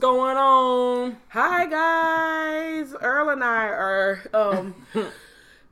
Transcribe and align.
going 0.00 0.38
on? 0.38 1.18
Hi 1.28 1.66
guys, 1.66 2.94
Earl 3.02 3.28
and 3.28 3.44
I 3.44 3.66
are 3.66 4.22
um 4.32 4.74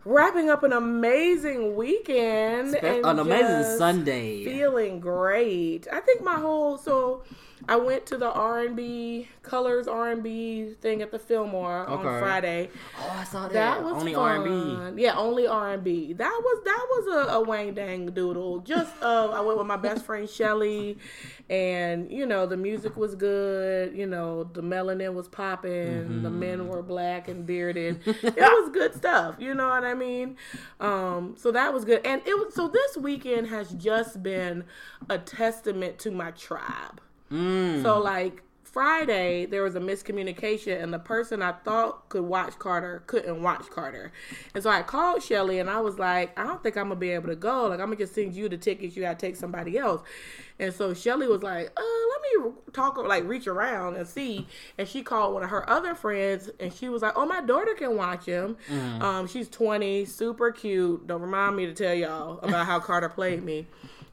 wrapping 0.04 0.50
up 0.50 0.62
an 0.64 0.74
amazing 0.74 1.74
weekend 1.74 2.72
Spe- 2.72 2.84
and 2.84 3.06
an 3.06 3.18
amazing 3.20 3.78
Sunday. 3.78 4.44
Feeling 4.44 5.00
great. 5.00 5.88
I 5.90 6.00
think 6.00 6.22
my 6.22 6.34
whole 6.34 6.76
so 6.76 7.22
I 7.66 7.76
went 7.76 8.06
to 8.06 8.16
the 8.16 8.30
R 8.30 8.60
and 8.60 8.76
B 8.76 9.28
Colors 9.42 9.88
R 9.88 10.10
and 10.10 10.22
B 10.22 10.74
thing 10.80 11.02
at 11.02 11.10
the 11.10 11.18
Fillmore 11.18 11.86
on 11.86 12.02
Friday. 12.02 12.68
Oh, 13.00 13.16
I 13.18 13.24
saw 13.24 13.42
that. 13.44 13.52
That 13.52 13.82
was 13.82 13.94
Only 13.94 14.14
fun. 14.14 14.22
R 14.40 14.46
and 14.86 14.96
B. 14.96 15.02
Yeah, 15.02 15.16
only 15.16 15.46
R 15.46 15.72
and 15.72 15.82
B. 15.82 16.12
That 16.12 16.40
was 16.44 16.62
that 16.64 16.86
was 16.90 17.28
a, 17.28 17.32
a 17.34 17.40
wang 17.42 17.74
dang 17.74 18.06
doodle. 18.12 18.60
Just 18.60 18.92
uh, 19.02 19.30
I 19.30 19.40
went 19.40 19.58
with 19.58 19.66
my 19.66 19.76
best 19.76 20.04
friend 20.04 20.28
Shelly, 20.28 20.98
and 21.50 22.10
you 22.12 22.26
know 22.26 22.46
the 22.46 22.56
music 22.56 22.96
was 22.96 23.14
good. 23.14 23.96
You 23.96 24.06
know 24.06 24.44
the 24.44 24.62
melanin 24.62 25.14
was 25.14 25.28
popping. 25.28 26.22
The 26.22 26.28
Mm-hmm. 26.28 26.38
men 26.40 26.68
were 26.68 26.82
black 26.82 27.28
and 27.28 27.46
bearded. 27.46 28.00
it 28.06 28.36
was 28.36 28.70
good 28.72 28.94
stuff. 28.94 29.36
You 29.38 29.54
know 29.54 29.68
what 29.68 29.84
I 29.84 29.94
mean? 29.94 30.36
Um, 30.80 31.34
so 31.38 31.50
that 31.52 31.72
was 31.72 31.84
good. 31.84 32.04
And 32.04 32.20
it 32.26 32.36
was 32.38 32.54
so 32.54 32.68
this 32.68 32.96
weekend 32.96 33.48
has 33.48 33.70
just 33.72 34.22
been 34.22 34.64
a 35.08 35.18
testament 35.18 35.98
to 36.00 36.10
my 36.10 36.30
tribe. 36.32 37.00
Mm. 37.30 37.82
So 37.82 38.00
like 38.00 38.42
Friday, 38.64 39.46
there 39.46 39.62
was 39.62 39.74
a 39.74 39.80
miscommunication, 39.80 40.82
and 40.82 40.92
the 40.92 40.98
person 40.98 41.42
I 41.42 41.52
thought 41.52 42.08
could 42.10 42.22
watch 42.22 42.58
Carter 42.58 43.02
couldn't 43.06 43.42
watch 43.42 43.68
Carter, 43.70 44.12
and 44.54 44.62
so 44.62 44.70
I 44.70 44.82
called 44.82 45.22
Shelly, 45.22 45.58
and 45.58 45.70
I 45.70 45.80
was 45.80 45.98
like, 45.98 46.38
I 46.38 46.44
don't 46.44 46.62
think 46.62 46.76
I'm 46.76 46.88
gonna 46.88 46.96
be 46.96 47.10
able 47.10 47.28
to 47.28 47.36
go. 47.36 47.68
Like 47.68 47.80
I'm 47.80 47.86
gonna 47.86 47.96
just 47.96 48.14
send 48.14 48.34
you 48.34 48.48
the 48.48 48.58
tickets. 48.58 48.94
You 48.94 49.02
gotta 49.02 49.18
take 49.18 49.36
somebody 49.36 49.78
else. 49.78 50.02
And 50.60 50.74
so 50.74 50.92
Shelly 50.92 51.28
was 51.28 51.42
like, 51.42 51.70
uh, 51.76 51.82
let 52.10 52.44
me 52.44 52.52
talk, 52.72 52.96
like 52.98 53.24
reach 53.24 53.46
around 53.46 53.96
and 53.96 54.06
see. 54.06 54.46
And 54.76 54.88
she 54.88 55.02
called 55.02 55.34
one 55.34 55.44
of 55.44 55.50
her 55.50 55.68
other 55.70 55.94
friends, 55.94 56.50
and 56.58 56.72
she 56.72 56.88
was 56.88 57.02
like, 57.02 57.12
oh, 57.16 57.26
my 57.26 57.40
daughter 57.40 57.74
can 57.74 57.96
watch 57.96 58.24
him. 58.24 58.56
Um, 59.00 59.28
she's 59.28 59.48
20, 59.48 60.04
super 60.04 60.50
cute. 60.50 61.06
Don't 61.06 61.22
remind 61.22 61.56
me 61.56 61.66
to 61.66 61.72
tell 61.72 61.94
y'all 61.94 62.38
about 62.40 62.66
how 62.66 62.80
Carter 62.80 63.08
played 63.08 63.44
me. 63.44 63.66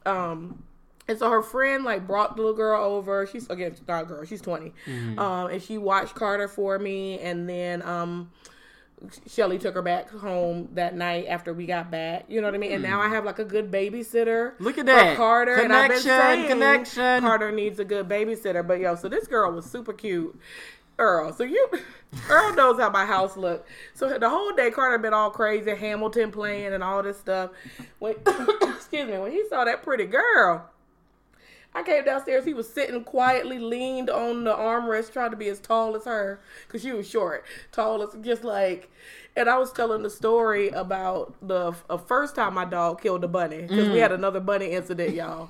Um, 0.06 0.64
and 1.08 1.20
so 1.20 1.30
her 1.30 1.42
friend 1.42 1.84
like 1.84 2.08
brought 2.08 2.36
the 2.36 2.42
little 2.42 2.56
girl 2.56 2.84
over. 2.84 3.28
She's 3.28 3.50
again 3.50 3.76
not 3.88 4.04
a 4.04 4.06
girl. 4.06 4.26
She's 4.26 4.42
20 4.42 4.74
um, 5.18 5.48
and 5.52 5.62
she 5.62 5.78
watched 5.78 6.16
Carter 6.16 6.48
for 6.48 6.80
me. 6.80 7.20
And 7.20 7.48
then 7.48 7.82
um, 7.84 8.32
Shelly 9.28 9.60
took 9.60 9.76
her 9.76 9.82
back 9.82 10.10
home 10.10 10.70
that 10.74 10.96
night 10.96 11.26
after 11.28 11.54
we 11.54 11.66
got 11.66 11.92
back. 11.92 12.26
You 12.28 12.42
know 12.42 12.48
what 12.48 12.56
I 12.56 12.58
mean? 12.58 12.72
And 12.72 12.84
now 12.84 13.02
I 13.02 13.10
have 13.10 13.24
like 13.26 13.40
a 13.40 13.46
good 13.46 13.72
babysitter. 13.72 14.54
Look 14.60 14.78
at 14.78 14.86
that. 14.88 15.18
Carter. 15.18 15.56
and 15.56 15.72
I've 15.72 15.90
been 15.90 16.02
Connection, 16.02 16.22
saying 16.22 16.48
connection. 16.48 17.22
Carter 17.22 17.52
needs 17.52 17.80
a 17.80 17.86
good 17.86 18.08
babysitter. 18.08 18.66
But 18.66 18.80
yo, 18.80 18.96
so 18.96 19.08
this 19.10 19.28
girl 19.28 19.52
was 19.52 19.66
super 19.66 19.94
cute. 19.94 20.40
Earl, 20.98 21.34
so 21.34 21.44
you, 21.44 21.68
Earl 22.30 22.54
knows 22.56 22.80
how 22.80 22.90
my 22.90 23.06
house 23.06 23.36
looked. 23.36 23.68
So 23.94 24.18
the 24.18 24.30
whole 24.30 24.54
day, 24.54 24.72
Carter 24.72 24.98
been 24.98 25.14
all 25.14 25.30
crazy, 25.30 25.76
Hamilton 25.76 26.32
playing 26.32 26.72
and 26.72 26.82
all 26.82 27.04
this 27.04 27.20
stuff. 27.20 27.52
When, 28.00 28.16
excuse 28.62 29.06
me, 29.10 29.18
when 29.18 29.34
he 29.34 29.44
saw 29.50 29.66
that 29.66 29.84
pretty 29.84 30.06
girl, 30.06 30.70
I 31.76 31.84
came 31.84 32.06
downstairs. 32.06 32.46
He 32.46 32.54
was 32.54 32.72
sitting 32.72 33.04
quietly, 33.04 33.60
leaned 33.60 34.10
on 34.10 34.46
the 34.46 34.56
armrest, 34.56 35.12
trying 35.12 35.32
to 35.32 35.38
be 35.38 35.50
as 35.50 35.60
tall 35.60 35.96
as 35.98 36.06
her 36.06 36.40
because 36.66 36.82
she 36.82 36.94
was 36.94 37.08
short, 37.08 37.44
tall 37.74 38.02
as 38.02 38.16
just 38.22 38.46
like. 38.46 38.90
And 39.38 39.50
I 39.50 39.58
was 39.58 39.74
telling 39.74 40.02
the 40.02 40.10
story 40.10 40.70
about 40.70 41.36
the 41.46 41.76
uh, 41.90 41.98
first 41.98 42.36
time 42.36 42.54
my 42.54 42.64
dog 42.64 43.02
killed 43.02 43.24
a 43.26 43.28
bunny 43.28 43.64
because 43.64 43.90
we 43.90 43.98
had 43.98 44.14
another 44.14 44.40
bunny 44.40 44.72
incident, 44.72 45.14
y'all. 45.14 45.50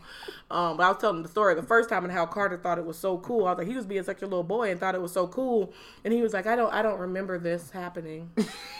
Um, 0.49 0.77
but 0.77 0.83
I 0.83 0.89
was 0.89 0.97
telling 0.97 1.21
the 1.21 1.29
story 1.29 1.53
the 1.53 1.63
first 1.63 1.89
time 1.89 2.03
and 2.03 2.11
how 2.13 2.25
Carter 2.25 2.57
thought 2.57 2.77
it 2.77 2.85
was 2.85 2.97
so 2.97 3.17
cool. 3.19 3.45
I 3.45 3.51
was 3.51 3.57
like, 3.59 3.67
he 3.67 3.75
was 3.75 3.85
being 3.85 4.03
such 4.03 4.21
a 4.21 4.25
little 4.25 4.43
boy 4.43 4.71
and 4.71 4.79
thought 4.79 4.95
it 4.95 5.01
was 5.01 5.11
so 5.11 5.27
cool, 5.27 5.73
and 6.03 6.13
he 6.13 6.21
was 6.21 6.33
like, 6.33 6.47
I 6.47 6.55
don't, 6.55 6.73
I 6.73 6.81
don't 6.81 6.99
remember 6.99 7.37
this 7.37 7.71
happening. 7.71 8.31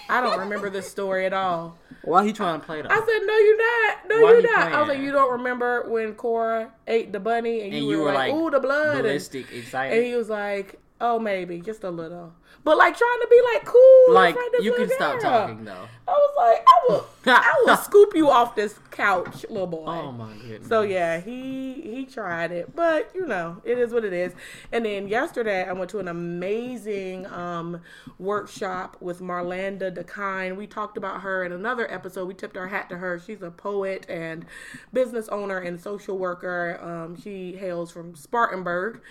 I 0.10 0.22
don't 0.22 0.40
remember 0.40 0.70
this 0.70 0.90
story 0.90 1.26
at 1.26 1.34
all. 1.34 1.78
Why 2.04 2.26
he 2.26 2.34
trying 2.34 2.60
to 2.60 2.66
play 2.66 2.82
though? 2.82 2.90
I 2.90 2.96
said, 2.96 3.26
no, 3.26 3.38
you're 3.38 3.58
not. 3.58 3.98
No, 4.08 4.22
Why 4.22 4.32
you're 4.32 4.58
not. 4.58 4.74
I 4.74 4.80
was 4.80 4.90
like, 4.90 5.00
you 5.00 5.12
don't 5.12 5.32
remember 5.32 5.90
when 5.90 6.14
Cora 6.14 6.72
ate 6.88 7.12
the 7.12 7.20
bunny 7.20 7.62
and 7.62 7.74
you, 7.74 7.80
and 7.80 7.88
were, 7.88 7.94
you 7.94 8.00
were 8.02 8.14
like, 8.14 8.32
like, 8.32 8.42
ooh, 8.42 8.50
the 8.52 8.60
blood. 8.60 8.96
And, 8.96 9.04
ballistic, 9.04 9.50
and 9.50 9.60
excited. 9.60 10.04
he 10.04 10.16
was 10.16 10.30
like, 10.30 10.80
oh, 11.02 11.20
maybe, 11.20 11.62
just 11.62 11.84
a 11.84 11.90
little. 11.90 12.34
But 12.64 12.78
like 12.78 12.98
trying 12.98 13.20
to 13.22 13.28
be 13.30 13.42
like 13.54 13.66
cool. 13.66 14.14
like 14.14 14.36
you 14.62 14.74
can 14.74 14.90
stop 14.90 15.22
talking 15.22 15.66
though. 15.66 15.88
I 16.08 16.12
was 16.12 16.34
like, 16.38 16.66
I 16.68 16.86
will, 16.88 17.08
I 17.26 17.64
will 17.66 17.78
scoop 17.84 18.16
you 18.16 18.30
off 18.30 18.56
this 18.56 18.78
couch, 18.92 19.44
little 19.50 19.66
boy. 19.66 19.86
Oh 19.88 20.12
my 20.12 20.32
goodness. 20.34 20.68
So 20.68 20.84
yeah, 20.84 21.20
he 21.20 21.74
he 21.82 22.06
tried 22.06 22.52
it, 22.52 22.76
but 22.76 23.10
you 23.16 23.26
know, 23.26 23.62
it 23.64 23.80
is 23.80 23.92
what 23.92 24.06
it 24.06 24.14
is. 24.14 24.34
And 24.72 24.86
then 24.86 25.08
yesterday, 25.08 25.64
I 25.64 25.74
went 25.74 25.90
to 25.92 26.00
an 26.00 26.08
amazing 26.08 27.26
um, 27.28 27.82
workshop 28.20 28.98
with 29.02 29.20
Marlanda 29.20 29.92
Dekine. 29.92 30.56
We 30.56 30.68
talked 30.68 30.96
about 30.96 31.22
her 31.22 31.44
in 31.44 31.52
another 31.52 31.92
episode. 31.92 32.28
We 32.28 32.36
tipped 32.36 32.56
our 32.56 32.68
hat 32.68 32.88
to 32.90 32.98
her. 32.98 33.20
She's 33.20 33.42
a 33.42 33.50
poet 33.50 34.06
and 34.08 34.46
business 34.94 35.28
owner 35.30 35.58
and 35.58 35.82
social 35.82 36.20
worker. 36.20 36.80
Um, 36.84 37.20
she 37.20 37.56
hails 37.56 37.92
from 37.92 38.16
Spartanburg, 38.16 39.02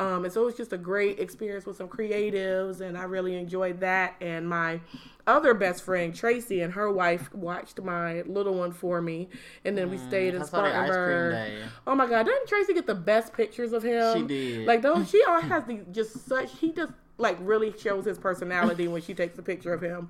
um, 0.00 0.24
and 0.24 0.32
so 0.32 0.42
it 0.42 0.46
was 0.46 0.56
just 0.56 0.72
a 0.72 0.78
great 0.78 1.18
experience 1.18 1.66
with 1.66 1.76
some 1.76 1.88
creatives, 1.88 2.80
and 2.80 2.96
I 2.96 3.02
really 3.02 3.36
enjoyed 3.36 3.80
that. 3.80 4.14
And 4.22 4.48
my 4.48 4.80
other 5.28 5.54
best 5.54 5.82
friend 5.82 6.14
Tracy 6.14 6.60
and 6.62 6.72
her 6.72 6.90
wife 6.90 7.32
watched 7.34 7.80
my 7.80 8.22
little 8.22 8.54
one 8.54 8.72
for 8.72 9.02
me, 9.02 9.28
and 9.64 9.76
then 9.78 9.90
we 9.90 9.98
stayed 9.98 10.34
in 10.34 10.40
Mm, 10.40 10.44
I 10.44 10.46
saw 10.46 10.62
that 10.62 10.74
ice 10.74 10.98
cream 10.98 11.30
Spartanburg. 11.30 11.72
Oh 11.86 11.94
my 11.94 12.06
God! 12.08 12.26
Doesn't 12.26 12.48
Tracy 12.48 12.74
get 12.74 12.86
the 12.86 12.94
best 12.94 13.32
pictures 13.32 13.72
of 13.72 13.82
him? 13.82 14.16
She 14.16 14.26
did. 14.26 14.66
Like 14.66 14.82
those, 14.82 15.08
she 15.10 15.22
always 15.28 15.46
has 15.46 15.64
the 15.64 15.84
just 15.92 16.26
such. 16.26 16.52
He 16.58 16.72
just 16.72 16.92
like 17.18 17.36
really 17.40 17.76
shows 17.76 18.04
his 18.04 18.18
personality 18.18 18.86
when 18.88 19.02
she 19.02 19.12
takes 19.14 19.38
a 19.38 19.42
picture 19.42 19.72
of 19.72 19.82
him. 19.82 20.08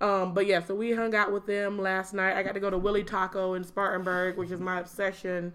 Um, 0.00 0.34
but 0.34 0.46
yeah, 0.46 0.62
so 0.62 0.74
we 0.74 0.92
hung 0.92 1.14
out 1.14 1.32
with 1.32 1.46
them 1.46 1.78
last 1.78 2.14
night. 2.14 2.36
I 2.36 2.42
got 2.42 2.54
to 2.54 2.60
go 2.60 2.70
to 2.70 2.78
Willy 2.78 3.04
Taco 3.04 3.54
in 3.54 3.64
Spartanburg, 3.64 4.36
which 4.36 4.50
is 4.50 4.60
my 4.60 4.80
obsession. 4.80 5.52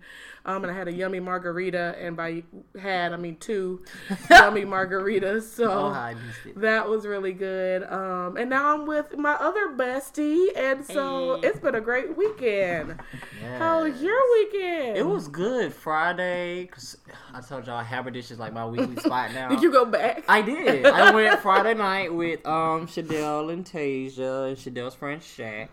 Um, 0.50 0.64
and 0.64 0.72
I 0.72 0.76
had 0.76 0.88
a 0.88 0.92
yummy 0.92 1.20
margarita, 1.20 1.96
and 2.00 2.18
by 2.18 2.44
had 2.82 3.14
I 3.14 3.18
mean 3.18 3.38
two 3.38 3.84
yummy 4.32 4.64
margaritas. 4.66 5.44
So 5.44 5.70
Oh, 5.72 6.14
that 6.56 6.90
was 6.90 7.06
really 7.06 7.34
good. 7.34 7.84
Um, 7.84 8.36
and 8.38 8.50
now 8.50 8.74
I'm 8.74 8.88
with 8.88 9.16
my 9.18 9.34
other 9.34 9.70
bestie, 9.70 10.48
and 10.56 10.84
so 10.86 11.40
Hey. 11.40 11.48
it's 11.50 11.60
been 11.60 11.76
a 11.76 11.82
great 11.82 12.18
weekend. 12.18 13.00
How 13.60 13.84
was 13.84 14.02
your 14.02 14.18
weekend? 14.34 14.98
It 14.98 15.06
was 15.06 15.28
good 15.28 15.72
Friday 15.74 16.64
because 16.66 16.98
I 17.34 17.42
told 17.42 17.68
y'all 17.68 17.84
Haberdish 17.84 18.32
is 18.32 18.40
like 18.40 18.54
my 18.54 18.66
weekly 18.66 18.96
spot 19.04 19.34
now. 19.34 19.50
Did 19.50 19.62
you 19.62 19.72
go 19.72 19.86
back? 19.86 20.24
I 20.28 20.42
did. 20.42 20.86
I 20.86 21.14
went 21.14 21.40
Friday 21.42 21.76
night 21.76 22.14
with 22.14 22.46
um 22.48 22.88
Shadell 22.88 23.54
and 23.54 23.64
Tasia 23.66 24.48
and 24.50 24.58
Shadell's 24.58 24.96
friend 24.96 25.22
Shaq. 25.22 25.70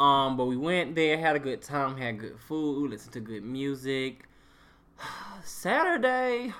Um, 0.00 0.38
but 0.38 0.46
we 0.46 0.56
went 0.56 0.94
there, 0.94 1.18
had 1.18 1.36
a 1.36 1.38
good 1.38 1.60
time, 1.60 1.98
had 1.98 2.18
good 2.18 2.40
food, 2.40 2.90
listened 2.90 3.12
to 3.12 3.20
good 3.20 3.44
music. 3.44 4.24
Saturday, 5.44 6.54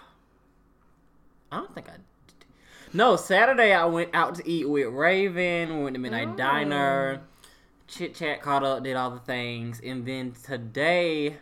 I 1.51 1.57
don't 1.57 1.75
think 1.75 1.89
I. 1.89 1.93
Did. 1.93 2.03
No, 2.93 3.17
Saturday 3.17 3.73
I 3.73 3.87
went 3.87 4.11
out 4.13 4.35
to 4.35 4.49
eat 4.49 4.69
with 4.69 4.89
Raven. 4.89 5.79
We 5.79 5.85
went 5.85 5.95
to 5.95 6.01
Midnight 6.01 6.29
Oh. 6.33 6.37
Diner, 6.37 7.23
chit 7.89 8.15
chat, 8.15 8.43
caught 8.43 8.63
up, 8.63 8.85
did 8.85 8.97
all 8.97 9.11
the 9.11 9.21
things, 9.21 9.81
and 9.83 10.05
then 10.05 10.35
today, 10.45 11.39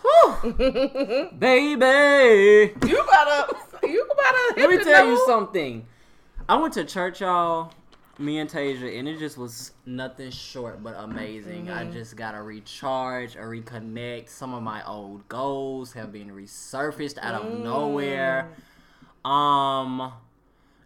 whew, 0.00 0.34
baby. 1.38 2.72
You 2.86 3.04
better, 3.04 3.56
you 3.86 4.08
better. 4.16 4.60
Let 4.60 4.70
me 4.70 4.82
tell 4.82 5.06
you 5.06 5.22
something. 5.26 5.86
I 6.48 6.56
went 6.56 6.72
to 6.74 6.86
church, 6.86 7.20
y'all. 7.20 7.74
Me 8.20 8.38
and 8.38 8.50
Tasia, 8.50 8.98
and 8.98 9.08
it 9.08 9.18
just 9.18 9.38
was 9.38 9.70
nothing 9.86 10.30
short 10.32 10.82
but 10.82 10.94
amazing. 10.98 11.70
I 11.70 11.84
Mm-hmm. 11.84 11.92
just 11.92 12.16
got 12.16 12.32
to 12.32 12.42
recharge 12.42 13.36
or 13.36 13.48
reconnect. 13.48 14.28
Some 14.28 14.54
of 14.54 14.62
my 14.62 14.84
old 14.84 15.28
goals 15.28 15.92
have 15.92 16.12
been 16.12 16.30
resurfaced 16.30 17.18
out 17.18 17.34
of 17.34 17.42
Mm. 17.44 17.62
nowhere. 17.62 18.48
Um, 19.24 20.12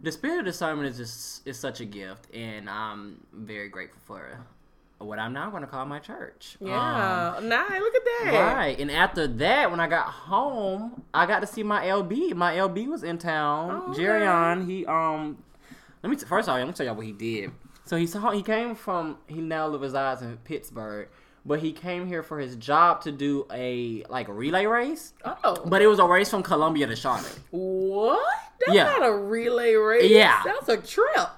the 0.00 0.12
spirit 0.12 0.40
of 0.40 0.44
discernment 0.44 0.88
is 0.88 0.96
just 0.98 1.46
is 1.46 1.58
such 1.58 1.80
a 1.80 1.84
gift, 1.86 2.32
and 2.34 2.68
I'm 2.68 3.24
very 3.32 3.68
grateful 3.70 4.00
for 4.04 4.38
what 4.98 5.18
I'm 5.18 5.32
now 5.32 5.48
going 5.50 5.62
to 5.62 5.66
call 5.68 5.84
my 5.86 5.98
church. 6.00 6.56
Um, 6.60 6.68
Yeah, 6.68 7.40
nice. 7.42 7.80
Look 7.80 7.94
at 7.94 8.04
that. 8.04 8.54
Right, 8.56 8.78
and 8.78 8.90
after 8.90 9.26
that, 9.26 9.70
when 9.70 9.80
I 9.80 9.88
got 9.88 10.06
home, 10.06 11.02
I 11.14 11.24
got 11.26 11.40
to 11.40 11.46
see 11.46 11.62
my 11.62 11.84
LB. 11.86 12.34
My 12.34 12.54
LB 12.56 12.88
was 12.88 13.02
in 13.04 13.16
town. 13.18 13.70
Oh, 13.86 13.90
okay. 13.92 14.02
Jerion, 14.02 14.66
he 14.66 14.84
um, 14.86 15.38
let 16.02 16.10
me 16.10 16.16
t- 16.16 16.26
first 16.26 16.48
of 16.48 16.52
all, 16.52 16.58
let 16.58 16.66
me 16.66 16.72
tell 16.72 16.86
y'all 16.86 16.94
what 16.94 17.06
he 17.06 17.12
did. 17.12 17.50
So 17.84 17.96
he 17.96 18.06
saw 18.06 18.30
he 18.30 18.42
came 18.42 18.74
from 18.74 19.18
he 19.26 19.40
now 19.40 19.68
resides 19.68 20.22
in 20.22 20.36
Pittsburgh, 20.38 21.08
but 21.44 21.58
he 21.60 21.72
came 21.72 22.06
here 22.06 22.22
for 22.22 22.38
his 22.38 22.56
job 22.56 23.02
to 23.02 23.12
do 23.12 23.46
a 23.52 24.04
like 24.08 24.28
relay 24.28 24.66
race. 24.66 25.12
Oh, 25.24 25.62
But 25.66 25.82
it 25.82 25.86
was 25.88 25.98
a 25.98 26.04
race 26.06 26.30
from 26.30 26.42
Columbia 26.42 26.86
to 26.86 26.96
Charlotte. 26.96 27.38
what? 27.50 28.20
That's 28.60 28.76
Yeah. 28.76 28.84
not 28.84 29.04
a 29.06 29.12
relay 29.12 29.74
race. 29.74 30.10
Yeah. 30.10 30.40
that's 30.44 30.68
a 30.68 30.76
trip. 30.76 31.28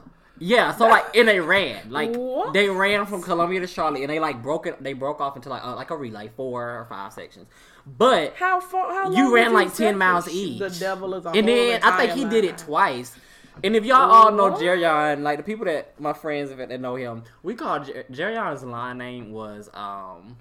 Yeah, 0.40 0.74
so 0.74 0.88
like, 0.88 1.16
and 1.16 1.28
they 1.28 1.38
ran, 1.38 1.90
like 1.90 2.14
What? 2.16 2.52
they 2.52 2.68
ran 2.68 3.06
from 3.06 3.22
Columbia 3.22 3.60
to 3.60 3.68
Charlotte, 3.68 4.00
and 4.00 4.10
they 4.10 4.18
like 4.18 4.42
broke 4.42 4.66
it. 4.66 4.82
They 4.82 4.92
broke 4.92 5.20
off 5.20 5.36
into 5.36 5.48
like 5.48 5.64
uh, 5.64 5.76
like 5.76 5.90
a 5.90 5.96
relay, 5.96 6.28
four 6.36 6.80
or 6.80 6.84
five 6.86 7.12
sections. 7.12 7.46
But 7.86 8.34
How 8.36 8.60
far? 8.60 8.92
How 8.92 9.12
You 9.12 9.32
ran 9.34 9.52
like 9.52 9.72
10 9.72 9.96
miles 9.96 10.28
each. 10.28 10.58
The 10.58 10.70
devil 10.70 11.14
is 11.14 11.24
a 11.24 11.28
and 11.30 11.46
then 11.46 11.80
I 11.82 11.96
think 11.98 12.12
he 12.12 12.22
entire 12.22 12.40
did 12.42 12.44
it 12.50 12.58
twice. 12.58 13.16
And 13.62 13.76
if 13.76 13.84
y'all 13.84 14.10
all 14.10 14.32
know? 14.32 14.50
Jerion, 14.56 15.22
like 15.22 15.38
the 15.38 15.44
people 15.44 15.64
that 15.66 15.98
my 16.00 16.12
friends 16.12 16.50
that 16.54 16.80
know 16.80 16.96
him, 16.96 17.22
we 17.42 17.54
call 17.54 17.80
Jer- 17.84 18.04
Jerion's 18.10 18.64
line 18.64 18.98
name 18.98 19.30
was 19.32 19.70
um 19.74 20.36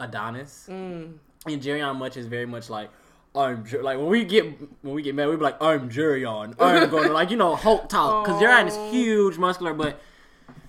Adonis, 0.00 0.66
Mm. 0.70 1.14
and 1.46 1.62
Jerion 1.62 1.96
much 1.96 2.16
is 2.16 2.26
very 2.26 2.46
much 2.46 2.70
like. 2.70 2.90
I'm 3.34 3.64
Jer-, 3.64 3.82
like 3.82 3.98
when 3.98 4.06
we 4.06 4.24
get 4.24 4.44
when 4.82 4.94
we 4.94 5.02
get 5.02 5.14
mad, 5.14 5.28
we 5.28 5.36
be 5.36 5.42
like, 5.42 5.60
"I'm 5.62 5.90
Jerion. 5.90 6.54
I'm 6.58 6.88
going 6.90 7.08
to 7.08 7.12
like 7.12 7.30
you 7.30 7.36
know 7.36 7.54
Hulk 7.56 7.88
talk 7.88 8.24
because 8.24 8.40
Jerion 8.40 8.66
is 8.68 8.76
huge, 8.92 9.36
muscular, 9.38 9.74
but 9.74 10.00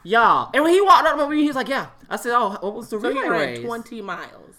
y'all. 0.04 0.50
And 0.54 0.64
when 0.64 0.74
he 0.74 0.82
walked 0.82 1.08
up 1.08 1.18
to 1.18 1.30
me, 1.30 1.44
he's 1.44 1.56
like, 1.56 1.70
"Yeah." 1.70 1.88
I 2.10 2.16
said, 2.18 2.34
"Oh, 2.36 2.58
what 2.60 2.75
was 2.75 2.90
the 2.90 3.00
So 3.00 3.10
he 3.10 3.18
relay 3.18 3.30
ran 3.30 3.40
race? 3.50 3.66
twenty 3.66 4.02
miles. 4.02 4.56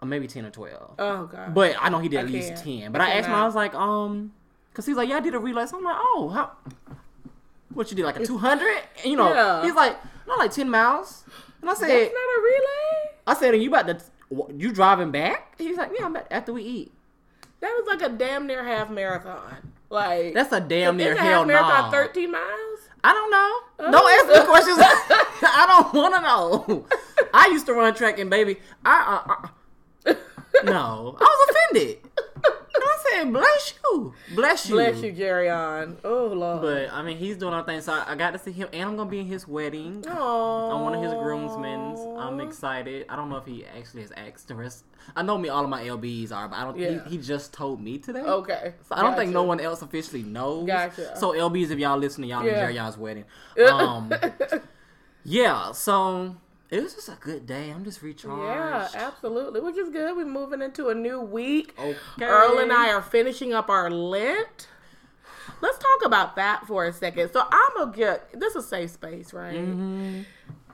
Or 0.00 0.06
maybe 0.06 0.28
ten 0.28 0.46
or 0.46 0.50
12. 0.50 0.94
Oh 1.00 1.26
god. 1.26 1.52
But 1.54 1.74
I 1.80 1.88
know 1.88 1.98
he 1.98 2.08
did 2.08 2.18
I 2.18 2.22
at 2.22 2.30
least 2.30 2.48
can't. 2.54 2.64
ten. 2.64 2.92
But 2.92 3.00
I, 3.00 3.06
I 3.06 3.10
asked 3.14 3.26
him, 3.28 3.34
I 3.34 3.44
was 3.44 3.56
like, 3.56 3.74
um, 3.74 4.32
because 4.78 4.86
he's 4.86 4.96
like, 4.96 5.08
yeah, 5.08 5.16
I 5.16 5.20
did 5.20 5.34
a 5.34 5.40
relay. 5.40 5.66
So 5.66 5.76
I'm 5.76 5.82
like, 5.82 5.96
oh, 5.98 6.30
how? 6.32 6.52
What 7.74 7.90
you 7.90 7.96
did, 7.96 8.04
like 8.04 8.20
a 8.20 8.24
two 8.24 8.38
hundred? 8.38 8.80
You 9.04 9.16
know, 9.16 9.34
Yeah. 9.34 9.64
he's 9.64 9.74
like, 9.74 9.96
not 10.24 10.38
like 10.38 10.52
ten 10.52 10.70
miles. 10.70 11.24
And 11.60 11.68
I 11.68 11.74
said, 11.74 11.88
That's 11.88 12.14
not 12.14 12.20
a 12.20 12.40
relay. 12.40 13.14
I 13.26 13.34
said, 13.34 13.54
are 13.54 13.56
you 13.56 13.70
about 13.74 13.88
to? 13.88 13.98
You 14.56 14.70
driving 14.70 15.10
back? 15.10 15.56
He's 15.58 15.76
like, 15.76 15.90
yeah, 15.98 16.04
I'm 16.04 16.14
about, 16.14 16.28
after 16.30 16.52
we 16.52 16.62
eat. 16.62 16.92
That 17.58 17.70
was 17.70 17.88
like 17.88 18.08
a 18.08 18.14
damn 18.14 18.46
near 18.46 18.62
half 18.62 18.88
marathon. 18.88 19.72
Like 19.90 20.32
That's 20.34 20.52
a 20.52 20.60
damn 20.60 20.96
near 20.96 21.14
a 21.14 21.20
hell 21.20 21.44
marathon 21.44 21.86
no. 21.86 21.90
thirteen 21.90 22.30
miles. 22.30 22.78
I 23.02 23.12
don't 23.12 23.30
know. 23.32 23.60
Oh. 23.80 23.90
Don't 23.90 24.30
ask 24.30 24.40
me 24.40 24.46
questions. 24.46 24.78
I 25.42 25.66
don't 25.66 25.92
want 25.92 26.14
to 26.14 26.20
know. 26.20 26.86
I 27.34 27.48
used 27.48 27.66
to 27.66 27.74
run 27.74 27.94
track 27.94 28.20
and 28.20 28.30
baby, 28.30 28.58
I, 28.84 29.48
uh, 30.06 30.10
uh, 30.10 30.14
no, 30.62 31.16
I 31.18 31.24
was 31.24 31.56
offended. 31.56 31.98
And 33.14 33.20
I 33.20 33.22
said, 33.22 33.32
bless 33.32 33.74
you, 33.84 34.14
bless 34.34 34.68
you, 34.68 34.74
Bless 34.74 35.02
you, 35.02 35.12
Jerion. 35.12 35.96
Oh 36.04 36.26
lord. 36.26 36.62
But 36.62 36.92
I 36.92 37.02
mean, 37.02 37.16
he's 37.16 37.36
doing 37.36 37.54
other 37.54 37.66
things, 37.66 37.84
so 37.84 37.92
I, 37.94 38.12
I 38.12 38.14
got 38.16 38.32
to 38.32 38.38
see 38.38 38.52
him, 38.52 38.68
and 38.72 38.82
I'm 38.90 38.96
gonna 38.96 39.10
be 39.10 39.20
in 39.20 39.26
his 39.26 39.46
wedding. 39.48 40.02
Aww. 40.02 40.74
I'm 40.74 40.82
one 40.82 40.94
of 40.94 41.02
his 41.02 41.12
groomsmen. 41.14 42.16
I'm 42.18 42.40
excited. 42.40 43.06
I 43.08 43.16
don't 43.16 43.28
know 43.30 43.36
if 43.36 43.46
he 43.46 43.64
actually 43.66 44.02
has 44.02 44.12
asked 44.12 44.48
the 44.48 44.54
rest. 44.54 44.84
I 45.16 45.22
know 45.22 45.38
me, 45.38 45.48
all 45.48 45.64
of 45.64 45.70
my 45.70 45.82
LBs 45.84 46.32
are, 46.32 46.48
but 46.48 46.56
I 46.56 46.64
don't. 46.64 46.78
Yeah. 46.78 47.02
He, 47.04 47.16
he 47.16 47.18
just 47.18 47.52
told 47.52 47.80
me 47.80 47.98
today. 47.98 48.20
Okay. 48.20 48.74
So 48.88 48.94
I 48.94 49.02
don't 49.02 49.16
think 49.16 49.32
no 49.32 49.42
one 49.44 49.60
else 49.60 49.80
officially 49.82 50.22
knows. 50.22 50.66
Gotcha. 50.66 51.16
So 51.16 51.32
LBs, 51.32 51.70
if 51.70 51.78
y'all 51.78 51.96
listening, 51.98 52.30
y'all 52.30 52.44
Yeah. 52.44 52.66
enjoy 52.68 52.80
y'all's 52.80 52.98
wedding. 52.98 53.24
Um, 53.70 54.12
yeah. 55.24 55.72
So 55.72 56.36
it 56.70 56.82
was 56.82 56.94
just 56.94 57.08
a 57.08 57.16
good 57.20 57.46
day. 57.46 57.70
I'm 57.70 57.84
just 57.84 58.02
recharged. 58.02 58.42
Yeah, 58.42 58.88
absolutely. 59.06 59.60
Which 59.60 59.76
is 59.76 59.88
good. 59.88 60.16
We're 60.16 60.26
moving 60.26 60.60
into 60.62 60.88
a 60.88 60.94
new 60.94 61.20
week. 61.20 61.74
Okay. 61.78 61.96
Earl 62.24 62.58
and 62.58 62.72
I 62.72 62.90
are 62.92 63.02
finishing 63.02 63.52
up 63.54 63.70
our 63.70 63.90
Lent. 63.90 64.68
Let's 65.60 65.78
talk 65.78 66.04
about 66.04 66.36
that 66.36 66.66
for 66.66 66.84
a 66.84 66.92
second. 66.92 67.32
So 67.32 67.42
I'm 67.50 67.70
gonna 67.76 67.96
get 67.96 68.38
this 68.38 68.54
is 68.54 68.64
a 68.64 68.68
safe 68.68 68.90
space, 68.90 69.32
right? 69.32 69.56
Mm-hmm. 69.56 70.20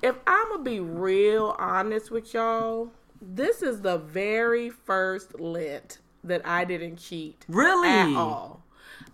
If 0.02 0.17
I'm 0.26 0.49
gonna 0.50 0.62
be 0.62 0.81
real 0.81 1.55
honest 1.58 2.11
with 2.11 2.35
y'all, 2.35 2.91
this 3.23 3.62
is 3.62 3.81
the 3.81 3.99
very 3.99 4.69
first 4.70 5.38
Lent 5.41 5.99
that 6.25 6.43
I 6.46 6.64
didn't 6.64 6.96
cheat 6.96 7.44
Really? 7.49 7.88
at 7.88 8.14
all. 8.14 8.64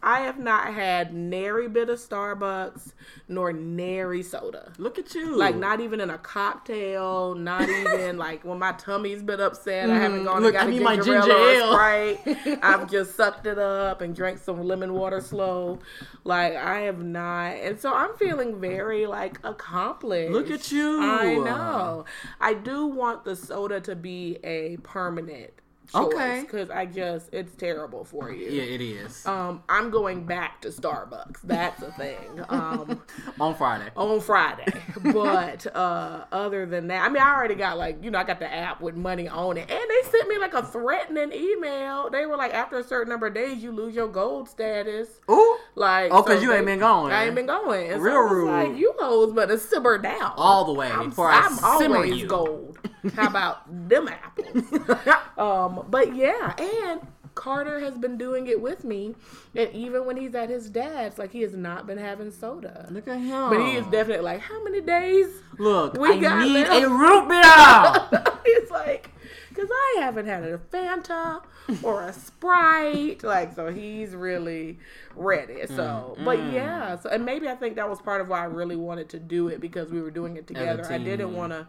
I 0.02 0.20
have 0.20 0.38
not 0.38 0.72
had 0.72 1.12
nary 1.14 1.68
bit 1.68 1.88
of 1.90 1.98
Starbucks 1.98 2.92
nor 3.28 3.52
nary 3.52 4.22
soda. 4.22 4.72
Look 4.78 4.98
at 4.98 5.14
you. 5.14 5.36
Like 5.36 5.56
not 5.56 5.80
even 5.80 6.00
in 6.00 6.10
a 6.10 6.18
cocktail, 6.18 7.34
not 7.34 7.68
even 7.68 8.16
like 8.16 8.44
when 8.44 8.58
my 8.58 8.72
tummy's 8.72 9.22
been 9.22 9.40
upset. 9.40 9.90
I 9.90 9.96
haven't 9.96 10.24
gone 10.24 10.40
Mm, 10.40 10.44
Look, 10.44 10.54
and 10.54 10.78
got 10.78 10.92
a 10.92 10.96
ginger 10.96 11.14
ale 11.14 11.22
ginger 11.22 11.38
ale. 11.38 11.72
Sprite. 11.72 12.58
I've 12.62 12.90
just 12.90 13.14
sucked 13.16 13.46
it 13.46 13.58
up 13.58 14.00
and 14.00 14.14
drank 14.14 14.38
some 14.38 14.62
lemon 14.62 14.94
water 14.94 15.20
slow. 15.20 15.80
Like 16.24 16.54
I 16.54 16.80
have 16.80 17.02
not, 17.02 17.56
and 17.56 17.78
so 17.78 17.94
I'm 17.94 18.14
feeling 18.16 18.60
very 18.60 19.06
like 19.06 19.38
accomplished. 19.44 20.32
Look 20.32 20.50
at 20.50 20.72
you. 20.72 21.02
I 21.02 21.34
know. 21.34 22.04
I 22.40 22.54
do 22.54 22.86
want 22.86 23.24
the 23.24 23.36
soda 23.36 23.80
to 23.82 23.94
be 23.94 24.38
a 24.44 24.78
permanent 24.78 25.52
choice 25.92 26.12
Okay. 26.14 26.40
because 26.42 26.70
I 26.70 26.86
just 26.86 27.28
it's 27.32 27.54
terrible 27.54 28.04
for 28.04 28.30
you. 28.32 28.50
yeah, 28.50 28.62
it 28.62 28.80
is. 28.80 29.24
Um, 29.26 29.62
I'm 29.68 29.90
going 29.90 30.24
back 30.26 30.60
to 30.62 30.68
Starbucks. 30.68 31.40
That's 31.44 31.82
a 31.82 31.92
thing. 31.92 32.44
Um, 32.48 33.02
On 33.40 33.54
Friday. 33.54 33.90
on 33.96 34.20
Friday. 34.20 34.66
But 35.12 35.66
uh 35.76 36.24
other 36.32 36.66
than 36.66 36.88
that, 36.88 37.04
I 37.04 37.08
mean, 37.08 37.22
I 37.22 37.34
already 37.34 37.54
got 37.54 37.78
like, 37.78 38.02
you 38.04 38.10
know, 38.10 38.18
I 38.18 38.24
got 38.24 38.38
the 38.40 38.52
app 38.52 38.80
with 38.80 38.94
money 38.96 39.28
on 39.28 39.56
it. 39.56 39.70
And 39.70 39.80
they 39.90 40.10
sent 40.10 40.28
me 40.28 40.38
like 40.38 40.54
a 40.54 40.62
threatening 40.62 41.32
email. 41.32 42.10
They 42.10 42.26
were 42.26 42.36
like, 42.36 42.52
after 42.54 42.78
a 42.78 42.84
certain 42.84 43.10
number 43.10 43.26
of 43.28 43.34
days, 43.34 43.62
you 43.62 43.72
lose 43.72 43.94
your 43.94 44.08
gold 44.08 44.48
status. 44.48 45.08
Ooh. 45.30 45.56
Like, 45.74 46.12
Oh, 46.12 46.22
'cause 46.22 46.36
so 46.38 46.42
you 46.42 46.52
ain't 46.52 46.66
been 46.66 46.78
going. 46.80 47.12
I 47.12 47.26
ain't 47.26 47.34
been 47.34 47.46
going. 47.46 47.92
And 47.92 48.02
Real 48.02 48.14
so 48.14 48.34
rude. 48.34 48.46
Like, 48.48 48.76
you 48.78 48.92
hoes 48.98 49.32
better 49.32 49.56
simmer 49.58 49.98
down. 49.98 50.32
All 50.36 50.64
the 50.64 50.72
way 50.72 50.90
I'm, 50.90 51.12
I'm 51.18 51.58
always 51.64 52.20
you. 52.20 52.26
gold. 52.26 52.69
How 53.14 53.28
about 53.28 53.88
them 53.88 54.08
apples? 54.08 54.64
Um, 55.38 55.86
but 55.88 56.14
yeah, 56.14 56.54
and 56.58 57.00
Carter 57.34 57.80
has 57.80 57.96
been 57.96 58.18
doing 58.18 58.46
it 58.46 58.60
with 58.60 58.84
me, 58.84 59.14
and 59.56 59.70
even 59.72 60.04
when 60.04 60.18
he's 60.18 60.34
at 60.34 60.50
his 60.50 60.68
dad's, 60.68 61.16
like 61.18 61.32
he 61.32 61.40
has 61.40 61.54
not 61.54 61.86
been 61.86 61.96
having 61.96 62.30
soda. 62.30 62.86
Look 62.90 63.08
at 63.08 63.18
him. 63.18 63.48
But 63.48 63.60
he 63.64 63.76
is 63.76 63.86
definitely 63.86 64.24
like, 64.24 64.40
how 64.40 64.62
many 64.62 64.82
days? 64.82 65.28
Look, 65.58 65.94
We 65.96 66.10
I 66.10 66.18
got 66.18 66.46
need 66.46 66.66
them. 66.66 66.84
a 66.84 66.88
root 66.94 67.28
beer. 67.28 68.32
He's 68.44 68.70
like, 68.70 69.08
because 69.48 69.70
I 69.70 70.00
haven't 70.00 70.26
had 70.26 70.44
a 70.44 70.58
Fanta 70.58 71.42
or 71.82 72.02
a 72.02 72.12
Sprite. 72.12 73.22
Like, 73.22 73.54
so 73.54 73.72
he's 73.72 74.14
really 74.14 74.78
ready. 75.16 75.66
So, 75.68 76.16
but 76.24 76.38
yeah. 76.52 76.98
So, 76.98 77.08
and 77.10 77.24
maybe 77.24 77.48
I 77.48 77.54
think 77.54 77.76
that 77.76 77.88
was 77.88 78.00
part 78.00 78.20
of 78.20 78.28
why 78.28 78.40
I 78.40 78.44
really 78.44 78.76
wanted 78.76 79.08
to 79.10 79.18
do 79.18 79.48
it 79.48 79.60
because 79.60 79.90
we 79.90 80.02
were 80.02 80.10
doing 80.10 80.36
it 80.36 80.46
together. 80.46 80.84
I 80.90 80.98
didn't 80.98 81.34
want 81.34 81.52
to, 81.52 81.66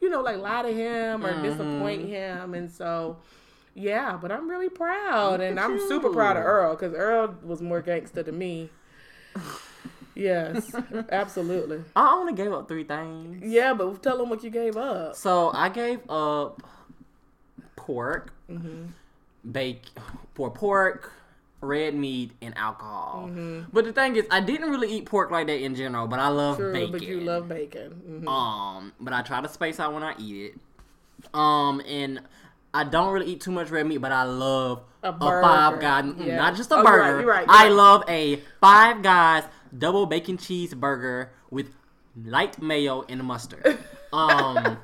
you 0.00 0.08
know, 0.08 0.20
like 0.22 0.38
lie 0.38 0.62
to 0.62 0.72
him 0.72 1.24
or 1.24 1.42
disappoint 1.42 2.08
him. 2.08 2.54
And 2.54 2.70
so, 2.70 3.18
yeah, 3.74 4.18
but 4.20 4.32
I'm 4.32 4.48
really 4.48 4.68
proud. 4.68 5.40
and 5.40 5.58
I'm 5.60 5.78
super 5.88 6.10
proud 6.10 6.36
of. 6.36 6.44
Earl 6.44 6.74
because 6.74 6.94
Earl 6.94 7.34
was 7.42 7.60
more 7.62 7.80
gangster 7.82 8.22
than 8.22 8.38
me. 8.38 8.70
Yes, 10.14 10.74
absolutely. 11.12 11.82
I 11.94 12.12
only 12.12 12.32
gave 12.34 12.52
up 12.52 12.68
three 12.68 12.84
things. 12.84 13.42
Yeah, 13.46 13.74
but 13.74 14.02
tell 14.02 14.18
them 14.18 14.28
what 14.28 14.42
you 14.42 14.50
gave 14.50 14.76
up. 14.76 15.14
So 15.16 15.50
I 15.54 15.68
gave 15.68 16.00
up 16.10 16.62
pork, 17.76 18.32
Mm-hmm. 18.50 18.86
bake, 19.50 19.84
for 20.34 20.50
pork, 20.50 21.12
red 21.60 21.94
meat, 21.94 22.32
and 22.40 22.56
alcohol. 22.56 23.26
Mm-hmm. 23.28 23.68
But 23.72 23.84
the 23.84 23.92
thing 23.92 24.16
is, 24.16 24.24
I 24.30 24.40
didn't 24.40 24.70
really 24.70 24.90
eat 24.92 25.06
pork 25.06 25.30
like 25.30 25.46
that 25.48 25.60
in 25.62 25.74
general. 25.74 26.06
But 26.06 26.18
I 26.20 26.28
love 26.28 26.56
True, 26.56 26.72
bacon. 26.72 26.92
but 26.92 27.02
you 27.02 27.20
love 27.20 27.48
bacon. 27.48 28.22
Mhm. 28.24 28.28
Um, 28.28 28.92
but 29.00 29.12
I 29.12 29.22
try 29.22 29.40
to 29.40 29.48
space 29.48 29.78
out 29.78 29.92
when 29.92 30.02
I 30.02 30.14
eat 30.18 30.54
it. 30.54 31.34
Um, 31.34 31.82
and 31.86 32.20
I 32.72 32.84
don't 32.84 33.12
really 33.12 33.26
eat 33.26 33.40
too 33.42 33.50
much 33.50 33.68
red 33.70 33.86
meat, 33.86 33.98
but 33.98 34.12
I 34.12 34.22
love 34.24 34.82
A 35.02 35.08
a, 35.10 35.12
five 35.18 35.80
guys, 35.80 36.04
mm, 36.04 36.24
Yeah. 36.26 36.36
not 36.36 36.54
just 36.56 36.70
a 36.70 36.76
Oh, 36.76 36.78
you're 36.82 36.84
right, 36.98 37.10
burger. 37.10 37.20
you're 37.20 37.30
right, 37.30 37.46
you're 37.46 37.56
I 37.56 37.62
right. 37.64 37.72
love 37.72 38.04
a 38.08 38.36
five 38.60 39.02
guys 39.02 39.44
double 39.76 40.06
bacon 40.06 40.38
cheeseburger 40.38 41.28
with 41.50 41.74
light 42.24 42.60
mayo 42.62 43.04
and 43.08 43.22
mustard. 43.24 43.78
Um, 44.12 44.78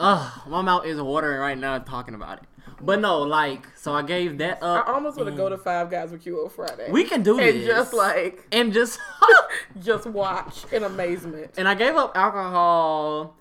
ugh, 0.00 0.32
my 0.48 0.62
mouth 0.62 0.86
is 0.86 0.98
watering 1.00 1.38
right 1.38 1.58
now 1.58 1.78
talking 1.78 2.14
about 2.14 2.38
it. 2.38 2.44
But 2.80 3.00
no, 3.00 3.22
like, 3.22 3.66
so 3.76 3.94
I 3.94 4.02
gave 4.02 4.38
that 4.38 4.62
up. 4.62 4.86
I 4.86 4.92
almost 4.92 5.16
want 5.16 5.30
to 5.30 5.36
go 5.36 5.48
to 5.48 5.56
Five 5.56 5.90
Guys 5.90 6.10
with 6.10 6.26
you 6.26 6.42
on 6.42 6.50
Friday. 6.50 6.90
We 6.90 7.04
can 7.04 7.22
do 7.22 7.38
and 7.38 7.56
this. 7.56 7.66
just 7.66 7.94
like 7.94 8.46
and 8.52 8.72
just 8.72 8.98
just 9.80 10.06
watch 10.06 10.70
in 10.72 10.82
amazement. 10.84 11.52
and 11.56 11.66
I 11.66 11.74
gave 11.74 11.94
up 11.96 12.16
alcohol 12.16 13.36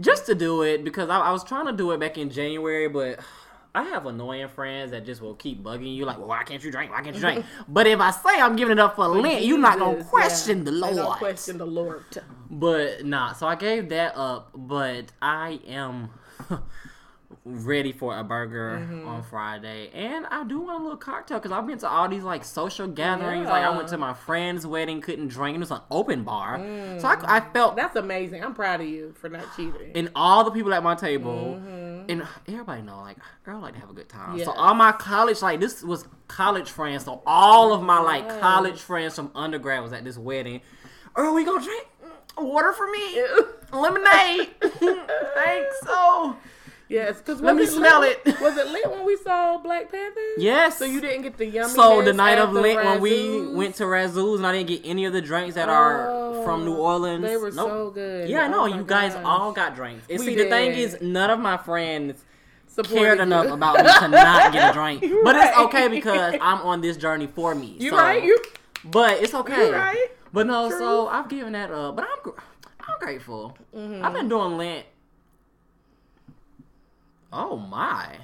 just 0.00 0.26
to 0.26 0.34
do 0.34 0.62
it 0.62 0.84
because 0.84 1.08
I, 1.08 1.18
I 1.20 1.32
was 1.32 1.42
trying 1.42 1.66
to 1.66 1.72
do 1.72 1.90
it 1.92 2.00
back 2.00 2.18
in 2.18 2.30
January, 2.30 2.88
but 2.88 3.20
I 3.74 3.82
have 3.84 4.06
annoying 4.06 4.48
friends 4.48 4.90
that 4.92 5.04
just 5.04 5.20
will 5.20 5.34
keep 5.34 5.62
bugging 5.62 5.94
you, 5.94 6.04
like, 6.04 6.18
well, 6.18 6.28
why 6.28 6.42
can't 6.42 6.62
you 6.62 6.70
drink? 6.70 6.90
Why 6.90 7.02
can't 7.02 7.14
you 7.14 7.20
drink? 7.20 7.44
but 7.68 7.86
if 7.86 8.00
I 8.00 8.10
say 8.10 8.40
I'm 8.40 8.56
giving 8.56 8.72
it 8.72 8.78
up 8.78 8.96
for 8.96 9.06
Lent, 9.06 9.44
you're 9.44 9.58
not 9.58 9.78
gonna 9.78 10.04
question 10.04 10.58
yeah. 10.58 10.64
the 10.64 10.72
Lord. 10.72 10.96
don't 10.96 11.18
question 11.18 11.58
the 11.58 11.66
Lord. 11.66 12.04
But 12.50 13.04
nah, 13.04 13.32
so 13.32 13.46
I 13.46 13.56
gave 13.56 13.88
that 13.90 14.16
up, 14.16 14.50
but 14.54 15.12
I 15.20 15.60
am 15.66 16.10
ready 17.44 17.92
for 17.92 18.18
a 18.18 18.22
burger 18.24 18.78
Mm-hmm. 18.82 19.08
on 19.08 19.22
Friday, 19.22 19.90
and 19.94 20.26
I 20.26 20.44
do 20.44 20.60
want 20.60 20.80
a 20.80 20.82
little 20.82 20.98
cocktail 20.98 21.38
because 21.38 21.52
I've 21.52 21.66
been 21.66 21.78
to 21.78 21.88
all 21.88 22.08
these 22.08 22.22
like 22.22 22.44
social 22.44 22.86
gatherings. 22.86 23.46
Like 23.46 23.62
I 23.64 23.74
went 23.76 23.88
to 23.88 23.98
my 23.98 24.12
friend's 24.14 24.66
wedding, 24.66 25.00
couldn't 25.00 25.28
drink, 25.28 25.56
it 25.56 25.60
was 25.60 25.70
an 25.70 25.80
open 25.90 26.24
bar, 26.24 26.58
so 26.98 27.06
I, 27.08 27.36
I 27.38 27.40
felt 27.52 27.76
That's 27.76 27.96
amazing. 27.96 28.44
I'm 28.44 28.54
proud 28.54 28.80
of 28.80 28.88
you 28.88 29.12
for 29.18 29.28
not 29.28 29.44
cheating. 29.56 29.92
and 29.94 30.10
all 30.14 30.44
the 30.44 30.50
people 30.50 30.72
at 30.74 30.82
my 30.82 30.94
table, 30.94 31.58
Mm-hmm. 31.60 32.10
and 32.10 32.26
everybody 32.48 32.82
know 32.82 33.00
like 33.00 33.16
girl 33.44 33.60
like 33.60 33.74
to 33.74 33.80
have 33.80 33.90
a 33.90 33.94
good 33.94 34.08
time. 34.08 34.38
So 34.44 34.52
all 34.52 34.74
my 34.74 34.92
college 34.92 35.40
like 35.42 35.60
this 35.60 35.82
was 35.82 36.06
college 36.28 36.70
friends. 36.70 37.04
So 37.04 37.22
all 37.26 37.72
of 37.72 37.82
my 37.82 37.98
like 38.00 38.40
college 38.40 38.78
friends 38.80 39.14
from 39.14 39.30
undergrad 39.34 39.82
was 39.82 39.92
at 39.92 40.04
this 40.04 40.18
wedding. 40.18 40.60
Earl, 41.16 41.34
we 41.34 41.44
gonna 41.44 41.64
drink 41.64 41.86
water 42.36 42.72
for 42.72 42.88
me, 42.90 43.24
lemonade. 43.72 44.50
Thanks. 44.60 45.80
So 45.84 46.36
Yes, 46.88 47.18
because 47.18 47.40
Let 47.42 47.54
me 47.56 47.66
smell 47.66 48.02
it. 48.02 48.24
Was 48.40 48.56
it 48.56 48.66
lit 48.68 48.90
when 48.90 49.04
we 49.04 49.16
saw 49.18 49.58
Black 49.58 49.90
Panther? 49.90 50.20
yes. 50.38 50.78
So 50.78 50.84
you 50.86 51.00
didn't 51.00 51.22
get 51.22 51.36
the 51.36 51.44
yummy. 51.46 51.70
So 51.72 52.02
the 52.02 52.12
night 52.14 52.38
of 52.38 52.52
Lent 52.52 52.82
when 52.84 53.00
we 53.00 53.46
went 53.46 53.74
to 53.76 53.84
Razzoo's 53.84 54.38
and 54.38 54.46
I 54.46 54.52
didn't 54.52 54.68
get 54.68 54.86
any 54.86 55.04
of 55.04 55.12
the 55.12 55.20
drinks 55.20 55.54
that 55.56 55.68
are 55.68 56.42
from 56.44 56.64
New 56.64 56.74
Orleans. 56.76 57.22
Oh, 57.24 57.28
They 57.28 57.36
were 57.36 57.50
Nope. 57.50 57.68
so 57.68 57.90
good. 57.90 58.28
Yeah, 58.30 58.44
I 58.44 58.48
know. 58.48 58.62
Oh 58.62 58.66
you 58.66 58.84
guys 58.84 59.12
gosh. 59.14 59.24
all 59.24 59.52
got 59.52 59.74
drinks. 59.74 60.06
And 60.08 60.18
We 60.20 60.24
see, 60.26 60.34
the 60.36 60.48
thing 60.48 60.72
is, 60.72 60.96
none 61.02 61.28
of 61.30 61.38
my 61.38 61.58
friends 61.58 62.24
Supported 62.68 62.94
cared 62.98 63.18
you. 63.18 63.22
enough 63.24 63.46
about 63.48 63.76
me 63.76 63.82
to 64.00 64.08
not 64.08 64.52
get 64.52 64.70
a 64.70 64.72
drink. 64.72 65.02
You're 65.02 65.24
But 65.24 65.36
it's 65.36 65.58
okay 65.58 65.88
because 65.88 66.36
I'm 66.40 66.60
on 66.62 66.80
this 66.80 66.96
journey 66.96 67.26
for 67.26 67.54
me. 67.54 67.76
You 67.78 67.90
so, 67.90 67.96
right? 67.96 68.22
You 68.24 68.38
But 68.84 69.22
it's 69.22 69.34
okay. 69.34 69.66
you 69.66 69.72
right? 69.74 70.08
But 70.32 70.46
no, 70.46 70.68
True. 70.70 70.78
so 70.78 71.08
I've 71.08 71.28
given 71.28 71.52
that 71.52 71.70
up. 71.70 71.96
But 71.96 72.04
I'm, 72.04 72.32
I'm 72.80 72.98
grateful. 73.00 73.56
Mm-hmm. 73.76 74.04
I've 74.04 74.12
been 74.14 74.28
doing 74.28 74.56
Lent. 74.56 74.86
Oh 77.32 77.56
my, 77.56 78.16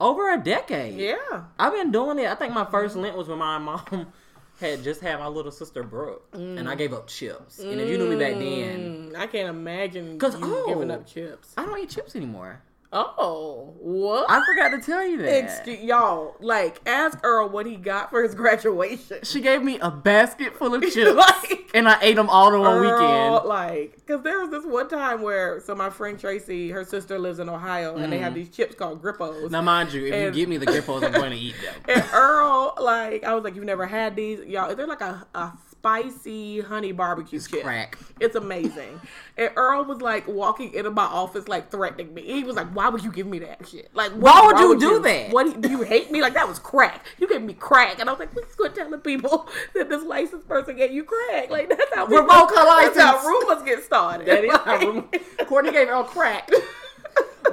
over 0.00 0.32
a 0.32 0.38
decade. 0.38 0.98
Yeah. 0.98 1.44
I've 1.58 1.72
been 1.72 1.90
doing 1.90 2.18
it. 2.18 2.26
I 2.28 2.34
think 2.34 2.52
my 2.52 2.64
first 2.64 2.94
Lent 2.96 3.16
was 3.16 3.28
when 3.28 3.38
my 3.38 3.58
mom 3.58 4.12
had 4.60 4.82
just 4.82 5.00
had 5.00 5.18
my 5.18 5.26
little 5.28 5.50
sister 5.52 5.82
Brooke, 5.82 6.26
and 6.32 6.68
I 6.68 6.74
gave 6.74 6.92
up 6.92 7.06
chips. 7.06 7.58
And 7.60 7.80
if 7.80 7.88
you 7.88 7.96
knew 7.98 8.08
me 8.08 8.16
back 8.16 8.34
then, 8.34 9.12
Mm, 9.12 9.16
I 9.16 9.26
can't 9.26 9.48
imagine 9.48 10.18
'Cause, 10.18 10.38
you 10.38 10.64
giving 10.68 10.90
oh. 10.90 10.94
up 10.94 11.06
chips. 11.06 11.54
I 11.56 11.64
don't 11.64 11.78
eat 11.78 11.88
chips 11.90 12.14
anymore. 12.14 12.62
Oh, 12.90 13.74
what? 13.80 14.30
I 14.30 14.42
forgot 14.46 14.70
to 14.70 14.80
tell 14.80 15.06
you 15.06 15.18
that. 15.18 15.44
Excuse 15.44 15.80
y'all, 15.80 16.36
like 16.40 16.80
ask 16.86 17.18
Earl 17.22 17.50
what 17.50 17.66
he 17.66 17.76
got 17.76 18.08
for 18.10 18.22
his 18.22 18.34
graduation. 18.36 19.18
She 19.24 19.40
gave 19.40 19.62
me 19.62 19.78
a 19.80 19.90
basket 19.90 20.56
full 20.56 20.74
of 20.74 20.82
chips, 20.92 21.14
Like- 21.14 21.70
and 21.74 21.86
I 21.86 21.98
ate 22.00 22.16
them 22.16 22.30
all 22.30 22.54
in 22.54 22.60
one 22.60 22.80
weekend. 22.80 23.44
like, 23.44 23.96
because 23.96 24.22
there 24.22 24.40
was 24.40 24.50
this 24.50 24.64
one 24.64 24.88
time 24.88 25.20
where, 25.20 25.60
so 25.60 25.74
my 25.74 25.90
friend 25.90 26.18
Tracy, 26.18 26.70
her 26.70 26.82
sister 26.82 27.18
lives 27.18 27.40
in 27.40 27.48
Ohio, 27.48 27.96
and 27.96 28.10
they 28.10 28.18
have 28.18 28.32
mm. 28.32 28.36
these 28.36 28.48
chips 28.48 28.74
called 28.74 29.02
Grippos. 29.02 29.50
Now, 29.50 29.60
mind 29.60 29.92
you, 29.92 30.06
if 30.06 30.34
you 30.34 30.40
give 30.42 30.48
me 30.48 30.56
the 30.56 30.66
Grippos, 30.66 31.04
I'm 31.04 31.12
going 31.12 31.32
to 31.32 31.36
eat 31.36 31.54
them. 31.62 31.74
And 31.88 32.04
Earl, 32.12 32.74
like, 32.80 33.24
I 33.24 33.34
was 33.34 33.44
like, 33.44 33.54
you've 33.54 33.64
never 33.64 33.86
had 33.86 34.16
these, 34.16 34.40
y'all. 34.46 34.74
They're 34.74 34.86
like 34.86 35.02
a, 35.02 35.26
a 35.34 35.52
spicy 35.88 36.60
honey 36.60 36.92
barbecue 36.92 37.40
chip. 37.40 37.62
Crack. 37.62 37.98
It's 38.20 38.36
amazing. 38.36 39.00
and 39.36 39.50
Earl 39.56 39.84
was 39.84 40.00
like 40.00 40.26
walking 40.28 40.72
into 40.74 40.90
my 40.90 41.04
office, 41.04 41.48
like 41.48 41.70
threatening 41.70 42.12
me. 42.14 42.22
He 42.22 42.44
was 42.44 42.56
like, 42.56 42.68
"Why 42.68 42.88
would 42.88 43.02
you 43.02 43.10
give 43.12 43.26
me 43.26 43.38
that 43.40 43.66
shit? 43.66 43.90
Like, 43.94 44.12
Why 44.12 44.42
would 44.46 44.54
wrong 44.54 44.62
you 44.62 44.68
with 44.70 44.80
do 44.80 44.98
that? 45.00 45.30
What 45.32 45.60
do 45.60 45.70
you 45.70 45.82
hate 45.82 46.10
me? 46.10 46.20
Like 46.20 46.34
that 46.34 46.46
was 46.48 46.58
crack. 46.58 47.04
You 47.18 47.28
gave 47.28 47.42
me 47.42 47.54
crack." 47.54 47.98
And 48.00 48.08
I 48.08 48.12
was 48.12 48.20
like, 48.20 48.32
"Please 48.32 48.54
quit 48.56 48.74
telling 48.74 49.00
people 49.00 49.48
that 49.74 49.88
this 49.88 50.02
licensed 50.04 50.48
person 50.48 50.76
gave 50.76 50.92
you 50.92 51.04
crack. 51.04 51.50
Like 51.50 51.68
that's 51.68 51.94
how 51.94 52.06
rumors- 52.06 52.30
her 52.32 52.92
That's 52.92 52.98
how 52.98 53.26
rumors 53.26 53.62
get 53.64 53.82
started. 53.84 54.26
That 54.26 54.44
is 54.44 54.50
how 54.52 54.64
Like- 54.66 54.80
rumor- 54.82 55.46
Courtney 55.46 55.72
gave 55.72 55.88
Earl 55.88 56.04
crack. 56.04 56.50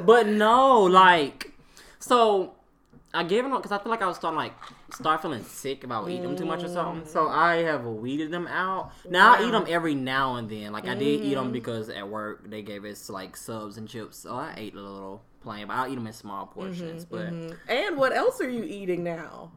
but 0.05 0.27
no, 0.27 0.81
like, 0.81 1.51
so 1.99 2.53
I 3.13 3.23
gave 3.23 3.43
them 3.43 3.55
because 3.55 3.71
I 3.71 3.77
feel 3.79 3.89
like 3.91 4.01
I 4.01 4.07
was 4.07 4.17
starting 4.17 4.37
like 4.37 4.53
start 4.91 5.21
feeling 5.21 5.43
sick 5.43 5.83
if 5.83 5.91
I 5.91 5.99
would 5.99 6.11
eat 6.11 6.21
them 6.21 6.35
too 6.35 6.45
much 6.45 6.63
or 6.63 6.67
something. 6.67 7.07
So 7.07 7.25
mm. 7.25 7.29
I 7.29 7.55
have 7.63 7.85
weeded 7.85 8.31
them 8.31 8.47
out. 8.47 8.91
Now 9.09 9.35
I 9.35 9.47
eat 9.47 9.51
them 9.51 9.65
every 9.67 9.95
now 9.95 10.35
and 10.35 10.49
then. 10.49 10.71
Like 10.71 10.87
I 10.87 10.95
did 10.95 11.21
eat 11.21 11.35
them 11.35 11.49
mm. 11.49 11.53
because 11.53 11.89
at 11.89 12.07
work 12.07 12.49
they 12.49 12.61
gave 12.61 12.85
us 12.85 13.09
like 13.09 13.35
subs 13.35 13.77
and 13.77 13.87
chips, 13.87 14.17
so 14.17 14.35
I 14.35 14.53
ate 14.57 14.73
a 14.75 14.81
little 14.81 15.21
plain. 15.41 15.67
But 15.67 15.73
I'll 15.73 15.91
eat 15.91 15.95
them 15.95 16.07
in 16.07 16.13
small 16.13 16.45
portions. 16.47 17.05
Mm-hmm, 17.05 17.15
but 17.15 17.33
mm-hmm. 17.33 17.71
And 17.71 17.97
what 17.97 18.15
else 18.15 18.39
are 18.41 18.49
you 18.49 18.63
eating 18.63 19.03
now? 19.03 19.51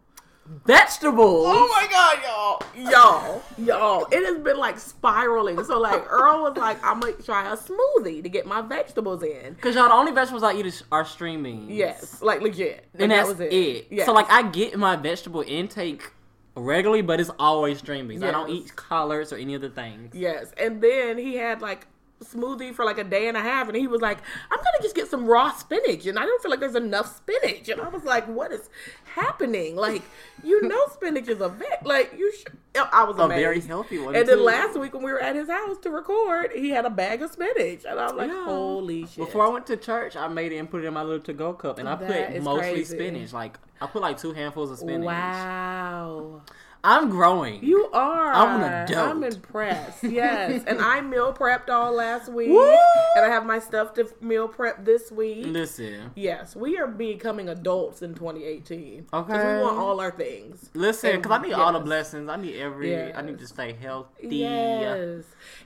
Vegetables. 0.64 1.44
Oh 1.46 1.68
my 1.68 1.86
god, 1.90 2.62
y'all, 2.74 2.90
y'all, 2.90 3.42
y'all! 3.58 4.06
It 4.10 4.24
has 4.24 4.38
been 4.38 4.56
like 4.56 4.78
spiraling. 4.78 5.62
So 5.64 5.78
like 5.78 6.10
Earl 6.10 6.42
was 6.42 6.56
like, 6.56 6.82
"I'm 6.84 7.00
gonna 7.00 7.12
try 7.14 7.52
a 7.52 7.56
smoothie 7.56 8.22
to 8.22 8.28
get 8.28 8.46
my 8.46 8.60
vegetables 8.60 9.22
in." 9.22 9.54
Because 9.54 9.74
y'all, 9.74 9.88
the 9.88 9.94
only 9.94 10.12
vegetables 10.12 10.42
I 10.42 10.54
eat 10.54 10.66
is, 10.66 10.84
are 10.90 11.04
string 11.04 11.42
beans. 11.42 11.70
Yes, 11.70 12.22
like 12.22 12.40
legit, 12.40 12.86
and 12.94 13.10
that 13.10 13.16
that's 13.16 13.28
was 13.28 13.40
it. 13.40 13.52
it. 13.52 13.86
Yes. 13.90 14.06
So 14.06 14.12
like 14.12 14.30
I 14.30 14.42
get 14.42 14.78
my 14.78 14.96
vegetable 14.96 15.44
intake 15.46 16.10
regularly, 16.54 17.02
but 17.02 17.20
it's 17.20 17.30
always 17.38 17.78
string 17.78 18.08
beans. 18.08 18.22
I 18.22 18.30
don't 18.30 18.50
eat 18.50 18.74
collards 18.76 19.32
or 19.32 19.36
any 19.36 19.54
other 19.54 19.68
things. 19.68 20.14
yes, 20.14 20.52
and 20.58 20.80
then 20.82 21.18
he 21.18 21.36
had 21.36 21.60
like 21.60 21.86
smoothie 22.24 22.74
for 22.74 22.84
like 22.84 22.98
a 22.98 23.04
day 23.04 23.28
and 23.28 23.36
a 23.36 23.40
half, 23.40 23.68
and 23.68 23.76
he 23.76 23.86
was 23.86 24.00
like, 24.00 24.18
"I'm 24.50 24.58
gonna 24.58 24.82
just 24.82 24.94
get 24.96 25.08
some 25.08 25.26
raw 25.26 25.50
spinach," 25.52 26.06
and 26.06 26.18
I 26.18 26.22
don't 26.22 26.42
feel 26.42 26.50
like 26.50 26.60
there's 26.60 26.74
enough 26.74 27.16
spinach, 27.16 27.68
and 27.68 27.80
I 27.80 27.88
was 27.88 28.04
like, 28.04 28.26
"What 28.26 28.52
is 28.52 28.68
happening? 29.14 29.76
Like, 29.76 30.02
you 30.42 30.60
know, 30.68 30.86
spinach 30.92 31.28
is 31.28 31.40
a 31.40 31.48
vet. 31.48 31.84
Like, 31.86 32.14
you 32.18 32.32
should." 32.36 32.52
I 32.92 33.02
was 33.02 33.18
A 33.18 33.22
amazed. 33.22 33.40
very 33.40 33.60
healthy 33.60 33.98
one. 33.98 34.14
And 34.14 34.28
then 34.28 34.44
last 34.44 34.78
week 34.78 34.94
when 34.94 35.02
we 35.02 35.10
were 35.10 35.20
at 35.20 35.34
his 35.34 35.48
house 35.48 35.78
to 35.78 35.90
record, 35.90 36.52
he 36.54 36.70
had 36.70 36.84
a 36.84 36.90
bag 36.90 37.22
of 37.22 37.32
spinach, 37.32 37.84
and 37.88 37.98
I'm 37.98 38.16
like, 38.16 38.30
Yeah. 38.30 38.44
"Holy 38.44 39.06
shit!" 39.06 39.16
Before 39.16 39.44
I 39.46 39.48
went 39.48 39.66
to 39.66 39.76
church, 39.76 40.14
I 40.16 40.28
made 40.28 40.52
it 40.52 40.58
and 40.58 40.70
put 40.70 40.84
it 40.84 40.86
in 40.86 40.94
my 40.94 41.02
little 41.02 41.20
to-go 41.24 41.54
cup, 41.54 41.78
and 41.78 41.88
I 41.88 41.96
That 41.96 42.32
put 42.34 42.42
mostly 42.42 42.70
crazy. 42.72 42.96
spinach. 42.96 43.32
Like 43.32 43.58
I 43.80 43.86
put 43.86 44.02
like 44.02 44.18
two 44.18 44.32
handfuls 44.32 44.70
of 44.70 44.78
spinach. 44.78 45.06
Wow. 45.06 46.42
I'm 46.84 47.10
growing. 47.10 47.64
You 47.64 47.88
are. 47.92 48.32
I'm 48.32 48.62
an 48.62 48.72
adult. 48.72 49.10
I'm 49.10 49.24
impressed. 49.24 50.04
Yes. 50.04 50.64
and 50.66 50.80
I 50.80 51.00
meal 51.00 51.32
prepped 51.32 51.68
all 51.68 51.92
last 51.92 52.30
week. 52.30 52.50
Woo! 52.50 52.76
And 53.16 53.24
I 53.24 53.28
have 53.28 53.44
my 53.44 53.58
stuff 53.58 53.94
to 53.94 54.08
meal 54.20 54.48
prep 54.48 54.84
this 54.84 55.10
week. 55.10 55.46
listen, 55.46 56.12
Yes, 56.14 56.54
we 56.54 56.78
are 56.78 56.86
becoming 56.86 57.48
adults 57.48 58.02
in 58.02 58.14
2018. 58.14 59.06
Okay. 59.12 59.32
we 59.32 59.62
want 59.62 59.78
all 59.78 60.00
our 60.00 60.10
things. 60.10 60.70
listen, 60.74 61.16
because 61.16 61.32
I 61.32 61.42
need 61.42 61.52
all 61.52 61.72
the 61.72 61.80
blessings. 61.80 62.28
I 62.28 62.36
need 62.36 62.56
every. 62.56 63.12
I 63.12 63.22
need 63.22 63.38
to 63.38 63.46
stay 63.46 63.72
healthy. 63.72 64.28
Yes. 64.28 65.24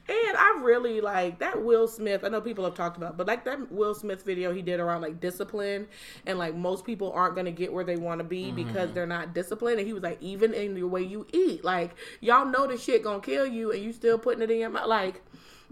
And 0.08 0.36
I 0.36 0.58
really 0.62 1.00
like 1.00 1.38
that 1.38 1.62
Will 1.62 1.86
Smith. 1.86 2.24
I 2.24 2.28
know 2.28 2.40
people 2.40 2.64
have 2.64 2.74
talked 2.74 2.96
about, 2.96 3.16
but 3.16 3.28
like 3.28 3.44
that 3.44 3.70
Will 3.70 3.94
Smith 3.94 4.24
video 4.24 4.52
he 4.52 4.60
did 4.60 4.80
around 4.80 5.00
like 5.00 5.20
discipline 5.20 5.86
and 6.26 6.38
like 6.38 6.56
most 6.56 6.84
people 6.84 7.12
aren't 7.12 7.34
going 7.34 7.46
to 7.46 7.52
get 7.52 7.72
where 7.72 7.84
they 7.84 7.96
want 7.96 8.18
to 8.18 8.24
be 8.24 8.46
mm-hmm. 8.46 8.56
because 8.56 8.92
they're 8.92 9.06
not 9.06 9.32
disciplined. 9.32 9.78
And 9.78 9.86
he 9.86 9.92
was 9.92 10.02
like, 10.02 10.20
even 10.20 10.54
in 10.54 10.74
the 10.74 10.82
way 10.82 11.02
you 11.02 11.26
eat, 11.32 11.64
like 11.64 11.94
y'all 12.20 12.44
know 12.44 12.66
this 12.66 12.82
shit 12.82 13.04
gonna 13.04 13.20
kill 13.20 13.46
you, 13.46 13.70
and 13.70 13.82
you 13.82 13.92
still 13.92 14.18
putting 14.18 14.42
it 14.42 14.50
in 14.50 14.58
your 14.58 14.70
mouth. 14.70 14.88
Like 14.88 15.22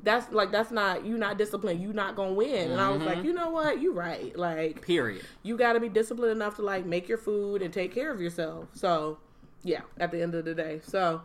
that's 0.02 0.32
like 0.32 0.50
that's 0.50 0.70
not 0.70 1.04
you 1.04 1.18
not 1.18 1.38
disciplined. 1.38 1.80
You 1.80 1.92
not 1.92 2.16
gonna 2.16 2.32
win. 2.32 2.70
And 2.70 2.80
I 2.80 2.90
was 2.90 3.02
like, 3.02 3.18
mm-hmm. 3.18 3.26
you 3.26 3.32
know 3.32 3.50
what? 3.50 3.80
You 3.80 3.92
right. 3.92 4.37
Like 4.37 4.82
Period. 4.82 5.25
you 5.42 5.56
got 5.56 5.75
to 5.75 5.80
be 5.80 5.88
disciplined 5.88 6.32
enough 6.32 6.56
to 6.56 6.62
like 6.62 6.87
make 6.87 7.08
your 7.08 7.18
food 7.18 7.62
and 7.62 7.72
take 7.72 7.94
care 7.94 8.12
of 8.12 8.20
yourself. 8.20 8.68
So, 8.75 9.18
yeah, 9.62 9.80
at 9.99 10.10
the 10.10 10.22
end 10.22 10.34
of 10.34 10.44
the 10.44 10.54
day. 10.54 10.80
So, 10.84 11.22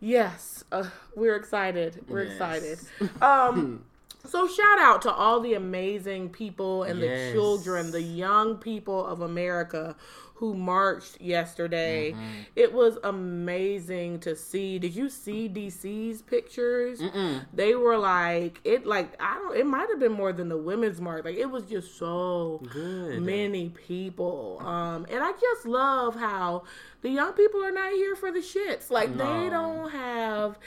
yes, 0.00 0.64
uh, 0.72 0.84
we're 1.14 1.36
excited. 1.36 2.04
We're 2.08 2.24
Yes. 2.24 2.32
excited. 2.32 2.78
Um 3.22 3.84
so 4.26 4.48
shout 4.48 4.78
out 4.78 5.02
to 5.02 5.12
all 5.12 5.40
the 5.40 5.54
amazing 5.54 6.30
people 6.30 6.82
and 6.82 7.00
the 7.02 7.32
children, 7.32 7.90
the 7.90 8.00
young 8.02 8.56
people 8.56 9.04
of 9.06 9.20
America 9.20 9.96
who 10.44 10.54
marched 10.54 11.20
yesterday. 11.20 12.12
Mm-hmm. 12.12 12.22
It 12.54 12.72
was 12.72 12.98
amazing 13.02 14.20
to 14.20 14.36
see. 14.36 14.78
Did 14.78 14.94
you 14.94 15.08
see 15.08 15.48
DC's 15.48 16.20
pictures? 16.20 17.00
Mm-mm. 17.00 17.46
They 17.52 17.74
were 17.74 17.96
like 17.96 18.60
it 18.64 18.86
like 18.86 19.14
I 19.20 19.34
don't 19.34 19.56
it 19.56 19.66
might 19.66 19.88
have 19.88 19.98
been 19.98 20.12
more 20.12 20.32
than 20.32 20.50
the 20.50 20.56
women's 20.58 21.00
march. 21.00 21.24
Like 21.24 21.36
it 21.36 21.50
was 21.50 21.64
just 21.64 21.96
so 21.96 22.60
Good. 22.72 23.22
many 23.22 23.70
people. 23.70 24.60
Um, 24.60 25.06
and 25.10 25.24
I 25.24 25.32
just 25.32 25.66
love 25.66 26.14
how 26.14 26.64
the 27.00 27.08
young 27.08 27.32
people 27.32 27.64
are 27.64 27.72
not 27.72 27.92
here 27.92 28.14
for 28.14 28.30
the 28.30 28.40
shits. 28.40 28.90
Like 28.90 29.16
they 29.16 29.48
don't 29.50 29.90
have 29.90 30.58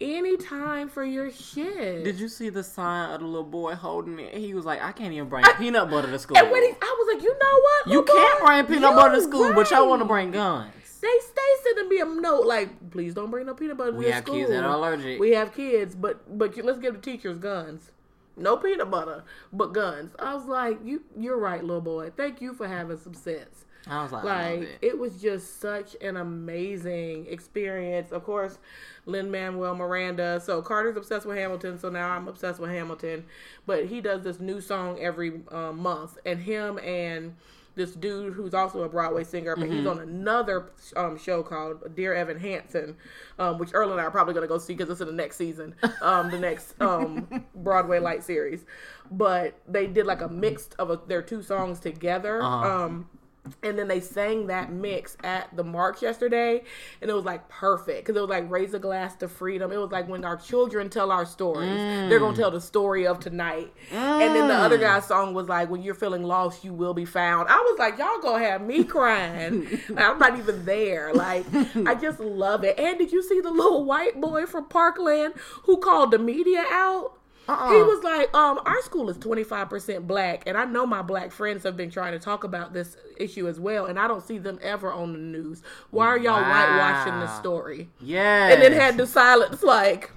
any 0.00 0.36
time 0.36 0.88
for 0.88 1.04
your 1.04 1.30
shit. 1.30 2.04
Did 2.04 2.18
you 2.20 2.28
see 2.28 2.48
the 2.48 2.62
sign 2.62 3.12
of 3.12 3.20
the 3.20 3.26
little 3.26 3.44
boy 3.44 3.74
holding 3.74 4.18
it? 4.18 4.34
He 4.34 4.54
was 4.54 4.64
like, 4.64 4.82
I 4.82 4.92
can't 4.92 5.12
even 5.12 5.28
bring 5.28 5.44
peanut 5.58 5.90
butter 5.90 6.10
to 6.10 6.18
school. 6.18 6.36
and 6.36 6.50
when 6.50 6.62
he, 6.62 6.70
I 6.70 6.96
was 6.98 7.14
like, 7.14 7.22
you 7.22 7.30
know 7.38 7.60
what? 7.60 7.92
you 7.92 8.02
can't 8.04 8.44
bring 8.44 8.66
peanut 8.76 8.94
butter 8.94 9.16
to 9.16 9.22
school, 9.22 9.52
but 9.54 9.70
y'all 9.70 9.88
want 9.88 10.00
to 10.02 10.06
bring 10.06 10.30
guns. 10.30 10.72
They 11.00 11.06
stay 11.20 11.42
sending 11.62 11.88
me 11.88 12.00
a 12.00 12.04
note 12.04 12.46
like, 12.46 12.90
please 12.90 13.14
don't 13.14 13.30
bring 13.30 13.46
no 13.46 13.54
peanut 13.54 13.76
butter 13.76 13.92
We 13.92 14.06
to 14.06 14.12
have 14.12 14.24
school. 14.24 14.34
kids 14.34 14.50
that 14.50 14.64
are 14.64 14.74
allergic. 14.74 15.20
We 15.20 15.30
have 15.30 15.54
kids, 15.54 15.94
but 15.94 16.38
but 16.38 16.56
let's 16.64 16.78
give 16.78 16.94
the 16.94 17.00
teachers 17.00 17.38
guns. 17.38 17.92
No 18.36 18.56
peanut 18.56 18.90
butter, 18.90 19.24
but 19.52 19.72
guns. 19.72 20.12
I 20.18 20.34
was 20.34 20.46
like, 20.46 20.78
you 20.84 21.02
you're 21.16 21.38
right, 21.38 21.62
little 21.62 21.80
boy. 21.80 22.10
Thank 22.16 22.40
you 22.40 22.52
for 22.52 22.66
having 22.66 22.98
some 22.98 23.14
sense. 23.14 23.64
I 23.88 24.02
was 24.02 24.12
like, 24.12 24.24
Like 24.24 24.60
it. 24.60 24.78
it. 24.82 24.98
was 24.98 25.20
just 25.20 25.60
such 25.60 25.96
an 26.00 26.16
amazing 26.16 27.26
experience. 27.28 28.12
Of 28.12 28.24
course, 28.24 28.58
Lin 29.06 29.30
Manuel 29.30 29.74
Miranda. 29.74 30.40
So 30.44 30.60
Carter's 30.62 30.96
obsessed 30.96 31.26
with 31.26 31.36
Hamilton. 31.38 31.78
So 31.78 31.88
now 31.88 32.10
I'm 32.10 32.28
obsessed 32.28 32.60
with 32.60 32.70
Hamilton. 32.70 33.24
But 33.66 33.86
he 33.86 34.00
does 34.00 34.22
this 34.22 34.40
new 34.40 34.60
song 34.60 34.98
every 35.00 35.40
uh, 35.50 35.72
month, 35.72 36.18
and 36.26 36.38
him 36.40 36.78
and 36.78 37.34
this 37.78 37.92
dude 37.92 38.34
who's 38.34 38.54
also 38.54 38.82
a 38.82 38.88
Broadway 38.88 39.22
singer, 39.22 39.54
but 39.54 39.70
he's 39.70 39.86
on 39.86 40.00
another 40.00 40.72
um, 40.96 41.16
show 41.16 41.44
called 41.44 41.94
Dear 41.94 42.12
Evan 42.12 42.36
Hansen, 42.38 42.96
um, 43.38 43.56
which 43.58 43.70
Earl 43.72 43.92
and 43.92 44.00
I 44.00 44.04
are 44.04 44.10
probably 44.10 44.34
going 44.34 44.42
to 44.42 44.48
go 44.48 44.58
see 44.58 44.74
because 44.74 44.90
it's 44.90 45.00
in 45.00 45.06
the 45.06 45.12
next 45.12 45.36
season, 45.36 45.76
um, 46.02 46.28
the 46.28 46.40
next 46.40 46.74
um, 46.82 47.28
Broadway 47.54 48.00
light 48.00 48.24
series. 48.24 48.66
But 49.12 49.60
they 49.68 49.86
did 49.86 50.06
like 50.06 50.20
a 50.20 50.28
mix 50.28 50.68
of 50.80 50.90
a, 50.90 51.00
their 51.06 51.22
two 51.22 51.40
songs 51.40 51.78
together. 51.78 52.42
Uh-huh. 52.42 52.88
And 53.62 53.78
then 53.78 53.88
they 53.88 54.00
sang 54.00 54.46
that 54.48 54.72
mix 54.72 55.16
at 55.24 55.54
the 55.56 55.64
Marks 55.64 56.02
yesterday, 56.02 56.62
and 57.00 57.10
it 57.10 57.14
was 57.14 57.24
like 57.24 57.48
perfect 57.48 58.06
because 58.06 58.16
it 58.16 58.20
was 58.20 58.30
like 58.30 58.50
raise 58.50 58.74
a 58.74 58.78
glass 58.78 59.14
to 59.16 59.28
freedom. 59.28 59.72
It 59.72 59.76
was 59.76 59.90
like 59.90 60.08
when 60.08 60.24
our 60.24 60.36
children 60.36 60.88
tell 60.90 61.10
our 61.10 61.26
stories, 61.26 61.70
mm. 61.70 62.08
they're 62.08 62.18
gonna 62.18 62.36
tell 62.36 62.50
the 62.50 62.60
story 62.60 63.06
of 63.06 63.20
tonight. 63.20 63.72
And 63.90 64.34
then 64.34 64.48
the 64.48 64.54
other 64.54 64.78
mm. 64.78 64.82
guy's 64.82 65.06
song 65.06 65.34
was 65.34 65.48
like 65.48 65.70
when 65.70 65.82
you're 65.82 65.94
feeling 65.94 66.22
lost, 66.22 66.64
you 66.64 66.72
will 66.72 66.94
be 66.94 67.04
found. 67.04 67.48
I 67.48 67.56
was 67.56 67.78
like, 67.78 67.98
y'all 67.98 68.20
gonna 68.20 68.44
have 68.44 68.62
me 68.62 68.84
crying. 68.84 69.66
Like, 69.88 70.04
I'm 70.04 70.18
not 70.18 70.38
even 70.38 70.64
there. 70.64 71.14
Like 71.14 71.46
I 71.86 71.94
just 71.94 72.20
love 72.20 72.62
it. 72.64 72.78
And 72.78 72.98
did 72.98 73.10
you 73.10 73.22
see 73.22 73.40
the 73.40 73.50
little 73.50 73.84
white 73.84 74.20
boy 74.20 74.46
from 74.46 74.66
Parkland 74.66 75.34
who 75.64 75.78
called 75.78 76.10
the 76.10 76.18
media 76.18 76.64
out? 76.70 77.17
Uh-uh. 77.48 77.72
He 77.72 77.82
was 77.82 78.04
like, 78.04 78.34
um, 78.34 78.60
our 78.66 78.82
school 78.82 79.08
is 79.08 79.16
25% 79.18 80.06
black, 80.06 80.42
and 80.46 80.56
I 80.56 80.64
know 80.66 80.84
my 80.86 81.00
black 81.02 81.32
friends 81.32 81.62
have 81.64 81.76
been 81.76 81.90
trying 81.90 82.12
to 82.12 82.18
talk 82.18 82.44
about 82.44 82.74
this 82.74 82.96
issue 83.16 83.48
as 83.48 83.58
well, 83.58 83.86
and 83.86 83.98
I 83.98 84.06
don't 84.06 84.22
see 84.22 84.38
them 84.38 84.58
ever 84.62 84.92
on 84.92 85.12
the 85.14 85.18
news. 85.18 85.62
Why 85.90 86.06
are 86.06 86.18
y'all 86.18 86.42
whitewashing 86.42 87.18
the 87.20 87.26
story? 87.38 87.88
Yeah. 88.00 88.48
And 88.48 88.60
then 88.60 88.72
had 88.72 88.96
the 88.98 89.06
silence 89.06 89.62
like, 89.62 90.10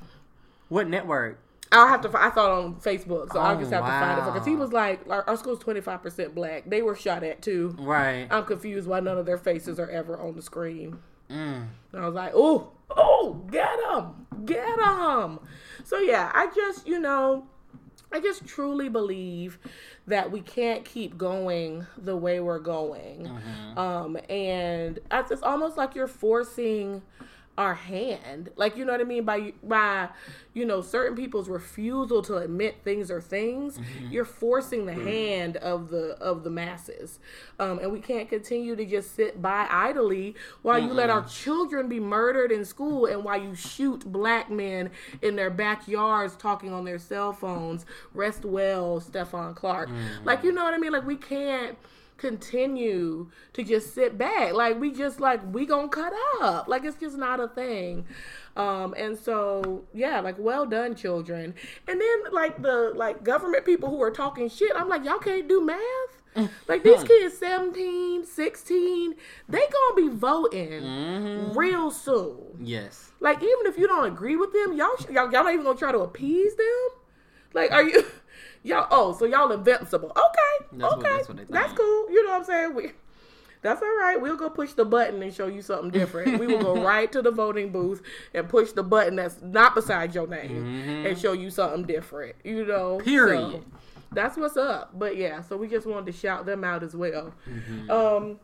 what 0.67 0.89
network? 0.89 1.39
I'll 1.73 1.87
have 1.87 2.01
to. 2.01 2.09
I 2.13 2.33
saw 2.33 2.47
it 2.47 2.65
on 2.65 2.75
Facebook, 2.75 3.31
so 3.31 3.39
I'll 3.39 3.55
Oh, 3.55 3.59
just 3.59 3.71
have 3.71 3.85
to 3.85 3.89
find 3.89 4.19
it 4.19 4.25
because 4.33 4.45
he 4.45 4.57
was 4.57 4.73
like, 4.73 4.99
our, 5.09 5.23
our 5.27 5.37
school's 5.37 5.59
25% 5.59 6.33
black. 6.35 6.63
They 6.69 6.81
were 6.81 6.97
shot 6.97 7.23
at 7.23 7.41
too. 7.41 7.73
Right. 7.79 8.27
I'm 8.29 8.43
confused 8.43 8.89
why 8.89 8.99
none 8.99 9.17
of 9.17 9.25
their 9.25 9.37
faces 9.37 9.79
are 9.79 9.89
ever 9.89 10.19
on 10.19 10.35
the 10.35 10.41
screen. 10.41 10.99
Mm. 11.29 11.67
And 11.93 12.01
I 12.01 12.05
was 12.05 12.13
like, 12.13 12.33
oh, 12.35 12.71
oh, 12.97 13.45
get 13.49 13.79
him, 13.79 14.45
get 14.45 14.79
him. 14.79 15.39
So 15.83 15.99
yeah, 15.99 16.31
I 16.33 16.47
just, 16.55 16.87
you 16.87 16.99
know, 16.99 17.47
I 18.11 18.19
just 18.19 18.45
truly 18.45 18.89
believe 18.89 19.57
that 20.07 20.31
we 20.31 20.41
can't 20.41 20.83
keep 20.83 21.17
going 21.17 21.85
the 21.97 22.15
way 22.17 22.39
we're 22.39 22.59
going. 22.59 23.27
Um, 23.77 24.17
and 24.29 24.99
it's 25.11 25.43
almost 25.43 25.77
like 25.77 25.95
you're 25.95 26.07
forcing 26.07 27.01
our 27.57 27.73
hand. 27.73 28.49
Like 28.55 28.77
you 28.77 28.85
know 28.85 28.91
what 28.93 29.01
i 29.01 29.03
mean? 29.03 29.23
By 29.23 29.53
by 29.63 30.09
you 30.53 30.65
know 30.65 30.81
certain 30.81 31.15
people's 31.15 31.49
refusal 31.49 32.21
to 32.23 32.37
admit 32.37 32.77
things 32.83 33.09
are 33.09 33.21
things 33.21 33.77
mm-hmm. 33.77 34.11
you're 34.11 34.25
forcing 34.25 34.85
the 34.85 34.93
mm-hmm. 34.93 35.07
hand 35.07 35.57
of 35.57 35.89
the 35.89 36.17
of 36.19 36.43
the 36.43 36.49
masses. 36.49 37.19
Um, 37.59 37.79
and 37.79 37.91
we 37.91 37.99
can't 37.99 38.29
continue 38.29 38.75
to 38.75 38.85
just 38.85 39.15
sit 39.15 39.41
by 39.41 39.67
idly 39.69 40.35
while 40.61 40.79
you 40.79 40.93
let 40.93 41.09
our 41.09 41.23
children 41.25 41.87
be 41.89 41.99
murdered 41.99 42.51
in 42.51 42.65
school 42.65 43.05
and 43.05 43.23
while 43.23 43.41
you 43.41 43.53
shoot 43.53 44.09
black 44.11 44.49
men 44.49 44.89
in 45.21 45.35
their 45.35 45.49
backyards 45.49 46.35
talking 46.35 46.73
on 46.73 46.85
their 46.85 46.99
cell 46.99 47.33
phones. 47.33 47.85
Rest 48.13 48.45
well 48.45 48.99
Stephon 49.01 49.55
Clark. 49.55 49.89
Mm. 49.89 50.25
Like 50.25 50.43
you 50.43 50.51
know 50.51 50.63
what 50.63 50.73
i 50.73 50.77
mean? 50.77 50.91
Like 50.91 51.05
we 51.05 51.17
can't 51.17 51.77
continue 52.21 53.29
to 53.53 53.63
just 53.63 53.93
sit 53.93 54.17
back. 54.17 54.53
Like 54.53 54.79
we 54.79 54.91
just 54.91 55.19
like 55.19 55.41
we 55.51 55.65
gonna 55.65 55.89
cut 55.89 56.13
up. 56.39 56.67
Like 56.67 56.85
it's 56.85 56.97
just 56.97 57.17
not 57.17 57.39
a 57.39 57.47
thing. 57.47 58.05
Um 58.55 58.93
and 58.95 59.17
so 59.17 59.83
yeah 59.93 60.19
like 60.21 60.35
well 60.37 60.65
done 60.65 60.95
children. 60.95 61.55
And 61.87 61.99
then 61.99 62.17
like 62.31 62.61
the 62.61 62.93
like 62.95 63.23
government 63.23 63.65
people 63.65 63.89
who 63.89 64.01
are 64.01 64.11
talking 64.11 64.47
shit 64.49 64.71
i'm 64.75 64.87
like 64.87 65.03
y'all 65.03 65.17
can't 65.19 65.47
do 65.49 65.65
math? 65.65 65.79
Like 66.69 66.83
these 66.83 67.03
kids 67.03 67.37
17 67.37 68.25
16 68.25 69.15
they 69.49 69.57
gonna 69.59 69.95
be 69.95 70.07
voting 70.15 71.53
real 71.53 71.91
soon. 71.91 72.37
Yes. 72.61 73.11
like 73.19 73.37
even 73.39 73.65
if 73.65 73.77
you 73.77 73.85
don't 73.87 74.05
agree 74.05 74.37
with 74.37 74.53
them, 74.53 74.73
y'all 74.77 74.95
y'all, 75.09 75.29
y'all 75.31 75.43
not 75.43 75.53
even 75.53 75.65
gonna 75.65 75.77
try 75.77 75.91
to 75.91 75.99
appease 75.99 76.55
them. 76.55 76.87
Like, 77.53 77.71
are 77.73 77.83
you 77.83 78.05
y'all? 78.63 78.87
Oh, 78.91 79.13
so 79.17 79.25
y'all 79.25 79.51
invincible? 79.51 80.11
Okay, 80.11 80.67
That's 80.73 80.93
okay, 80.93 81.09
that's 81.09 81.27
what 81.27 81.37
they 81.37 81.43
that's 81.45 81.73
cool. 81.73 82.11
You 82.11 82.23
know 82.25 82.31
what 82.31 82.39
I'm 82.39 82.45
saying? 82.45 82.75
We, 82.75 82.91
that's 83.61 83.81
all 83.81 83.95
right. 83.99 84.19
We'll 84.19 84.37
go 84.37 84.49
push 84.49 84.73
the 84.73 84.85
button 84.85 85.21
and 85.21 85.33
show 85.33 85.47
you 85.47 85.61
something 85.61 85.91
different. 85.91 86.39
we 86.39 86.47
will 86.47 86.61
go 86.61 86.81
right 86.83 87.11
to 87.11 87.21
the 87.21 87.29
voting 87.31 87.71
booth 87.71 88.01
and 88.33 88.49
push 88.49 88.71
the 88.71 88.81
button 88.83 89.15
that's 89.17 89.39
not 89.41 89.75
beside 89.75 90.15
your 90.15 90.25
name 90.27 91.05
and 91.05 91.17
show 91.17 91.33
you 91.33 91.49
something 91.51 91.83
different. 91.83 92.35
You 92.43 92.65
know, 92.65 92.97
Mm-hmm. 92.97 93.05
Period. 93.09 93.51
So, 93.51 93.63
that's 94.13 94.35
what's 94.37 94.57
up. 94.57 94.97
But 94.97 95.15
yeah, 95.15 95.41
so 95.41 95.57
we 95.57 95.67
just 95.67 95.85
wanted 95.85 96.07
to 96.07 96.11
shout 96.11 96.45
them 96.45 96.63
out 96.63 96.81
as 96.83 96.95
well. 96.95 97.33
Mm-hmm. 97.47 97.91
Um, 97.91 98.39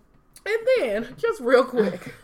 and 0.45 0.57
then 0.77 1.15
just 1.17 1.41
real 1.41 1.63
quick. 1.65 2.13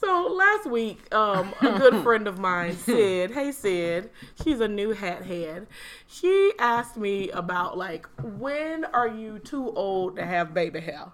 So 0.00 0.32
last 0.32 0.64
week, 0.64 1.14
um, 1.14 1.52
a 1.60 1.78
good 1.78 2.02
friend 2.02 2.26
of 2.26 2.38
mine, 2.38 2.74
Sid, 2.74 3.32
hey 3.32 3.52
Sid, 3.52 4.08
she's 4.42 4.58
a 4.60 4.68
new 4.68 4.92
hat 4.92 5.24
head. 5.24 5.66
She 6.06 6.52
asked 6.58 6.96
me 6.96 7.28
about 7.30 7.76
like 7.76 8.08
when 8.22 8.86
are 8.86 9.08
you 9.08 9.38
too 9.40 9.70
old 9.72 10.16
to 10.16 10.24
have 10.24 10.54
baby 10.54 10.80
hair? 10.80 11.08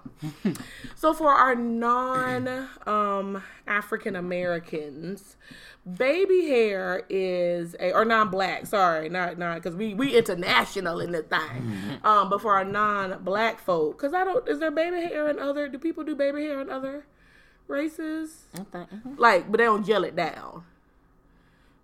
so 0.94 1.12
for 1.12 1.31
our 1.31 1.57
non 1.57 2.68
um, 2.87 3.42
African 3.66 4.14
Americans, 4.14 5.37
baby 5.99 6.46
hair 6.46 7.03
is 7.11 7.75
a 7.81 7.92
or 7.92 8.05
non-black. 8.05 8.66
Sorry, 8.66 9.09
not 9.09 9.37
not 9.37 9.57
because 9.57 9.75
we 9.75 9.94
we 9.94 10.16
international 10.16 11.01
in 11.01 11.11
this 11.11 11.27
thing. 11.27 11.99
Um, 12.05 12.31
but 12.31 12.40
for 12.40 12.55
our 12.55 12.64
non-black 12.64 13.59
folk, 13.59 13.99
because 13.99 14.14
I 14.14 14.22
don't 14.22 14.46
is 14.49 14.61
there 14.61 14.70
baby 14.70 15.01
hair 15.01 15.29
in 15.29 15.40
other? 15.40 15.68
Do 15.68 15.77
people 15.77 16.05
do 16.05 16.14
baby 16.14 16.44
hair 16.44 16.61
in 16.61 16.70
other? 16.70 17.05
Races. 17.68 18.44
Okay. 18.59 18.87
Mm-hmm. 18.94 19.14
like 19.18 19.50
but 19.50 19.59
they 19.59 19.64
don't 19.64 19.85
gel 19.87 20.05
it 20.05 20.16
down. 20.16 20.64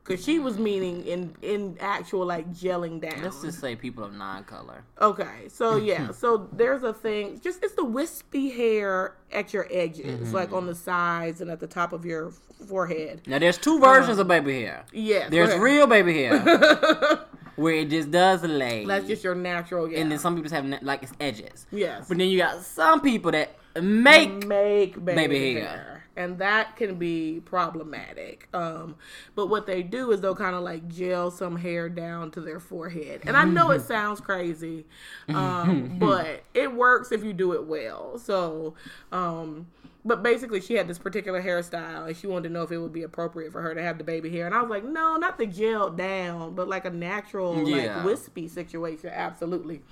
Because 0.05 0.25
she 0.25 0.41
was 0.41 0.59
meaning 0.59 1.07
in 1.07 1.35
in 1.43 1.77
actual 1.81 2.27
like 2.27 2.53
gelling 2.53 3.01
down. 3.01 3.23
Let's 3.23 3.41
just 3.41 3.61
say 3.61 3.77
people 3.77 4.03
of 4.03 4.13
non-color. 4.13 4.85
okay 5.01 5.49
so 5.49 5.77
yeah 5.91 6.11
so 6.11 6.49
there's 6.53 6.83
a 6.83 6.93
thing 6.93 7.41
just 7.43 7.63
it's 7.63 7.75
the 7.75 7.85
wispy 7.85 8.51
hair 8.51 9.15
at 9.33 9.53
your 9.53 9.69
edges 9.71 10.21
mm-hmm. 10.21 10.35
like 10.35 10.53
on 10.53 10.67
the 10.67 10.75
sides 10.75 11.41
and 11.41 11.51
at 11.51 11.61
the 11.61 11.69
top 11.69 11.93
of 11.93 12.05
your 12.05 12.33
forehead. 12.67 13.23
Now, 13.27 13.39
there's 13.39 13.59
two 13.59 13.79
versions 13.81 14.19
of 14.19 14.27
baby 14.29 14.63
hair. 14.63 14.85
yeah 14.93 15.29
There's 15.29 15.57
real 15.59 15.87
baby 15.87 16.15
hair 16.15 16.39
where 17.57 17.75
it 17.75 17.91
just 17.91 18.11
does 18.11 18.43
lay, 18.43 18.85
that's 18.85 19.07
just 19.07 19.23
your 19.23 19.35
natural 19.37 19.89
yeah 19.91 20.01
and 20.01 20.11
then 20.11 20.19
some 20.19 20.35
people 20.35 20.51
have 20.51 20.83
like 20.83 21.05
it's 21.05 21.13
edges. 21.21 21.67
yes. 21.71 22.07
But 22.09 22.19
then 22.19 22.29
you 22.29 22.39
got 22.39 22.61
some 22.63 23.01
people 23.01 23.31
that 23.33 23.57
make 23.81 24.47
make 24.47 25.03
baby, 25.05 25.27
baby 25.27 25.55
hair. 25.55 25.65
hair. 25.67 26.05
and 26.17 26.39
that 26.39 26.77
can 26.77 26.97
be 26.97 27.41
problematic 27.45 28.49
um 28.53 28.97
but 29.35 29.47
what 29.47 29.67
they 29.67 29.83
do 29.83 30.11
is 30.13 30.21
they'll 30.21 30.35
kind 30.35 30.55
of 30.55 30.63
like 30.63 30.87
gel 30.89 31.31
some 31.31 31.57
hair 31.57 31.89
down 31.89 32.31
to 32.31 32.41
their 32.41 32.61
forehead 32.61 33.21
and 33.25 33.37
i 33.37 33.45
know 33.45 33.71
it 33.71 33.81
sounds 33.81 34.21
crazy 34.21 34.85
um 35.29 35.97
but 35.99 36.43
it 36.55 36.73
works 36.73 37.13
if 37.13 37.25
you 37.25 37.33
do 37.33 37.53
it 37.53 37.65
well 37.65 38.19
so 38.19 38.75
um 39.11 39.67
but 40.05 40.23
basically 40.23 40.61
she 40.61 40.75
had 40.75 40.89
this 40.89 40.99
particular 40.99 41.41
hairstyle 41.43 42.07
and 42.09 42.17
she 42.17 42.27
wanted 42.27 42.49
to 42.49 42.53
know 42.55 42.63
if 42.63 42.73
it 42.73 42.79
would 42.79 42.93
be 42.93 43.03
appropriate 43.05 43.53
for 43.53 43.63
her 43.63 43.75
to 43.75 43.83
have 43.83 43.99
the 43.99 44.05
baby 44.05 44.31
hair. 44.31 44.47
And 44.47 44.55
i 44.55 44.61
was 44.61 44.71
like 44.71 44.85
no 44.85 45.17
not 45.17 45.39
the 45.39 45.47
gel 45.47 45.91
down 45.91 46.55
but 46.55 46.69
like 46.69 46.85
a 46.85 46.91
natural 46.91 47.69
Yeah. 47.69 47.97
like 47.99 48.05
wispy 48.05 48.49
situation. 48.49 49.11
Absolutely. 49.13 49.83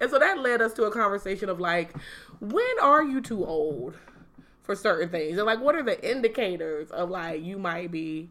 And 0.00 0.10
so 0.10 0.18
that 0.18 0.38
led 0.38 0.62
us 0.62 0.72
to 0.74 0.84
a 0.84 0.90
conversation 0.90 1.48
of 1.48 1.58
like 1.60 1.94
when 2.40 2.78
are 2.82 3.02
you 3.02 3.20
too 3.20 3.44
old 3.44 3.96
for 4.62 4.74
certain 4.76 5.08
things? 5.08 5.36
And 5.38 5.46
like 5.46 5.60
what 5.60 5.74
are 5.74 5.82
the 5.82 5.98
indicators 6.08 6.90
of 6.90 7.10
like 7.10 7.42
you 7.42 7.58
might 7.58 7.90
be 7.90 8.30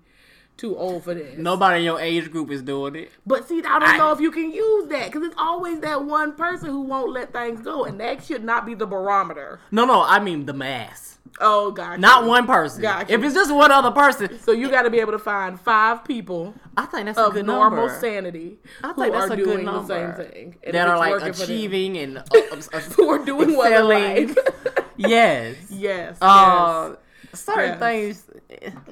too 0.57 0.75
old 0.77 1.03
for 1.03 1.13
this 1.13 1.37
nobody 1.37 1.79
in 1.79 1.83
your 1.85 1.99
age 1.99 2.31
group 2.31 2.49
is 2.49 2.61
doing 2.61 2.95
it. 2.95 3.11
but 3.25 3.47
see 3.47 3.59
i 3.67 3.77
don't 3.79 3.97
know 3.97 4.11
if 4.11 4.19
you 4.19 4.31
can 4.31 4.51
use 4.51 4.87
that 4.89 5.07
because 5.11 5.23
it's 5.27 5.35
always 5.37 5.79
that 5.81 6.03
one 6.05 6.33
person 6.35 6.69
who 6.69 6.81
won't 6.81 7.11
let 7.11 7.33
things 7.33 7.61
go 7.61 7.83
and 7.85 7.99
that 7.99 8.23
should 8.23 8.43
not 8.43 8.65
be 8.65 8.73
the 8.73 8.85
barometer 8.85 9.59
No, 9.71 9.85
no, 9.85 10.01
I 10.03 10.19
mean 10.19 10.45
the 10.45 10.53
mass, 10.53 11.17
oh 11.41 11.71
god 11.71 11.99
not 11.99 12.25
one 12.25 12.45
person. 12.47 12.81
Gotcha. 12.81 13.13
If 13.13 13.21
it's 13.23 13.33
just 13.33 13.53
one 13.53 13.71
other 13.71 13.91
person, 13.91 14.39
so 14.39 14.51
you 14.53 14.69
got 14.69 14.83
to 14.83 14.89
be 14.89 14.99
able 14.99 15.11
to 15.11 15.19
find 15.19 15.59
five 15.59 16.05
people 16.05 16.53
I 16.77 16.85
think 16.85 17.05
that's 17.07 17.17
a 17.17 17.29
good 17.31 17.45
normal 17.45 17.87
number. 17.87 17.99
sanity 17.99 18.57
I 18.83 18.93
think 18.93 19.11
that's 19.13 19.31
a 19.31 19.35
good 19.35 19.43
doing 19.45 19.65
the 19.65 19.85
same 19.87 20.13
thing 20.13 20.55
and 20.63 20.73
that 20.73 20.87
are 20.87 20.97
like 20.97 21.11
working 21.11 21.33
for 21.33 21.39
them. 21.39 21.43
achieving 21.55 21.97
and 21.97 22.17
uh, 22.73 22.79
who 22.95 23.09
are 23.09 23.23
doing 23.25 23.57
well 23.57 23.89
in 23.91 24.27
life. 24.27 24.37
yes. 24.97 25.55
yes 25.69 26.17
Uh, 26.21 26.95
certain 27.35 27.79
Yes. 27.79 27.79
things, 27.79 28.29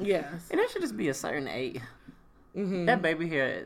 yes 0.01 0.31
and 0.51 0.59
it 0.59 0.69
should 0.71 0.81
just 0.81 0.95
be 0.97 1.09
a 1.09 1.13
certain 1.13 1.47
age. 1.47 1.79
Mhm. 2.55 2.85
That 2.85 3.01
baby 3.01 3.27
hair. 3.27 3.65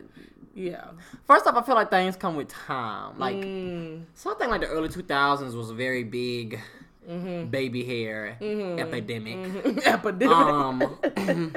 yeah 0.54 0.86
First 1.26 1.46
off, 1.46 1.54
I 1.56 1.62
feel 1.62 1.74
like 1.74 1.90
things 1.90 2.16
come 2.16 2.36
with 2.36 2.48
time. 2.48 3.18
Like 3.18 3.36
Mm. 3.36 4.04
something 4.14 4.48
like 4.50 4.60
the 4.62 4.66
early 4.68 4.88
two 4.88 5.02
thousands 5.02 5.54
was 5.54 5.70
a 5.70 5.74
very 5.74 6.04
big 6.04 6.60
Mm-hmm. 7.08 7.48
baby 7.50 7.84
hair 7.84 8.36
epidemic. 8.78 9.64
epidemic 9.86 10.36
Um, 10.36 10.98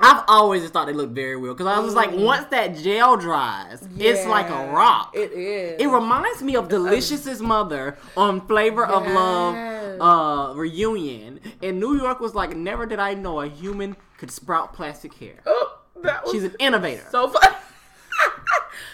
I've 0.00 0.22
always 0.28 0.62
just 0.62 0.72
thought 0.72 0.86
they 0.86 0.92
look 0.92 1.10
very 1.10 1.36
real 1.36 1.54
because 1.54 1.66
I 1.66 1.80
was 1.80 1.92
like, 1.94 2.12
once 2.12 2.46
that 2.50 2.76
gel 2.76 3.16
dries, 3.16 3.86
it's 3.98 4.24
like 4.26 4.48
a 4.48 4.70
rock. 4.72 5.10
It 5.12 5.32
is. 5.32 5.80
It 5.82 5.88
reminds 5.88 6.40
me 6.40 6.54
of 6.54 6.68
Delicious's 6.68 7.42
mother 7.42 7.98
on 8.16 8.46
Flavor 8.46 8.86
of 8.86 9.04
Love 9.12 9.54
uh, 10.00 10.52
reunion. 10.54 11.40
And 11.62 11.78
New 11.80 11.96
York 11.96 12.20
was 12.20 12.34
like, 12.34 12.56
never 12.56 12.86
did 12.86 12.98
I 12.98 13.14
know 13.14 13.40
a 13.40 13.48
human 13.48 13.96
could 14.18 14.30
sprout 14.30 14.72
plastic 14.74 15.14
hair. 15.14 15.34
Oh, 15.46 15.78
that 16.02 16.24
was 16.24 16.32
She's 16.32 16.44
an 16.44 16.54
innovator. 16.58 17.06
so 17.10 17.28
fun. 17.28 17.42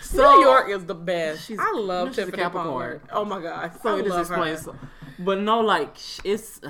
So- 0.03 0.37
New 0.37 0.43
York 0.43 0.69
is 0.71 0.85
the 0.85 0.95
best. 0.95 1.47
She's- 1.47 1.59
I 1.61 1.73
love 1.77 2.09
she's 2.09 2.17
Tiffany 2.17 2.37
Capricorn. 2.43 3.01
Oh 3.11 3.25
my 3.25 3.41
god, 3.43 3.73
so 3.83 3.97
I 3.97 3.99
it 3.99 4.05
just 4.05 4.11
love 4.15 4.29
her. 4.29 4.47
explains. 4.53 4.79
But 5.19 5.41
no, 5.41 5.61
like 5.61 5.97
it's 6.25 6.61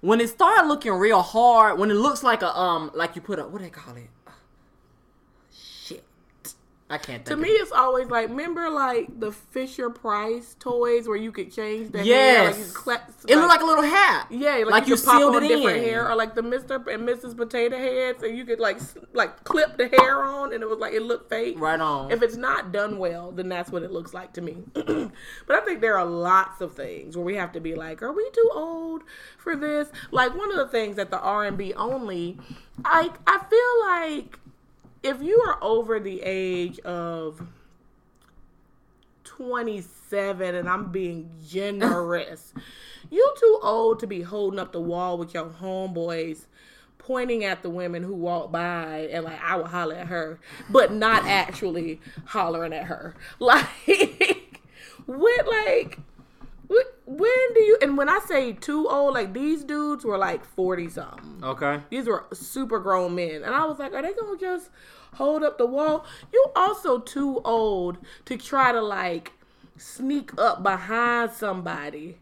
when 0.00 0.20
it 0.20 0.28
started 0.28 0.66
looking 0.66 0.92
real 0.92 1.22
hard. 1.22 1.78
When 1.78 1.90
it 1.90 1.94
looks 1.94 2.22
like 2.22 2.42
a 2.42 2.56
um, 2.58 2.90
like 2.94 3.14
you 3.16 3.22
put 3.22 3.38
a 3.38 3.44
what 3.46 3.58
do 3.58 3.64
they 3.64 3.70
call 3.70 3.94
it? 3.96 4.10
I 6.94 6.98
can't. 6.98 7.24
To 7.26 7.36
me, 7.36 7.48
it. 7.48 7.60
it's 7.60 7.72
always 7.72 8.08
like 8.08 8.28
remember 8.28 8.70
like 8.70 9.18
the 9.18 9.32
Fisher 9.32 9.90
Price 9.90 10.54
toys 10.60 11.08
where 11.08 11.16
you 11.16 11.32
could 11.32 11.52
change 11.52 11.90
the 11.90 12.04
hair. 12.04 12.44
Like 12.44 12.54
you 12.54 12.60
yes, 12.60 12.72
cla- 12.72 13.02
it 13.26 13.34
looked 13.34 13.48
like 13.48 13.62
a 13.62 13.64
little 13.64 13.82
hat. 13.82 14.28
Yeah, 14.30 14.58
like, 14.58 14.66
like 14.66 14.86
you, 14.86 14.90
you 14.90 14.96
could 14.96 15.04
pop 15.04 15.18
sealed 15.18 15.34
on 15.34 15.42
it 15.42 15.48
different 15.48 15.78
in. 15.78 15.84
hair, 15.84 16.08
or 16.08 16.14
like 16.14 16.36
the 16.36 16.42
Mister 16.42 16.76
and 16.76 17.02
Mrs. 17.02 17.36
Potato 17.36 17.76
Heads, 17.76 18.22
and 18.22 18.38
you 18.38 18.44
could 18.44 18.60
like 18.60 18.78
like 19.12 19.42
clip 19.42 19.76
the 19.76 19.88
hair 19.88 20.22
on, 20.22 20.54
and 20.54 20.62
it 20.62 20.68
was 20.68 20.78
like 20.78 20.92
it 20.92 21.02
looked 21.02 21.28
fake. 21.28 21.58
Right 21.58 21.80
on. 21.80 22.12
If 22.12 22.22
it's 22.22 22.36
not 22.36 22.70
done 22.70 22.98
well, 22.98 23.32
then 23.32 23.48
that's 23.48 23.72
what 23.72 23.82
it 23.82 23.90
looks 23.90 24.14
like 24.14 24.32
to 24.34 24.40
me. 24.40 24.58
but 24.74 25.10
I 25.50 25.60
think 25.64 25.80
there 25.80 25.98
are 25.98 26.06
lots 26.06 26.60
of 26.60 26.76
things 26.76 27.16
where 27.16 27.24
we 27.24 27.34
have 27.34 27.50
to 27.52 27.60
be 27.60 27.74
like, 27.74 28.02
are 28.02 28.12
we 28.12 28.30
too 28.32 28.50
old 28.54 29.02
for 29.36 29.56
this? 29.56 29.90
Like 30.12 30.36
one 30.36 30.52
of 30.52 30.58
the 30.58 30.68
things 30.68 30.94
that 30.94 31.10
the 31.10 31.18
R 31.18 31.44
and 31.44 31.58
B 31.58 31.74
only, 31.74 32.38
I 32.84 33.10
I 33.26 33.38
feel 33.50 34.20
like 34.20 34.38
if 35.04 35.22
you 35.22 35.38
are 35.46 35.58
over 35.62 36.00
the 36.00 36.22
age 36.24 36.80
of 36.80 37.46
27 39.24 40.54
and 40.54 40.68
I'm 40.68 40.90
being 40.90 41.30
generous. 41.46 42.54
you 43.10 43.34
too 43.38 43.60
old 43.62 44.00
to 44.00 44.06
be 44.06 44.22
holding 44.22 44.58
up 44.58 44.72
the 44.72 44.80
wall 44.80 45.18
with 45.18 45.34
your 45.34 45.46
homeboys 45.46 46.46
pointing 46.96 47.44
at 47.44 47.62
the 47.62 47.68
women 47.68 48.02
who 48.02 48.14
walk 48.14 48.50
by 48.50 49.08
and 49.12 49.24
like 49.24 49.42
I 49.42 49.56
will 49.56 49.66
holler 49.66 49.96
at 49.96 50.06
her, 50.06 50.40
but 50.70 50.90
not 50.90 51.26
actually 51.26 52.00
hollering 52.26 52.72
at 52.72 52.84
her. 52.84 53.14
Like 53.38 54.60
when 55.06 55.46
like 55.46 55.98
when 57.06 57.54
do 57.54 57.62
you 57.62 57.78
and 57.82 57.96
when 57.96 58.08
I 58.08 58.20
say 58.26 58.52
too 58.52 58.88
old, 58.88 59.14
like 59.14 59.32
these 59.32 59.64
dudes 59.64 60.04
were 60.04 60.18
like 60.18 60.44
40 60.44 60.88
something. 60.88 61.40
Okay. 61.42 61.80
These 61.90 62.06
were 62.06 62.24
super 62.32 62.78
grown 62.78 63.14
men. 63.14 63.42
And 63.42 63.54
I 63.54 63.64
was 63.66 63.78
like, 63.78 63.92
are 63.92 64.02
they 64.02 64.12
going 64.12 64.38
to 64.38 64.44
just 64.44 64.70
hold 65.14 65.42
up 65.42 65.58
the 65.58 65.66
wall? 65.66 66.06
You 66.32 66.46
also 66.56 66.98
too 66.98 67.40
old 67.44 67.98
to 68.24 68.36
try 68.36 68.72
to 68.72 68.80
like 68.80 69.32
sneak 69.76 70.38
up 70.38 70.62
behind 70.62 71.32
somebody 71.32 72.18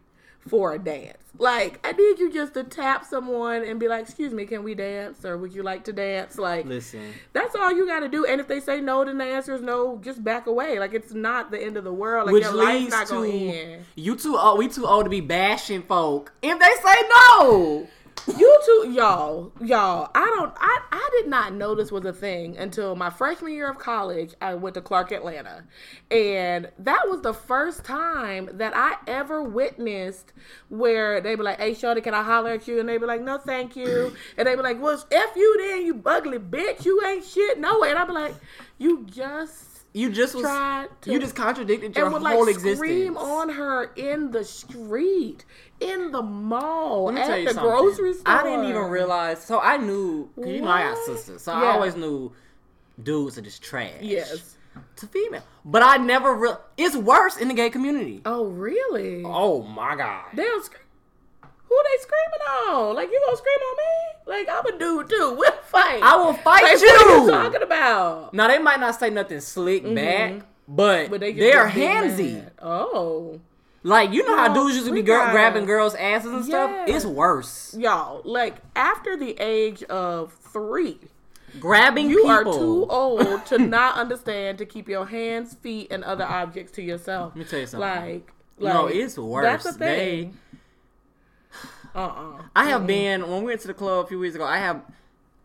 for 0.47 0.73
a 0.73 0.79
dance. 0.79 1.17
Like, 1.39 1.79
I 1.83 1.93
need 1.93 2.19
you 2.19 2.31
just 2.31 2.53
to 2.53 2.63
tap 2.63 3.05
someone 3.05 3.63
and 3.63 3.79
be 3.79 3.87
like, 3.87 4.03
excuse 4.03 4.33
me, 4.33 4.45
can 4.45 4.63
we 4.63 4.75
dance? 4.75 5.25
Or 5.25 5.35
would 5.35 5.53
you 5.53 5.63
like 5.63 5.83
to 5.85 5.93
dance? 5.93 6.37
Like, 6.37 6.65
Listen, 6.65 7.11
that's 7.33 7.55
all 7.55 7.71
you 7.71 7.87
got 7.87 8.01
to 8.01 8.07
do. 8.07 8.23
And 8.25 8.39
if 8.39 8.47
they 8.47 8.59
say 8.59 8.79
no, 8.81 9.03
then 9.03 9.17
the 9.17 9.23
answer 9.25 9.53
is 9.55 9.61
no. 9.61 9.97
Just 10.03 10.23
back 10.23 10.45
away. 10.45 10.77
Like 10.77 10.93
it's 10.93 11.13
not 11.13 11.49
the 11.49 11.59
end 11.59 11.75
of 11.75 11.83
the 11.83 11.93
world. 11.93 12.27
Like 12.27 12.33
which 12.33 12.43
your 12.43 12.53
life's 12.53 12.91
not 12.91 13.07
to 13.07 13.13
going 13.13 13.31
to 13.31 13.47
end. 13.57 13.85
you 13.95 14.15
too 14.15 14.37
old. 14.37 14.59
We 14.59 14.67
too 14.67 14.85
old 14.85 15.05
to 15.05 15.09
be 15.09 15.21
bashing 15.21 15.81
folk 15.81 16.31
if 16.43 16.59
they 16.59 16.89
say 16.89 17.01
no. 17.09 17.87
You 18.25 18.61
two, 18.65 18.91
y'all, 18.91 19.51
y'all. 19.59 20.09
I 20.15 20.25
don't. 20.35 20.53
I 20.57 20.79
I 20.91 21.09
did 21.19 21.29
not 21.29 21.53
know 21.53 21.75
this 21.75 21.91
was 21.91 22.05
a 22.05 22.13
thing 22.13 22.57
until 22.57 22.95
my 22.95 23.09
freshman 23.09 23.51
year 23.51 23.69
of 23.69 23.77
college. 23.77 24.33
I 24.41 24.53
went 24.55 24.75
to 24.75 24.81
Clark 24.81 25.11
Atlanta, 25.11 25.65
and 26.09 26.69
that 26.79 27.09
was 27.09 27.21
the 27.21 27.33
first 27.33 27.83
time 27.83 28.49
that 28.53 28.73
I 28.75 28.95
ever 29.07 29.43
witnessed 29.43 30.31
where 30.69 31.19
they 31.19 31.35
be 31.35 31.43
like, 31.43 31.59
"Hey, 31.59 31.73
shorty, 31.73 31.99
can 31.99 32.13
I 32.13 32.23
holler 32.23 32.51
at 32.51 32.67
you?" 32.67 32.79
And 32.79 32.87
they 32.87 32.97
be 32.97 33.05
like, 33.05 33.21
"No, 33.21 33.37
thank 33.37 33.75
you." 33.75 34.15
And 34.37 34.47
they 34.47 34.55
be 34.55 34.61
like, 34.61 34.81
"Well, 34.81 35.03
f 35.11 35.35
you 35.35 35.57
then, 35.59 35.85
you 35.85 36.01
ugly 36.05 36.39
bitch. 36.39 36.85
You 36.85 37.03
ain't 37.05 37.25
shit 37.25 37.59
no 37.59 37.79
way." 37.79 37.89
And 37.89 37.99
I 37.99 38.05
be 38.05 38.13
like, 38.13 38.35
"You 38.77 39.05
just." 39.05 39.72
You 39.93 40.09
just 40.11 40.33
was. 40.33 40.43
Tried 40.43 40.89
to- 41.01 41.11
you 41.11 41.19
just 41.19 41.35
contradicted 41.35 41.95
your 41.95 42.05
and 42.05 42.13
would 42.13 42.23
whole 42.23 42.45
like 42.45 42.55
existence. 42.55 42.77
scream 42.77 43.15
on 43.15 43.49
her 43.49 43.91
in 43.95 44.31
the 44.31 44.43
street, 44.43 45.45
in 45.79 46.11
the 46.11 46.21
mall, 46.23 47.05
Let 47.05 47.13
me 47.15 47.21
at 47.21 47.27
tell 47.27 47.37
you 47.37 47.47
the 47.47 47.53
something. 47.53 47.71
grocery 47.71 48.13
store. 48.13 48.23
I 48.33 48.43
didn't 48.43 48.65
even 48.65 48.83
realize. 48.85 49.43
So 49.43 49.59
I 49.59 49.77
knew, 49.77 50.29
cause 50.35 50.47
you 50.47 50.61
know 50.61 50.67
I 50.67 50.83
got 50.83 50.97
sisters, 51.05 51.43
so 51.43 51.51
Yeah. 51.53 51.59
I 51.63 51.67
always 51.73 51.95
knew 51.95 52.31
dudes 53.01 53.37
are 53.37 53.41
just 53.41 53.61
trash. 53.63 53.91
Yes. 54.01 54.55
To 54.95 55.05
female, 55.05 55.43
but 55.63 55.83
I 55.83 55.97
never. 55.97 56.33
Re- 56.33 56.55
it's 56.77 56.95
worse 56.95 57.37
in 57.37 57.47
the 57.47 57.53
gay 57.53 57.69
community. 57.69 58.21
Oh, 58.25 58.45
really? 58.45 59.21
Oh 59.23 59.61
my 59.61 59.95
god. 59.95 60.25
They'll 60.33 60.63
scream. 60.63 60.81
Who 61.73 61.83
they 61.83 62.03
screaming 62.03 62.69
on? 62.69 62.95
Like 62.95 63.09
you 63.09 63.19
gonna 63.25 63.37
scream 63.37 63.57
on 63.57 63.77
me? 63.77 64.37
Like 64.37 64.49
I'm 64.49 64.65
a 64.75 64.77
dude 64.77 65.09
too. 65.09 65.35
We'll 65.39 65.51
fight. 65.63 66.01
I 66.03 66.15
will 66.17 66.33
fight 66.33 66.61
like, 66.63 66.79
you. 66.81 66.87
What 66.87 67.07
are 67.09 67.23
you 67.25 67.31
talking 67.31 67.63
about? 67.63 68.33
Now 68.33 68.47
they 68.47 68.59
might 68.59 68.79
not 68.79 68.99
say 68.99 69.09
nothing 69.09 69.39
slick 69.39 69.83
back, 69.95 70.41
but, 70.67 71.05
Mm-hmm. 71.05 71.11
But 71.11 71.19
they, 71.21 71.33
they 71.33 71.53
are 71.53 71.67
handsy. 71.69 72.35
mad. 72.35 72.51
Oh, 72.61 73.39
Like 73.81 74.11
you 74.11 74.23
know 74.27 74.35
how 74.37 74.47
No, 74.53 74.63
dudes 74.65 74.75
used 74.75 74.87
to 74.87 74.93
be 74.93 75.01
girl- 75.01 75.31
grabbing 75.31 75.65
girls' 75.65 75.95
asses 75.95 76.31
and 76.31 76.45
stuff. 76.45 76.71
It's 76.87 77.05
worse. 77.05 77.75
y'all. 77.77 78.21
Like 78.23 78.57
after 78.75 79.17
the 79.17 79.35
age 79.39 79.81
of 79.83 80.31
three, 80.33 80.99
Grabbing 81.59 82.09
you 82.09 82.17
people. 82.17 82.31
are 82.31 82.43
too 82.43 82.85
old 82.89 83.45
to 83.47 83.57
not 83.77 83.95
understand 83.97 84.57
to 84.59 84.65
keep 84.65 84.87
your 84.89 85.05
hands, 85.07 85.55
feet, 85.55 85.87
and 85.91 86.03
other 86.03 86.23
objects 86.23 86.71
to 86.73 86.81
yourself. 86.81 87.33
Let 87.35 87.37
me 87.37 87.45
tell 87.45 87.59
you 87.59 87.65
something. 87.67 87.89
Like, 87.89 88.31
No, 88.59 88.85
like, 88.85 88.95
it's 88.95 89.17
worse. 89.17 89.43
That's 89.43 89.63
the 89.63 89.73
thing. 89.73 90.37
Uh 90.53 90.57
uh 91.95 92.41
I 92.55 92.65
have 92.65 92.85
been 92.87 93.21
when 93.29 93.39
we 93.43 93.45
went 93.51 93.61
to 93.61 93.67
the 93.67 93.73
club 93.73 94.05
a 94.05 94.07
few 94.07 94.19
weeks 94.19 94.35
ago. 94.35 94.45
I 94.45 94.57
have, 94.57 94.81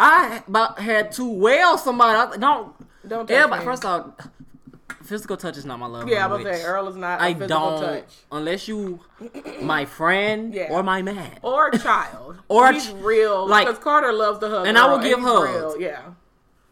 I 0.00 0.42
about 0.46 0.78
had 0.78 1.12
to 1.12 1.30
wail 1.30 1.76
somebody. 1.78 2.16
I, 2.18 2.36
don't 2.36 2.74
Don't 3.08 3.26
touch 3.26 3.30
everybody. 3.36 3.60
me. 3.60 3.64
First 3.64 3.84
off, 3.84 4.06
physical 5.02 5.36
touch 5.36 5.56
is 5.56 5.64
not 5.64 5.78
my 5.78 5.86
love. 5.86 6.08
Yeah, 6.08 6.24
I 6.24 6.28
was 6.28 6.36
language. 6.42 6.56
say 6.62 6.64
Earl 6.64 6.88
is 6.88 6.96
not 6.96 7.20
a 7.20 7.22
I 7.24 7.34
physical 7.34 7.48
don't 7.78 7.80
touch. 7.80 8.14
unless 8.32 8.68
you, 8.68 9.00
my 9.62 9.84
friend 9.84 10.52
Yeah. 10.54 10.68
or 10.70 10.82
my 10.82 11.02
man. 11.02 11.38
Or 11.42 11.68
a 11.68 11.78
child. 11.78 12.36
Or 12.48 12.66
a 12.68 12.72
he's 12.72 12.86
ch- 12.88 12.92
real. 12.94 13.46
like- 13.46 13.66
because 13.66 13.82
Carter 13.82 14.12
loves 14.12 14.38
the 14.40 14.48
hug. 14.48 14.66
And 14.66 14.76
I 14.78 14.86
will 14.90 14.98
give 15.02 15.18
hugs. 15.20 15.50
real, 15.50 15.80
Yeah. 15.80 16.00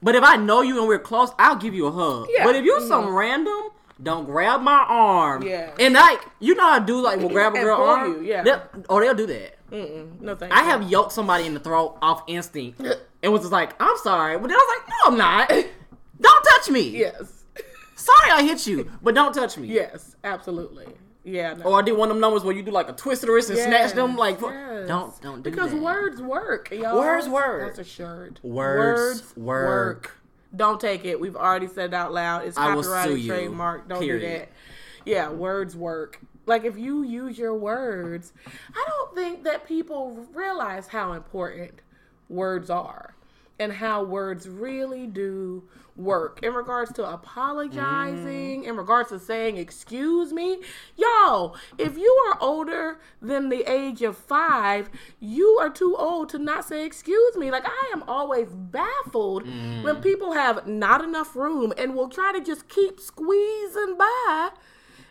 But 0.03 0.15
if 0.15 0.23
I 0.23 0.37
know 0.37 0.61
you 0.61 0.79
and 0.79 0.87
we're 0.89 0.99
close, 0.99 1.31
I'll 1.39 1.57
give 1.57 1.75
you 1.75 1.87
a 1.87 1.91
hug. 1.91 2.29
Yeah. 2.31 2.45
But 2.45 2.55
if 2.57 2.65
you 2.65 2.75
Mhm. 2.79 2.89
some 2.89 3.15
random, 3.15 3.71
don't 4.03 4.27
grab 4.27 4.61
my 4.61 4.85
arm. 4.87 5.43
Yeah. 5.43 5.71
And 5.81 5.95
like 5.95 6.21
you 6.39 6.55
know 6.55 6.69
how 6.69 6.79
do 6.79 7.01
like 7.01 7.19
will 7.21 7.31
grab 7.39 7.55
a 7.55 7.61
girl 7.61 7.81
arm. 7.83 8.13
you, 8.13 8.21
yeah. 8.21 8.43
They'll- 8.43 8.63
or 8.91 9.01
they'll 9.03 9.15
do 9.15 9.27
that. 9.27 9.56
Mm-mm, 9.71 10.21
no 10.21 10.37
thank 10.37 10.53
I 10.53 10.63
have 10.63 10.89
yoked 10.91 11.13
somebody 11.13 11.47
in 11.47 11.55
the 11.55 11.61
throat 11.61 11.99
off 12.01 12.23
instinct 12.27 12.81
and 13.23 13.33
was 13.33 13.43
just 13.43 13.53
like, 13.53 13.75
I'm 13.81 13.97
sorry. 13.99 14.39
But 14.39 14.49
then 14.49 14.57
I 14.57 14.67
was 14.69 14.79
like, 14.79 14.89
no, 14.89 15.13
I'm 15.13 15.19
not. 15.19 15.67
Don't 16.21 16.45
touch 16.55 16.71
me. 16.71 16.89
Yes. 16.91 17.45
Sorry 17.97 18.31
I 18.31 18.43
hit 18.43 18.67
you, 18.67 18.91
but 19.03 19.15
don't 19.15 19.33
touch 19.33 19.59
me. 19.59 19.69
Yes. 19.69 20.15
Absolutely. 20.23 20.87
Yeah. 21.25 21.55
No. 21.55 21.65
Or 21.65 21.79
I 21.81 21.83
did 21.83 21.97
one 21.97 22.09
of 22.09 22.15
them 22.15 22.21
numbers 22.21 22.45
where 22.45 22.55
you 22.55 22.63
do 22.63 22.71
like 22.71 22.89
a 22.89 22.93
twist 22.93 23.25
of 23.25 23.27
the 23.27 23.33
wrist 23.33 23.51
and 23.51 23.59
snatch 23.59 23.93
them. 23.95 24.17
Like, 24.17 24.41
yes. 24.41 24.87
don't, 24.87 25.21
don't 25.21 25.43
do 25.43 25.51
because 25.51 25.73
that. 25.73 25.83
words 25.83 26.23
work, 26.23 26.71
y'all. 26.71 26.99
Words 26.99 27.29
work. 27.29 27.67
That's 27.67 27.81
a 27.81 27.91
shirt. 27.91 28.39
Words 28.45 29.37
work. 29.37 30.17
Don't 30.55 30.81
take 30.81 31.05
it. 31.05 31.19
We've 31.19 31.35
already 31.35 31.67
said 31.67 31.91
it 31.91 31.95
out 31.95 32.13
loud. 32.13 32.47
It's 32.47 32.57
I 32.57 32.75
will 32.75 32.85
sue 32.85 32.91
copyrighted 32.91 33.27
trademark. 33.27 33.89
Don't 33.89 34.01
do 34.01 34.07
period. 34.07 34.43
that. 34.43 34.49
Yeah, 35.05 35.31
words 35.31 35.77
work. 35.77 36.21
Like 36.47 36.65
if 36.65 36.79
you 36.79 37.03
use 37.03 37.37
your 37.39 37.55
words, 37.55 38.33
I 38.75 38.85
don't 38.89 39.15
think 39.15 39.45
that 39.45 39.67
people 39.67 40.27
realize 40.33 40.89
how 40.89 41.13
important 41.13 41.83
words 42.29 42.71
are 42.71 43.15
and 43.59 43.73
how 43.73 44.03
words 44.03 44.49
really 44.49 45.07
do 45.07 45.65
work 45.97 46.41
in 46.43 46.53
regards 46.53 46.93
to 46.93 47.11
apologizing, 47.11 48.65
in 48.65 48.77
regards 48.77 49.09
to 49.09 49.19
saying 49.19 49.57
excuse 49.57 50.33
me. 50.33 50.59
Y'all, 50.97 51.57
if 51.79 51.97
you 51.97 52.11
are 52.29 52.39
older 52.41 53.01
than 53.23 53.49
the 53.49 53.71
age 53.71 54.03
of 54.03 54.17
five, 54.17 54.91
you 55.21 55.57
are 55.61 55.71
too 55.71 55.97
old 55.97 56.29
to 56.29 56.39
not 56.39 56.65
say 56.65 56.85
excuse 56.85 57.37
me. 57.37 57.51
Like 57.51 57.67
I 57.67 57.91
am 57.93 58.03
always 58.07 58.49
baffled 58.51 59.45
when 59.45 59.97
mm. 59.97 60.03
people 60.03 60.33
have 60.33 60.67
not 60.67 61.03
enough 61.03 61.35
room 61.35 61.73
and 61.79 61.95
will 61.95 62.09
try 62.09 62.33
to 62.33 62.41
just 62.41 62.69
keep 62.69 63.01
squeezing 63.01 63.97
by 63.97 64.51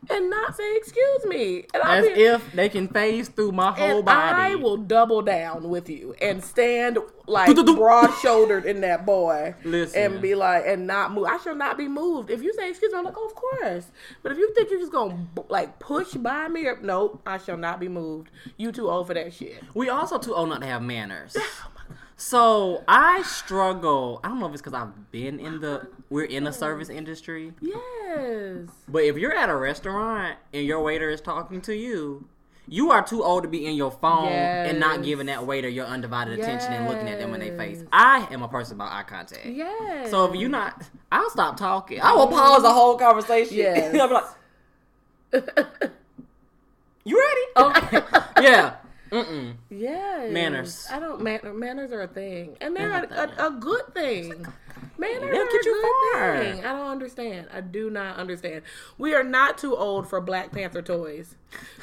and 0.09 0.29
not 0.29 0.55
say 0.55 0.75
excuse 0.77 1.25
me. 1.25 1.65
And 1.73 1.83
I'll 1.83 2.05
As 2.05 2.05
be- 2.05 2.23
if 2.23 2.51
they 2.53 2.69
can 2.69 2.87
phase 2.87 3.27
through 3.27 3.51
my 3.51 3.71
whole 3.71 3.97
and 3.97 4.05
body. 4.05 4.53
I 4.53 4.55
will 4.55 4.77
double 4.77 5.21
down 5.21 5.69
with 5.69 5.89
you 5.89 6.15
and 6.21 6.43
stand 6.43 6.97
like 7.27 7.55
broad 7.55 8.11
shouldered 8.21 8.65
in 8.65 8.81
that 8.81 9.05
boy. 9.05 9.55
Listen. 9.63 10.13
And 10.13 10.21
be 10.21 10.35
like, 10.35 10.65
and 10.65 10.87
not 10.87 11.11
move. 11.11 11.25
I 11.25 11.37
shall 11.37 11.55
not 11.55 11.77
be 11.77 11.87
moved. 11.87 12.29
If 12.29 12.41
you 12.41 12.53
say 12.53 12.69
excuse 12.69 12.91
me, 12.91 12.99
I'm 12.99 13.05
like, 13.05 13.15
oh, 13.17 13.25
of 13.25 13.35
course. 13.35 13.87
But 14.23 14.31
if 14.31 14.37
you 14.37 14.53
think 14.53 14.69
you're 14.69 14.79
just 14.79 14.91
gonna 14.91 15.27
like 15.49 15.79
push 15.79 16.13
by 16.13 16.47
me, 16.47 16.67
or, 16.67 16.79
nope, 16.81 17.21
I 17.25 17.37
shall 17.37 17.57
not 17.57 17.79
be 17.79 17.87
moved. 17.87 18.29
You 18.57 18.71
too 18.71 18.89
old 18.89 19.07
for 19.07 19.13
that 19.13 19.33
shit. 19.33 19.63
We 19.73 19.89
also 19.89 20.17
too 20.17 20.33
old 20.33 20.49
not 20.49 20.61
to 20.61 20.67
have 20.67 20.81
manners. 20.81 21.35
So 22.17 22.83
I 22.87 23.21
struggle. 23.23 24.21
I 24.23 24.29
don't 24.29 24.39
know 24.39 24.45
if 24.47 24.53
it's 24.53 24.61
because 24.61 24.73
I've 24.73 25.11
been 25.11 25.39
in 25.39 25.59
the 25.59 25.87
we're 26.09 26.23
in 26.23 26.45
the 26.45 26.53
service 26.53 26.89
industry, 26.89 27.51
Yes. 27.61 28.69
but 28.87 29.03
if 29.03 29.17
you're 29.17 29.35
at 29.35 29.49
a 29.49 29.55
restaurant 29.55 30.37
and 30.53 30.65
your 30.65 30.81
waiter 30.81 31.09
is 31.09 31.19
talking 31.19 31.59
to 31.61 31.75
you, 31.75 32.27
you 32.67 32.91
are 32.91 33.03
too 33.05 33.23
old 33.23 33.43
to 33.43 33.49
be 33.49 33.65
in 33.65 33.75
your 33.75 33.91
phone 33.91 34.29
and 34.29 34.79
not 34.79 35.03
giving 35.03 35.25
that 35.27 35.45
waiter 35.45 35.67
your 35.67 35.85
undivided 35.85 36.39
attention 36.39 36.71
and 36.73 36.87
looking 36.87 37.09
at 37.09 37.19
them 37.19 37.33
in 37.33 37.39
their 37.41 37.57
face. 37.57 37.83
I 37.91 38.27
am 38.31 38.41
a 38.43 38.47
person 38.47 38.75
about 38.75 38.91
eye 38.93 39.03
contact. 39.03 39.45
Yes. 39.45 40.09
So 40.09 40.25
if 40.31 40.39
you're 40.39 40.49
not, 40.49 40.83
I'll 41.11 41.29
stop 41.31 41.57
talking. 41.57 41.99
I 42.01 42.13
will 42.13 42.27
pause 42.27 42.61
the 42.61 42.71
whole 42.71 42.97
conversation. 42.97 43.57
Yes. 43.57 43.93
I'll 43.99 44.07
be 44.07 44.13
like, 44.13 45.53
"You 47.03 47.19
ready?" 47.19 47.77
Okay. 47.77 48.01
yeah. 48.41 48.75
Mm-mm. 49.11 49.55
Yes. 49.69 50.31
Manners. 50.31 50.87
I 50.91 50.99
don't 50.99 51.21
man, 51.21 51.39
manners 51.59 51.91
are 51.91 52.01
a 52.01 52.07
thing, 52.07 52.57
and 52.61 52.75
they're 52.75 52.91
a, 52.91 53.33
a, 53.39 53.47
a 53.47 53.51
good 53.51 53.93
thing. 53.93 54.45
They'll 55.31 55.45
get 55.45 55.65
you 55.65 55.91
far. 56.13 56.39
thing. 56.39 56.65
I 56.65 56.71
don't 56.73 56.87
understand. 56.87 57.47
I 57.53 57.61
do 57.61 57.89
not 57.89 58.17
understand. 58.17 58.63
We 58.97 59.13
are 59.13 59.23
not 59.23 59.57
too 59.57 59.75
old 59.75 60.07
for 60.09 60.21
Black 60.21 60.51
Panther 60.51 60.81
toys. 60.81 61.35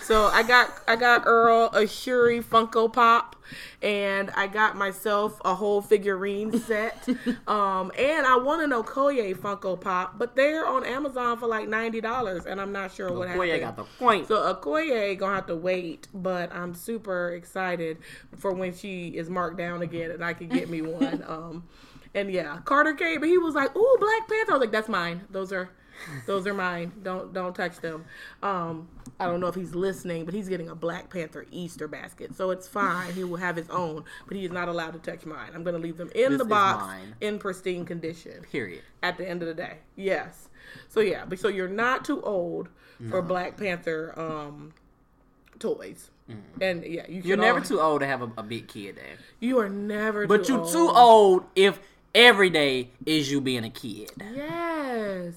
So 0.02 0.26
I 0.26 0.42
got 0.42 0.70
I 0.86 0.96
got 0.96 1.22
Earl 1.24 1.70
a 1.72 1.86
Shuri 1.86 2.40
Funko 2.40 2.92
Pop, 2.92 3.36
and 3.80 4.30
I 4.30 4.46
got 4.46 4.76
myself 4.76 5.40
a 5.44 5.54
whole 5.54 5.80
figurine 5.80 6.58
set. 6.58 7.08
um, 7.46 7.90
and 7.98 8.26
I 8.26 8.36
want 8.36 8.62
an 8.62 8.70
Okoye 8.70 9.34
Funko 9.36 9.80
Pop, 9.80 10.18
but 10.18 10.36
they're 10.36 10.66
on 10.66 10.84
Amazon 10.84 11.38
for 11.38 11.46
like 11.46 11.68
ninety 11.68 12.00
dollars, 12.00 12.44
and 12.44 12.60
I'm 12.60 12.72
not 12.72 12.92
sure 12.92 13.12
what 13.12 13.28
happened. 13.28 13.52
I 13.52 13.58
got 13.58 13.76
the 13.76 13.84
point. 13.84 14.28
So 14.28 14.36
Okoye 14.54 15.16
gonna 15.18 15.34
have 15.34 15.46
to 15.46 15.56
wait, 15.56 16.08
but 16.12 16.52
I'm 16.52 16.74
super 16.74 17.30
excited 17.30 17.98
for 18.36 18.52
when 18.52 18.74
she 18.74 19.08
is 19.08 19.30
marked 19.30 19.56
down 19.56 19.82
again 19.82 20.10
and 20.10 20.24
I 20.24 20.34
can 20.34 20.48
get 20.48 20.68
me 20.68 20.82
one. 20.82 21.24
Um, 21.32 21.64
and 22.14 22.30
yeah, 22.30 22.58
Carter 22.64 22.94
came 22.94 23.22
and 23.22 23.30
he 23.30 23.38
was 23.38 23.54
like, 23.54 23.74
"Ooh, 23.76 23.96
Black 24.00 24.28
Panther." 24.28 24.52
I 24.52 24.54
was 24.54 24.60
like, 24.60 24.72
"That's 24.72 24.88
mine. 24.88 25.22
Those 25.30 25.52
are, 25.52 25.70
those 26.26 26.46
are 26.46 26.54
mine. 26.54 26.92
Don't 27.02 27.32
don't 27.32 27.54
touch 27.54 27.78
them." 27.80 28.04
Um, 28.42 28.88
I 29.20 29.26
don't 29.26 29.40
know 29.40 29.46
if 29.46 29.54
he's 29.54 29.74
listening, 29.74 30.24
but 30.24 30.34
he's 30.34 30.48
getting 30.48 30.68
a 30.68 30.74
Black 30.74 31.08
Panther 31.10 31.46
Easter 31.50 31.86
basket, 31.88 32.34
so 32.36 32.50
it's 32.50 32.66
fine. 32.66 33.12
He 33.12 33.24
will 33.24 33.36
have 33.36 33.56
his 33.56 33.68
own, 33.70 34.04
but 34.26 34.36
he 34.36 34.44
is 34.44 34.50
not 34.50 34.68
allowed 34.68 34.92
to 34.92 34.98
touch 34.98 35.24
mine. 35.24 35.50
I'm 35.54 35.62
gonna 35.62 35.78
leave 35.78 35.96
them 35.96 36.10
in 36.14 36.32
This 36.32 36.38
the 36.38 36.44
box 36.44 36.94
in 37.20 37.38
pristine 37.38 37.84
condition 37.84 38.42
Period. 38.50 38.82
at 39.02 39.16
the 39.18 39.28
end 39.28 39.42
of 39.42 39.48
the 39.48 39.54
day. 39.54 39.78
Yes. 39.96 40.48
So 40.88 41.00
yeah, 41.00 41.24
but 41.26 41.38
so 41.38 41.48
you're 41.48 41.68
not 41.68 42.04
too 42.04 42.20
old 42.22 42.68
for 43.10 43.20
Black 43.22 43.56
Panther 43.56 44.12
um 44.18 44.72
toys. 45.58 46.10
And 46.60 46.82
yeah, 46.84 47.04
you. 47.08 47.20
You're 47.22 47.36
never 47.36 47.58
al- 47.58 47.64
too 47.64 47.80
old 47.80 48.00
to 48.00 48.06
have 48.06 48.22
a, 48.22 48.30
a 48.38 48.42
big 48.42 48.66
kid 48.68 48.96
there. 48.96 49.18
You 49.40 49.58
are 49.58 49.68
never 49.68 50.26
But 50.26 50.44
too 50.44 50.54
you 50.54 50.58
old. 50.60 50.72
too 50.72 50.88
old 50.90 51.44
if 51.54 51.78
every 52.14 52.50
day 52.50 52.90
is 53.06 53.30
you 53.30 53.40
being 53.40 53.64
a 53.64 53.70
kid. 53.70 54.10
Yes. 54.34 55.34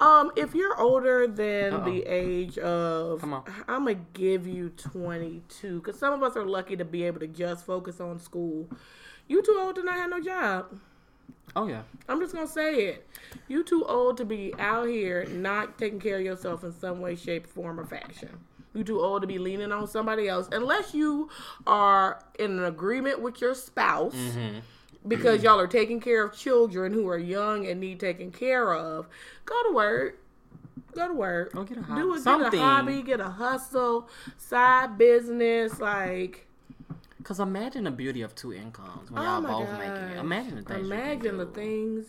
Um, 0.00 0.32
if 0.36 0.54
you're 0.54 0.78
older 0.80 1.26
than 1.26 1.72
Mm-hmm. 1.72 1.74
Uh-oh. 1.86 1.92
the 1.92 2.02
age 2.06 2.58
of. 2.58 3.22
I'm 3.22 3.84
gonna 3.84 3.94
give 4.14 4.46
you 4.46 4.70
22 4.70 5.80
because 5.80 5.98
some 5.98 6.12
of 6.14 6.22
us 6.22 6.36
are 6.36 6.44
lucky 6.44 6.76
to 6.76 6.84
be 6.84 7.04
able 7.04 7.20
to 7.20 7.26
just 7.26 7.64
focus 7.66 8.00
on 8.00 8.18
school. 8.18 8.68
You 9.28 9.42
too 9.42 9.56
old 9.60 9.76
to 9.76 9.82
not 9.84 9.94
have 9.96 10.10
no 10.10 10.20
job. 10.20 10.78
Oh 11.54 11.66
yeah. 11.68 11.82
I'm 12.08 12.18
just 12.20 12.34
gonna 12.34 12.46
say 12.46 12.86
it. 12.86 13.06
You 13.48 13.62
too 13.62 13.84
old 13.84 14.16
to 14.18 14.24
be 14.24 14.54
out 14.58 14.88
here 14.88 15.26
not 15.26 15.78
taking 15.78 16.00
care 16.00 16.16
of 16.16 16.22
yourself 16.24 16.64
in 16.64 16.72
some 16.72 17.00
way, 17.00 17.14
shape, 17.14 17.46
form, 17.46 17.78
or 17.78 17.84
fashion. 17.86 18.30
You 18.74 18.82
too 18.84 19.00
old 19.00 19.20
to 19.20 19.28
be 19.28 19.38
leaning 19.38 19.70
on 19.70 19.86
somebody 19.86 20.28
else, 20.28 20.48
unless 20.50 20.94
you 20.94 21.28
are 21.66 22.22
in 22.38 22.52
an 22.58 22.64
agreement 22.64 23.20
with 23.20 23.40
your 23.40 23.54
spouse 23.54 24.14
Mm-hmm. 24.14 24.58
Because 25.06 25.38
mm-hmm. 25.38 25.46
y'all 25.46 25.60
are 25.60 25.66
taking 25.66 26.00
care 26.00 26.24
of 26.24 26.36
children 26.36 26.92
who 26.92 27.08
are 27.08 27.18
young 27.18 27.66
and 27.66 27.80
need 27.80 28.00
taken 28.00 28.30
care 28.30 28.72
of. 28.74 29.08
Go 29.44 29.60
to 29.68 29.74
work. 29.74 30.18
Go 30.94 31.08
to 31.08 31.14
work. 31.14 31.52
Go 31.52 31.64
get 31.64 31.78
a 31.78 31.80
Do 31.80 31.86
hobby. 31.86 32.16
it. 32.16 32.24
Get 32.24 32.54
a 32.54 32.60
hobby. 32.60 33.02
Get 33.02 33.20
a 33.20 33.28
hustle. 33.28 34.08
Side 34.36 34.98
business. 34.98 35.80
Like. 35.80 36.46
Cause 37.24 37.38
imagine 37.38 37.84
the 37.84 37.90
beauty 37.90 38.22
of 38.22 38.34
two 38.34 38.52
incomes 38.52 39.10
when 39.10 39.22
Oh 39.22 39.24
y'all 39.24 39.42
both 39.42 39.68
gosh. 39.68 39.78
making 39.78 40.08
it. 40.08 40.18
Imagine 40.18 40.56
the 40.56 40.62
things. 40.62 40.86
Imagine 40.86 41.36
the 41.36 41.44
you 41.44 41.46
can 41.46 41.46
do. 41.46 41.52
things 41.54 42.06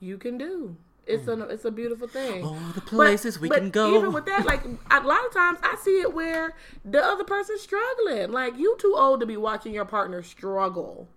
you 0.00 0.18
can 0.18 0.38
do. 0.38 0.76
It's 1.06 1.24
mm. 1.24 1.42
a 1.42 1.48
it's 1.48 1.64
a 1.64 1.70
beautiful 1.70 2.08
thing. 2.08 2.44
All 2.44 2.58
the 2.74 2.80
places 2.80 3.38
we 3.38 3.48
but 3.48 3.58
can 3.58 3.70
go. 3.70 3.96
Even 3.96 4.12
with 4.12 4.26
that, 4.26 4.46
like 4.46 4.64
a 4.64 5.00
lot 5.00 5.24
of 5.24 5.32
times 5.32 5.58
I 5.62 5.76
see 5.80 6.00
it 6.00 6.12
where 6.12 6.54
the 6.84 7.02
other 7.02 7.24
person's 7.24 7.60
struggling. 7.60 8.32
Like 8.32 8.58
you 8.58 8.76
too 8.78 8.94
old 8.96 9.20
to 9.20 9.26
be 9.26 9.36
watching 9.36 9.72
your 9.72 9.84
partner 9.84 10.22
struggle 10.22 11.08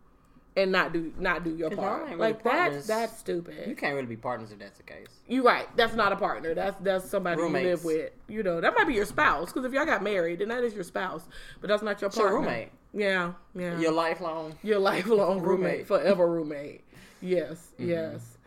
and 0.57 0.71
not 0.71 0.91
do 0.93 1.13
not 1.17 1.43
do 1.43 1.55
your 1.55 1.69
part. 1.71 2.17
Like 2.17 2.43
that's 2.43 2.85
that's 2.87 3.17
stupid. 3.17 3.67
You 3.67 3.75
can't 3.75 3.93
really 3.95 4.07
be 4.07 4.17
partners 4.17 4.51
if 4.51 4.59
that's 4.59 4.77
the 4.77 4.83
case. 4.83 5.07
You're 5.27 5.43
right. 5.43 5.67
That's 5.77 5.93
not 5.95 6.11
a 6.11 6.15
partner. 6.15 6.53
That's 6.53 6.75
that's 6.81 7.09
somebody 7.09 7.41
Roommates. 7.41 7.63
you 7.63 7.69
live 7.71 7.83
with. 7.85 8.11
You 8.27 8.43
know, 8.43 8.59
that 8.61 8.73
might 8.75 8.87
be 8.87 8.93
your 8.93 9.05
spouse. 9.05 9.51
Because 9.51 9.65
if 9.65 9.73
y'all 9.73 9.85
got 9.85 10.03
married, 10.03 10.39
then 10.39 10.49
that 10.49 10.63
is 10.63 10.73
your 10.73 10.83
spouse. 10.83 11.23
But 11.61 11.67
that's 11.69 11.83
not 11.83 12.01
your 12.01 12.09
partner. 12.09 12.35
roommate. 12.39 12.69
Yeah, 12.93 13.33
yeah. 13.55 13.79
Your 13.79 13.93
lifelong. 13.93 14.57
Your 14.63 14.79
lifelong 14.79 15.39
roommate, 15.41 15.71
Roommate. 15.71 15.87
forever 15.87 16.27
roommate. 16.27 16.83
Yes, 17.21 17.69
Mm-hmm. 17.79 17.89
yes. 17.89 18.37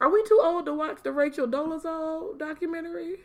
Are 0.00 0.10
we 0.10 0.24
too 0.24 0.40
old 0.42 0.66
to 0.66 0.74
watch 0.74 0.98
the 1.04 1.12
Rachel 1.12 1.46
Dolezal 1.46 2.36
documentary? 2.36 3.18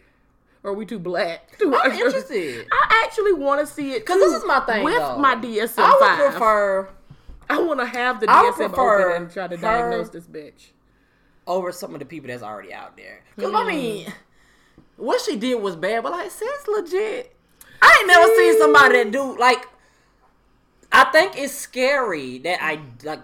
Or 0.64 0.72
are 0.72 0.74
we 0.76 0.86
too 0.86 1.00
black? 1.00 1.58
To 1.58 1.70
watch 1.70 1.86
I'm 1.86 1.92
interested. 1.94 2.68
I 2.72 3.04
actually 3.06 3.34
want 3.34 3.66
to 3.66 3.74
see 3.74 3.94
it 3.94 4.06
Cause 4.06 4.18
this 4.20 4.34
is 4.34 4.46
my 4.46 4.60
thing. 4.60 4.84
with 4.84 4.96
though. 4.98 5.18
my 5.18 5.36
DSM 5.36 5.74
I 5.80 5.98
would 6.20 6.30
prefer 6.32 6.90
I 7.50 7.60
want 7.62 7.80
to 7.80 7.86
have 7.86 8.20
the 8.20 8.28
DSM 8.28 8.78
open 8.78 9.22
and 9.24 9.32
try 9.32 9.48
to 9.48 9.58
diagnose 9.58 10.10
this 10.10 10.26
bitch. 10.28 10.72
over 11.46 11.72
some 11.72 11.94
of 11.94 12.00
the 12.00 12.06
people 12.06 12.28
that's 12.28 12.44
already 12.44 12.74
out 12.74 12.98
there. 12.98 13.22
Cause 13.40 13.50
Hmm. 13.52 13.56
I 13.56 13.64
mean, 13.66 14.14
what 14.98 15.22
she 15.22 15.38
did 15.38 15.56
was 15.62 15.76
bad, 15.78 16.04
but 16.04 16.12
like, 16.12 16.30
sis, 16.32 16.68
legit. 16.68 17.34
I 17.82 17.98
ain't 18.00 18.08
never 18.08 18.36
seen 18.36 18.60
somebody 18.60 19.04
that 19.04 19.12
do 19.12 19.38
like. 19.38 19.66
I 20.92 21.06
think 21.06 21.38
it's 21.38 21.54
scary 21.54 22.40
that 22.40 22.60
I 22.62 22.82
like. 23.04 23.22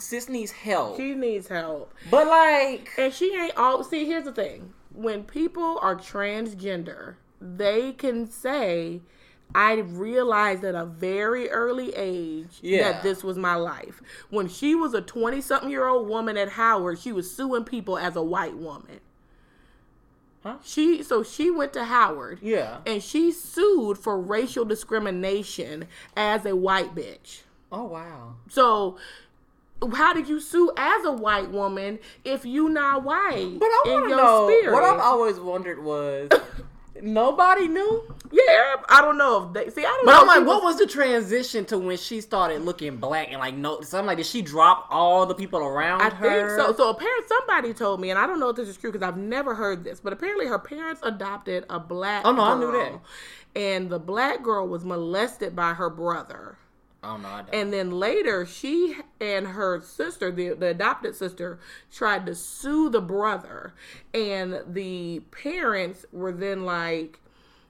Sis 0.00 0.28
needs 0.28 0.52
help, 0.52 0.96
She 0.96 1.14
needs 1.14 1.48
help. 1.48 1.92
but 2.08 2.26
like, 2.28 2.90
And 2.96 3.12
she 3.12 3.34
ain't 3.34 3.56
all. 3.56 3.82
See, 3.84 4.04
here's 4.06 4.24
the 4.24 4.32
thing: 4.32 4.72
when 4.92 5.24
people 5.24 5.78
are 5.82 5.96
transgender, 5.96 7.16
they 7.40 7.92
can 7.92 8.30
say, 8.30 9.00
"I 9.54 9.74
realized 9.76 10.64
at 10.64 10.74
a 10.74 10.84
very 10.84 11.48
early 11.50 11.94
age 11.94 12.58
Yeah. 12.60 12.92
that 12.92 13.02
this 13.02 13.22
was 13.24 13.36
my 13.38 13.54
life." 13.56 14.00
When 14.30 14.48
she 14.48 14.74
was 14.74 14.94
a 14.94 15.00
twenty-something-year-old 15.00 16.08
woman 16.08 16.36
at 16.36 16.50
Howard, 16.50 16.98
she 16.98 17.12
was 17.12 17.30
suing 17.34 17.64
people 17.64 17.96
as 17.98 18.16
a 18.16 18.22
white 18.22 18.56
woman. 18.56 19.00
Huh? 20.42 20.56
She 20.62 21.02
so 21.02 21.22
she 21.22 21.50
went 21.50 21.72
to 21.72 21.84
Howard. 21.84 22.38
yeah. 22.40 22.78
And 22.86 23.02
she 23.02 23.32
sued 23.32 23.98
for 23.98 24.18
racial 24.20 24.64
discrimination 24.64 25.88
as 26.16 26.46
a 26.46 26.54
white 26.54 26.94
bitch. 26.94 27.42
Oh 27.72 27.84
wow. 27.84 28.34
So, 28.48 28.96
how 29.94 30.12
did 30.14 30.28
you 30.28 30.40
sue 30.40 30.70
as 30.76 31.04
a 31.04 31.12
white 31.12 31.50
woman 31.50 31.98
if 32.24 32.44
you 32.46 32.68
not 32.68 33.02
white? 33.04 33.58
But 33.58 33.66
I 33.66 33.82
want 33.86 34.08
to 34.10 34.16
know. 34.16 34.48
spirit? 34.48 34.72
What 34.72 34.84
I've 34.84 35.00
always 35.00 35.38
wondered 35.40 35.82
was, 35.82 36.30
nobody 37.02 37.68
knew. 37.68 38.02
Yeah, 38.30 38.76
I 38.88 39.00
don't 39.00 39.16
know 39.18 39.46
if 39.46 39.52
they 39.54 39.70
see. 39.70 39.84
I 39.84 39.88
don't 39.88 40.04
But 40.06 40.12
know. 40.12 40.20
I'm 40.20 40.26
like, 40.26 40.46
what 40.46 40.62
was 40.62 40.78
the 40.78 40.86
transition 40.86 41.64
to 41.66 41.78
when 41.78 41.96
she 41.96 42.20
started 42.20 42.62
looking 42.62 42.96
black 42.98 43.28
and 43.30 43.38
like 43.40 43.54
no? 43.54 43.80
So 43.80 43.98
I'm 43.98 44.06
like, 44.06 44.18
did 44.18 44.26
she 44.26 44.42
drop 44.42 44.86
all 44.90 45.26
the 45.26 45.34
people 45.34 45.60
around 45.60 46.02
I 46.02 46.10
her? 46.10 46.48
think 46.48 46.50
so. 46.50 46.72
So 46.74 46.90
apparently, 46.90 47.26
somebody 47.26 47.72
told 47.74 48.00
me, 48.00 48.10
and 48.10 48.18
I 48.18 48.26
don't 48.26 48.40
know 48.40 48.50
if 48.50 48.56
this 48.56 48.68
is 48.68 48.76
true 48.76 48.92
because 48.92 49.06
I've 49.06 49.16
never 49.16 49.54
heard 49.54 49.84
this, 49.84 50.00
but 50.00 50.12
apparently 50.12 50.46
her 50.46 50.58
parents 50.58 51.00
adopted 51.04 51.64
a 51.70 51.80
black. 51.80 52.24
Oh, 52.26 52.32
no, 52.32 52.42
I 52.42 52.58
knew 52.58 52.70
girl, 52.70 53.02
And 53.56 53.90
the 53.90 53.98
black 53.98 54.42
girl 54.42 54.68
was 54.68 54.84
molested 54.84 55.56
by 55.56 55.74
her 55.74 55.90
brother. 55.90 56.58
Oh 57.02 57.16
no, 57.16 57.28
I 57.28 57.42
don't. 57.42 57.54
And 57.54 57.72
then 57.72 57.92
later, 57.92 58.44
she 58.44 58.96
and 59.20 59.48
her 59.48 59.80
sister, 59.80 60.32
the, 60.32 60.50
the 60.50 60.68
adopted 60.68 61.14
sister, 61.14 61.60
tried 61.92 62.26
to 62.26 62.34
sue 62.34 62.90
the 62.90 63.00
brother. 63.00 63.74
And 64.12 64.62
the 64.66 65.20
parents 65.30 66.04
were 66.12 66.32
then 66.32 66.64
like, 66.64 67.20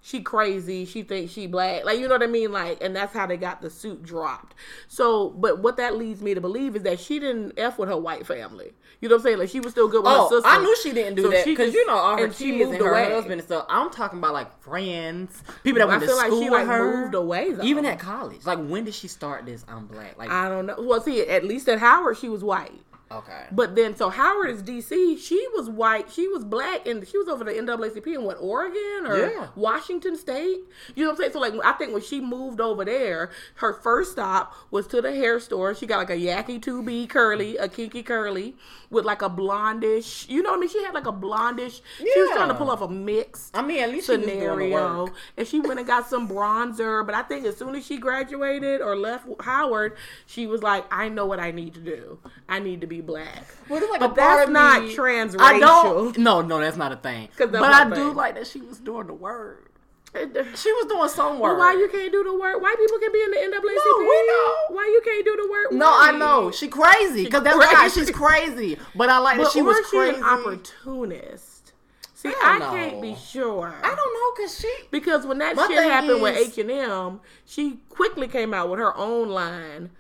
she 0.09 0.23
crazy, 0.23 0.87
she 0.87 1.03
thinks 1.03 1.33
she 1.33 1.47
black. 1.47 1.85
Like, 1.85 1.99
you 1.99 2.09
know 2.09 2.15
what 2.15 2.23
I 2.23 2.29
mean? 2.29 2.51
Like, 2.51 2.83
and 2.83 2.97
that's 2.97 3.13
how 3.13 3.27
they 3.27 3.37
got 3.37 3.61
the 3.61 3.69
suit 3.69 4.03
dropped. 4.03 4.55
So, 4.89 5.29
but 5.31 5.59
what 5.59 5.77
that 5.77 5.97
leads 5.99 6.23
me 6.23 6.33
to 6.33 6.41
believe 6.41 6.75
is 6.77 6.83
that 6.85 6.99
she 6.99 7.19
didn't 7.19 7.53
F 7.59 7.79
with 7.79 7.91
her 7.91 7.97
white 7.99 8.27
family. 8.27 8.73
You 9.03 9.09
know 9.11 9.17
what 9.17 9.21
I'm 9.21 9.25
saying? 9.25 9.39
Like, 9.39 9.51
she 9.51 9.61
was 9.61 9.73
still 9.73 9.87
good 9.87 10.03
with 10.03 10.11
Oh, 10.15 10.23
her 10.31 10.37
sister. 10.37 10.49
I 10.49 10.59
knew 10.63 10.77
she 10.83 10.93
didn't 10.93 11.17
do 11.17 11.25
So 11.25 11.31
that 11.31 11.45
because 11.45 11.75
you 11.75 11.87
know 11.87 11.93
all 11.95 12.17
her 12.17 12.25
and 12.25 12.35
she 12.35 12.53
moved 12.53 12.73
and 12.77 12.83
her 12.83 12.91
away. 12.91 13.13
husband 13.13 13.35
and 13.35 13.43
stuff. 13.43 13.67
I'm 13.69 13.91
talking 13.91 14.19
about 14.19 14.33
like 14.33 14.63
friends, 14.63 15.43
people 15.63 15.79
that 15.81 15.85
I 15.89 15.91
went 15.91 16.01
to 16.01 16.07
feel 16.09 16.17
like 16.17 16.27
school 16.29 16.43
she 16.43 16.49
with 16.51 16.59
like 16.61 16.67
her. 16.69 17.03
moved 17.03 17.15
away 17.15 17.53
though. 17.53 17.63
Even 17.65 17.85
at 17.85 17.99
college, 17.99 18.47
like 18.47 18.59
when 18.67 18.85
did 18.85 18.95
she 18.95 19.09
start 19.09 19.45
this? 19.45 19.63
I'm 19.69 19.87
black. 19.87 20.17
Like 20.17 20.31
I 20.31 20.49
don't 20.49 20.65
know. 20.65 20.77
Well, 20.81 21.03
see, 21.03 21.21
at 21.29 21.45
least 21.45 21.69
at 21.69 21.79
Howard, 21.81 22.17
she 22.17 22.29
was 22.31 22.43
white. 22.43 22.73
Okay. 23.11 23.45
But 23.53 23.75
then, 23.75 23.97
so 23.97 24.11
Howard 24.11 24.51
is 24.51 24.63
DC. 24.63 25.19
She 25.19 25.47
was 25.55 25.71
white. 25.71 26.11
She 26.13 26.29
was 26.29 26.45
black, 26.45 26.87
and 26.87 27.07
she 27.09 27.17
was 27.17 27.27
over 27.29 27.43
the 27.43 27.53
NAACP 27.53 28.07
in 28.15 28.23
what 28.25 28.37
Oregon 28.39 29.07
or 29.07 29.17
Yeah. 29.19 29.47
Washington 29.57 30.17
State. 30.17 30.59
You 30.95 31.05
know 31.05 31.11
what 31.11 31.17
I'm 31.17 31.17
saying? 31.17 31.33
So 31.33 31.41
like, 31.41 31.55
I 31.65 31.73
think 31.73 31.93
when 31.93 32.03
she 32.03 32.21
moved 32.21 32.61
over 32.61 32.85
there, 32.85 33.31
her 33.57 33.73
first 33.73 34.13
stop 34.13 34.55
was 34.71 34.87
to 34.89 35.01
the 35.01 35.15
hair 35.15 35.41
store. 35.41 35.75
She 35.75 35.87
got 35.87 35.99
like 35.99 36.11
a 36.11 36.17
Yaki 36.17 36.61
2B 36.61 37.09
curly, 37.09 37.57
a 37.57 37.69
kinky 37.69 38.03
curly 38.03 38.55
with 38.91 39.05
like 39.05 39.23
a 39.23 39.31
blondish. 39.31 40.29
You 40.29 40.43
know 40.43 40.51
what 40.51 40.57
I 40.57 40.61
mean? 40.61 40.69
She 40.69 40.83
had 40.85 40.93
like 40.95 41.07
a 41.07 41.13
blondish. 41.13 41.81
She 41.99 42.05
was 42.21 42.31
trying 42.35 42.49
to 42.49 42.55
pull 42.55 42.71
off 42.71 42.81
a 42.83 42.89
mix 42.89 43.51
I 43.55 43.63
mean, 43.63 43.81
at 43.83 43.91
least 43.91 44.07
she 44.07 44.17
was 44.17 44.27
scenario. 44.27 45.05
work. 45.05 45.15
And 45.37 45.47
she 45.47 45.61
went 45.61 45.79
and 45.79 45.87
got 45.87 46.09
some 46.09 46.29
bronzer. 46.29 47.05
But 47.07 47.15
I 47.15 47.23
think 47.23 47.47
as 47.47 47.57
soon 47.57 47.75
as 47.75 47.87
she 47.87 47.97
graduated 47.99 48.81
or 48.81 48.97
left 48.97 49.27
Howard, 49.41 49.97
she 50.27 50.47
was 50.47 50.63
like, 50.63 50.85
I 50.91 51.09
know 51.09 51.27
what 51.27 51.41
I 51.41 51.51
need 51.53 51.75
to 51.75 51.81
do. 51.81 52.19
I 52.49 52.59
need 52.59 52.81
to 52.83 52.87
be 52.87 52.98
black. 53.01 53.45
Like 53.69 54.01
but 54.01 54.15
that's 54.15 54.51
not 54.51 54.83
transracial. 54.83 55.41
I 55.41 55.59
don't. 55.59 56.19
No, 56.19 56.43
no, 56.43 56.59
that's 56.59 56.77
not 56.77 56.93
a 56.93 56.97
thing. 56.97 57.29
But 57.39 57.55
I 57.55 57.89
a 57.89 57.95
do 57.95 58.13
like 58.13 58.35
that 58.35 58.47
she 58.47 58.61
was 58.61 58.79
doing 58.79 59.07
the 59.07 59.15
work. 59.15 59.69
She 60.15 60.73
was 60.73 60.87
doing 60.89 61.09
some 61.09 61.39
work. 61.39 61.59
why 61.59 61.73
you 61.75 61.89
can't 61.89 62.11
do 62.11 62.25
the 62.25 62.33
work? 62.33 62.61
White 62.63 62.77
people 62.79 62.99
can 62.99 63.13
be 63.13 63.23
in 63.23 63.31
the 63.31 63.37
NAACP. 63.37 63.63
No, 63.63 63.99
we 63.99 64.27
know. 64.27 64.55
Why 64.77 64.85
you 64.87 65.03
can't 65.05 65.25
do 65.25 65.37
the 65.37 65.51
work? 65.51 65.73
No, 65.73 65.91
I 65.93 66.13
know 66.13 66.51
she 66.51 66.69
crazy 66.69 67.25
because 67.25 67.43
that's 67.43 67.57
crazy. 67.57 67.75
why 67.75 67.89
she's 67.89 68.11
crazy. 68.11 68.79
But 68.95 69.11
I 69.11 69.19
like 69.19 69.37
But 69.37 69.45
that 69.45 69.53
she 69.53 69.63
was 69.63 69.77
is 69.77 69.91
she 69.91 69.99
an 69.99 70.23
opportunist? 70.23 71.73
See, 72.15 72.31
I 72.31 72.57
I, 72.57 72.59
can't 72.59 73.01
be 73.01 73.15
sure. 73.15 73.73
I 73.81 73.95
don't 73.95 74.15
know 74.15 74.33
because 74.35 74.59
she. 74.59 74.73
Because 74.91 75.25
when 75.25 75.39
that 75.39 75.57
shit 75.57 75.69
thing 75.69 75.89
happened 75.89 76.21
with 76.21 76.37
is- 76.37 76.49
H 76.49 76.59
and 76.59 76.71
M, 76.71 77.21
she 77.45 77.79
quickly 77.89 78.27
came 78.27 78.53
out 78.53 78.71
with 78.71 78.81
her 78.81 78.97
own 78.97 79.29
line. 79.29 79.91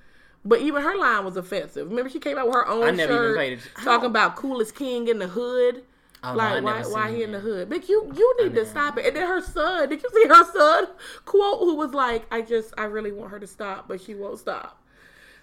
But 0.49 0.61
even 0.63 0.83
her 0.83 0.97
line 0.97 1.25
was 1.27 1.37
offensive. 1.37 1.89
Remember, 1.91 2.09
she 2.09 2.19
came 2.21 2.39
out 2.39 2.47
with 2.47 2.55
her 2.55 2.67
own 2.67 2.85
I 2.85 2.91
never 2.91 3.13
even 3.13 3.25
shirt 3.25 3.37
paid 3.37 3.53
it- 3.59 3.61
talking 3.85 4.07
about 4.07 4.35
coolest 4.37 4.75
king 4.75 5.09
in 5.09 5.19
the 5.19 5.29
hood. 5.29 5.83
Oh, 6.25 6.31
no, 6.33 6.37
like, 6.37 6.65
why, 6.65 6.83
why 6.91 7.07
seen 7.09 7.17
he 7.17 7.23
in 7.23 7.33
the 7.33 7.39
hood? 7.39 7.69
Bitch, 7.69 7.89
you 7.89 8.11
you 8.17 8.35
need 8.43 8.55
to 8.55 8.65
stop 8.67 8.97
it. 8.99 9.07
And 9.07 9.15
then 9.15 9.29
her 9.29 9.41
son, 9.43 9.89
did 9.91 10.03
you 10.03 10.09
see 10.13 10.27
her 10.27 10.45
son 10.53 10.87
quote? 11.27 11.59
Who 11.61 11.75
was 11.77 11.93
like, 11.93 12.25
"I 12.33 12.41
just, 12.41 12.73
I 12.79 12.85
really 12.85 13.13
want 13.13 13.31
her 13.31 13.39
to 13.39 13.47
stop, 13.47 13.87
but 13.87 14.01
she 14.01 14.15
won't 14.15 14.39
stop." 14.41 14.83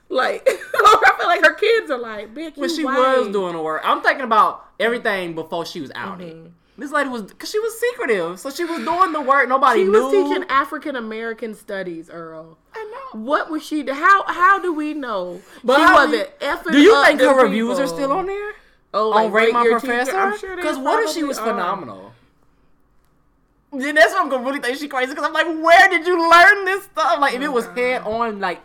Like, 0.10 0.44
I 0.48 1.16
feel 1.18 1.28
like 1.28 1.46
her 1.46 1.54
kids 1.54 1.90
are 1.92 1.98
like, 2.00 2.34
"Bitch, 2.34 2.58
When 2.58 2.70
she 2.76 2.84
white." 2.84 3.20
was 3.20 3.30
doing 3.30 3.54
the 3.54 3.62
work, 3.62 3.82
I'm 3.86 4.02
thinking 4.02 4.26
about 4.26 4.66
everything 4.80 5.34
before 5.36 5.66
she 5.66 5.80
was 5.82 5.92
outed. 5.96 6.34
Mm-hmm. 6.36 6.48
This 6.78 6.92
lady 6.92 7.10
was 7.10 7.24
because 7.24 7.50
she 7.50 7.60
was 7.60 7.80
secretive, 7.80 8.40
so 8.40 8.50
she 8.50 8.66
was 8.66 8.84
doing 8.84 9.14
the 9.14 9.22
work. 9.22 9.48
Nobody 9.48 9.82
She 9.82 9.86
knew. 9.86 10.04
was 10.04 10.12
teaching 10.12 10.44
African 10.50 10.98
American 10.98 11.56
studies, 11.56 12.10
Earl. 12.10 12.58
I 12.74 12.84
know. 12.84 13.22
What 13.22 13.50
was 13.50 13.66
she? 13.66 13.86
How 13.90 14.24
how 14.28 14.60
do 14.60 14.74
we 14.74 14.94
know 14.94 15.42
But 15.64 15.78
she 15.78 15.94
wasn't 15.94 16.40
effing? 16.40 16.72
Do 16.74 16.82
you 16.82 17.04
think 17.06 17.22
her 17.22 17.44
reviews 17.44 17.80
are 17.80 17.88
still 17.88 18.12
on 18.12 18.26
there? 18.26 18.54
Oh, 18.94 19.14
on 19.14 19.32
Rate 19.32 19.54
My? 19.54 19.66
Professor? 19.70 20.18
I'm 20.18 20.38
sure 20.38 20.56
Because 20.56 20.78
what 20.78 21.04
if 21.04 21.12
she 21.14 21.24
was 21.24 21.38
are. 21.38 21.48
phenomenal? 21.48 22.14
Yeah, 23.74 23.92
that's 23.92 24.14
what 24.14 24.24
I'm 24.24 24.30
gonna 24.30 24.46
really 24.46 24.60
think 24.60 24.78
she 24.78 24.88
crazy. 24.88 25.12
Because 25.12 25.26
I'm 25.26 25.34
like, 25.34 25.48
where 25.48 25.90
did 25.90 26.06
you 26.06 26.30
learn 26.30 26.66
this 26.66 26.84
stuff? 26.86 27.20
Like, 27.20 27.34
if 27.34 27.42
it 27.42 27.52
was 27.52 27.66
head 27.68 28.02
on, 28.04 28.40
like 28.40 28.62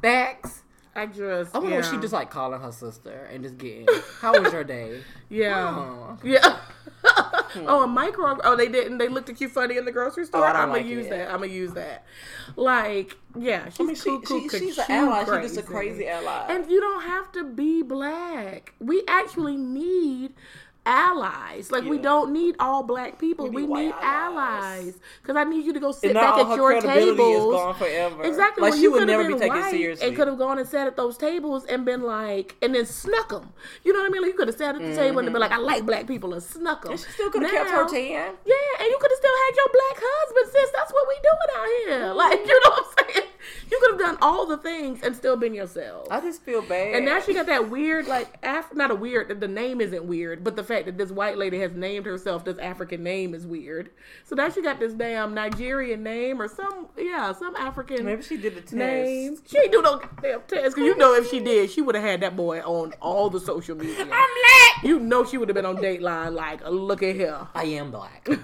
facts. 0.00 0.62
I 0.96 1.06
just. 1.06 1.54
I 1.54 1.58
wonder 1.58 1.72
yeah. 1.72 1.76
was 1.78 1.90
she 1.90 1.96
just 1.98 2.12
like 2.12 2.30
calling 2.30 2.60
her 2.60 2.70
sister 2.70 3.28
and 3.32 3.42
just 3.42 3.58
getting, 3.58 3.88
how 4.20 4.40
was 4.40 4.52
your 4.52 4.64
day? 4.64 5.00
Yeah. 5.28 5.68
Oh. 5.68 6.18
Yeah. 6.22 6.58
Hmm. 7.54 7.66
oh, 7.68 7.84
a 7.84 7.86
micro. 7.86 8.38
Oh, 8.44 8.56
they 8.56 8.68
didn't. 8.68 8.98
They 8.98 9.08
looked 9.08 9.30
at 9.30 9.40
you 9.40 9.48
funny 9.48 9.76
in 9.76 9.84
the 9.84 9.92
grocery 9.92 10.26
store. 10.26 10.42
Oh, 10.42 10.44
I'm 10.44 10.68
gonna 10.68 10.72
like 10.72 10.86
use 10.86 11.06
it. 11.06 11.10
that. 11.10 11.28
I'm 11.28 11.40
gonna 11.40 11.46
use 11.46 11.72
that. 11.74 12.04
Like, 12.56 13.16
yeah, 13.38 13.68
she's 13.68 13.80
I 13.80 13.84
mean, 13.84 13.94
she, 13.96 14.10
cuckoo, 14.10 14.48
she, 14.48 14.58
she's 14.58 14.78
an 14.78 14.84
ally. 14.88 15.20
She's 15.24 15.54
just 15.54 15.58
a 15.58 15.62
crazy 15.62 16.06
ally. 16.08 16.46
And 16.48 16.70
you 16.70 16.80
don't 16.80 17.02
have 17.02 17.32
to 17.32 17.44
be 17.44 17.82
black. 17.82 18.74
We 18.80 19.02
actually 19.08 19.56
need 19.56 20.34
allies. 20.86 21.70
Like 21.70 21.84
we 21.84 21.98
don't 21.98 22.32
need 22.32 22.56
all 22.58 22.82
black 22.82 23.18
people. 23.18 23.48
We 23.48 23.64
We 23.64 23.74
need 23.74 23.86
need, 23.86 23.94
allies. 24.00 24.98
Because 25.22 25.36
I 25.36 25.44
need 25.44 25.64
you 25.64 25.72
to 25.72 25.80
go 25.80 25.92
sit 25.92 26.14
back 26.14 26.38
at 26.38 26.56
your 26.56 26.80
tables. 26.80 27.76
Exactly. 28.22 28.62
Like 28.62 28.72
when 28.72 28.72
she 28.74 28.82
you 28.82 28.92
would 28.92 29.06
never 29.06 29.26
be 29.26 29.38
taken 29.38 29.62
seriously. 29.70 30.06
And 30.06 30.16
could 30.16 30.28
have 30.28 30.38
gone 30.38 30.58
and 30.58 30.68
sat 30.68 30.86
at 30.86 30.96
those 30.96 31.16
tables 31.16 31.64
and 31.66 31.84
been 31.84 32.02
like, 32.02 32.56
and 32.62 32.74
then 32.74 32.86
snuck 32.86 33.30
them. 33.30 33.52
You 33.84 33.92
know 33.92 34.00
what 34.00 34.06
I 34.06 34.10
mean? 34.10 34.22
Like 34.22 34.32
you 34.32 34.38
could 34.38 34.48
have 34.48 34.56
sat 34.56 34.74
at 34.74 34.82
the 34.82 34.94
table 34.94 35.18
and 35.18 35.26
been 35.26 35.34
mm-hmm. 35.34 35.40
like, 35.40 35.52
I 35.52 35.58
like 35.58 35.86
black 35.86 36.06
people 36.06 36.32
and 36.34 36.42
snuck 36.42 36.82
them. 36.82 36.92
And 36.92 37.00
she 37.00 37.10
still 37.10 37.30
could 37.30 37.42
have 37.42 37.52
kept 37.52 37.70
her 37.70 37.88
tan. 37.88 38.34
Yeah, 38.44 38.80
and 38.80 38.88
you 38.88 38.98
could 39.00 39.10
have 39.10 39.18
still 39.18 39.36
had 39.46 39.56
your 39.56 39.68
black 39.72 39.96
husband, 40.02 40.52
sis. 40.52 40.70
That's 40.74 40.92
what 40.92 41.08
we 41.08 41.14
doing 41.22 41.50
out 41.56 41.68
here. 41.84 42.14
Like, 42.14 42.46
you 42.46 42.60
know 42.64 42.70
what 42.70 42.86
I'm 42.98 43.14
saying? 43.14 43.28
You 43.70 43.78
could 43.80 43.92
have 43.92 44.00
done 44.00 44.18
all 44.22 44.46
the 44.46 44.56
things 44.56 45.00
and 45.02 45.14
still 45.16 45.36
been 45.36 45.54
yourself. 45.54 46.06
I 46.10 46.20
just 46.20 46.42
feel 46.42 46.62
bad. 46.62 46.94
And 46.94 47.04
now 47.04 47.20
she 47.20 47.34
got 47.34 47.46
that 47.46 47.70
weird, 47.70 48.06
like, 48.06 48.38
Af- 48.42 48.74
not 48.74 48.90
a 48.90 48.94
weird, 48.94 49.40
the 49.40 49.48
name 49.48 49.80
isn't 49.80 50.04
weird, 50.04 50.44
but 50.44 50.56
the 50.56 50.64
fact 50.64 50.86
that 50.86 50.98
this 50.98 51.10
white 51.10 51.36
lady 51.38 51.58
has 51.60 51.72
named 51.72 52.06
herself 52.06 52.44
this 52.44 52.58
African 52.58 53.02
name 53.02 53.34
is 53.34 53.46
weird. 53.46 53.90
So 54.24 54.34
now 54.34 54.48
she 54.50 54.62
got 54.62 54.78
this 54.80 54.92
damn 54.94 55.34
Nigerian 55.34 56.02
name 56.02 56.40
or 56.40 56.48
some, 56.48 56.88
yeah, 56.96 57.32
some 57.32 57.54
African 57.56 58.04
Maybe 58.04 58.22
she 58.22 58.36
did 58.36 58.54
the 58.54 58.60
test. 58.60 58.72
name. 58.74 59.36
She 59.46 59.58
ain't 59.58 59.72
do 59.72 59.82
no 59.82 60.00
damn 60.22 60.40
test. 60.42 60.76
Cause 60.76 60.84
you 60.84 60.96
know 60.96 61.14
if 61.14 61.28
she 61.30 61.40
did, 61.40 61.70
she 61.70 61.82
would 61.82 61.94
have 61.94 62.04
had 62.04 62.20
that 62.20 62.36
boy 62.36 62.60
on 62.60 62.92
all 63.00 63.30
the 63.30 63.40
social 63.40 63.76
media. 63.76 64.00
I'm 64.00 64.06
black. 64.08 64.82
You 64.84 64.98
know 65.00 65.24
she 65.24 65.38
would 65.38 65.48
have 65.48 65.54
been 65.54 65.66
on 65.66 65.76
Dateline 65.76 66.34
like, 66.34 66.60
look 66.68 67.02
at 67.02 67.14
here. 67.14 67.46
I 67.54 67.64
am 67.64 67.90
black. 67.90 68.28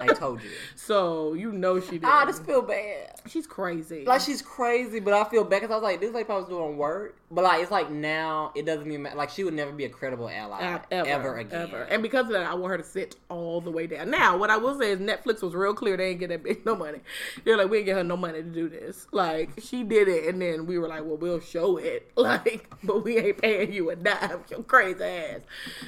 I 0.00 0.08
told 0.14 0.42
you. 0.42 0.50
So 0.74 1.34
you 1.34 1.52
know 1.52 1.80
she 1.80 1.92
did. 1.92 2.04
I 2.04 2.24
just 2.24 2.44
feel 2.44 2.60
bad. 2.60 3.20
She's 3.26 3.46
crazy. 3.46 4.04
Like 4.04 4.20
she's 4.20 4.42
crazy, 4.42 4.98
but 4.98 5.14
I 5.14 5.24
feel 5.24 5.44
bad 5.44 5.60
because 5.60 5.70
I 5.70 5.76
was 5.76 5.82
like, 5.82 6.00
this 6.00 6.12
lady 6.12 6.24
probably 6.24 6.42
was 6.42 6.48
doing 6.50 6.76
work, 6.76 7.16
but 7.30 7.44
like 7.44 7.62
it's 7.62 7.70
like 7.70 7.90
now 7.90 8.50
it 8.56 8.66
doesn't 8.66 8.86
even 8.86 9.02
matter. 9.02 9.16
Like 9.16 9.30
she 9.30 9.44
would 9.44 9.54
never 9.54 9.70
be 9.70 9.84
a 9.84 9.88
credible 9.88 10.28
ally 10.28 10.60
A- 10.90 10.94
ever, 10.94 11.36
again. 11.36 11.62
ever. 11.68 11.82
And 11.84 12.02
because 12.02 12.26
of 12.26 12.32
that, 12.32 12.46
I 12.46 12.54
want 12.54 12.72
her 12.72 12.78
to 12.78 12.84
sit 12.84 13.14
all 13.28 13.60
the 13.60 13.70
way 13.70 13.86
down. 13.86 14.10
Now, 14.10 14.36
what 14.36 14.50
I 14.50 14.56
will 14.56 14.76
say 14.78 14.90
is 14.92 14.98
Netflix 14.98 15.40
was 15.42 15.54
real 15.54 15.72
clear. 15.72 15.96
They 15.96 16.08
ain't 16.10 16.20
get 16.20 16.30
that 16.30 16.42
bitch 16.44 16.66
no 16.66 16.74
money. 16.74 16.98
They're 17.44 17.56
like, 17.56 17.70
we 17.70 17.78
ain't 17.78 17.86
get 17.86 17.96
her 17.96 18.04
no 18.04 18.16
money 18.16 18.42
to 18.42 18.48
do 18.48 18.68
this. 18.68 19.06
Like, 19.12 19.50
she 19.62 19.84
did 19.84 20.08
it, 20.08 20.26
and 20.26 20.42
then 20.42 20.66
we 20.66 20.78
were 20.78 20.88
like, 20.88 21.04
well, 21.04 21.16
we'll 21.16 21.40
show 21.40 21.76
it. 21.76 22.10
Like, 22.22 22.70
but 22.84 23.02
we 23.04 23.18
ain't 23.18 23.38
paying 23.42 23.72
you 23.72 23.90
a 23.90 23.96
dime, 23.96 24.44
your 24.48 24.62
crazy 24.62 25.02
ass. 25.02 25.40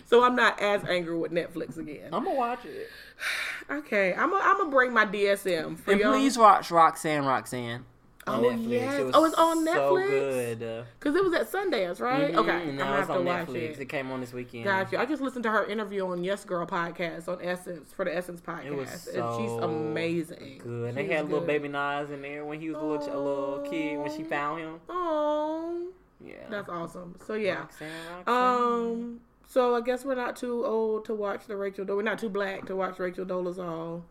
So 0.07 0.25
I'm 0.25 0.35
not 0.35 0.61
as 0.61 0.83
angry 0.85 1.17
with 1.17 1.31
Netflix 1.33 1.79
again. 1.79 2.09
I'm 2.13 2.25
gonna 2.25 2.37
watch 2.37 2.65
it. 2.65 2.89
Okay, 3.79 4.15
I'm 4.15 4.31
gonna 4.31 4.45
I'm 4.45 4.59
gonna 4.59 4.71
bring 4.71 4.93
my 4.93 5.05
DSM 5.07 5.77
for 5.79 5.93
And 5.93 6.01
y'all. 6.01 6.13
please 6.13 6.39
watch 6.39 6.71
Roxanne, 6.71 7.25
Roxanne. 7.25 7.85
On 8.27 8.43
Oh, 8.43 8.49
Netflix. 8.49 8.69
yes. 8.71 9.01
It 9.01 9.05
was 9.05 9.15
Oh, 9.15 9.25
it's 9.27 9.35
on 9.35 9.65
So 9.67 9.73
Netflix? 9.97 10.09
good. 10.09 10.63
Uh, 10.63 10.85
Cause 11.01 11.15
it 11.15 11.23
was 11.23 11.35
at 11.35 11.53
Sundance, 11.53 12.01
right? 12.01 12.35
Okay, 12.35 12.51
mhm, 12.51 12.61
I'm 12.63 12.69
and 12.71 12.81
have 12.81 13.07
to 13.09 13.13
on 13.17 13.25
watch 13.27 13.49
Netflix. 13.49 13.73
it. 13.73 13.81
It 13.81 13.89
came 13.91 14.11
on 14.11 14.21
this 14.21 14.33
weekend. 14.33 14.65
Got 14.65 14.93
you. 14.93 14.99
I 14.99 15.05
just 15.05 15.21
listened 15.21 15.43
to 15.43 15.51
her 15.51 15.67
interview 15.67 16.07
on 16.07 16.25
Yes 16.25 16.43
Girl 16.47 16.67
podcast 16.67 17.29
on 17.29 17.39
Essence 17.43 17.93
for 17.93 18.07
the 18.07 18.17
Essence 18.17 18.41
podcast. 18.41 18.65
It 18.67 18.75
was 18.75 18.89
and 19.09 19.15
so 19.17 19.39
she's 19.39 19.51
amazing. 19.63 20.61
Good. 20.65 20.89
And 20.91 20.97
they 20.97 21.03
She's 21.03 21.13
had 21.13 21.25
little 21.29 21.47
baby 21.47 21.69
Nas 21.69 22.09
in 22.11 22.23
there 22.23 22.47
when 22.47 22.61
he 22.61 22.71
was 22.71 22.79
a 22.79 22.81
little, 22.87 23.07
a 23.15 23.21
little 23.21 23.67
kid 23.71 23.99
when 23.99 24.11
she 24.17 24.23
found 24.23 24.59
him. 24.61 24.81
Oh, 24.89 25.89
Yeah. 26.25 26.35
that's 26.49 26.71
awesome. 26.71 27.17
So 27.27 27.35
yeah. 27.35 27.57
Roxanne, 27.57 27.91
Roxanne. 28.27 28.35
Um. 28.35 29.21
So 29.55 29.77
I 29.77 29.83
guess 29.83 30.05
we're 30.05 30.17
not 30.17 30.35
too 30.35 30.65
old 30.65 31.05
to 31.05 31.15
watch 31.15 31.47
the 31.47 31.57
Rachel. 31.57 31.85
We're 31.85 32.03
not 32.03 32.19
too 32.19 32.29
black 32.29 32.67
to 32.67 32.75
watch 32.75 32.99
Rachel 32.99 33.25
Dolezal. 33.25 34.03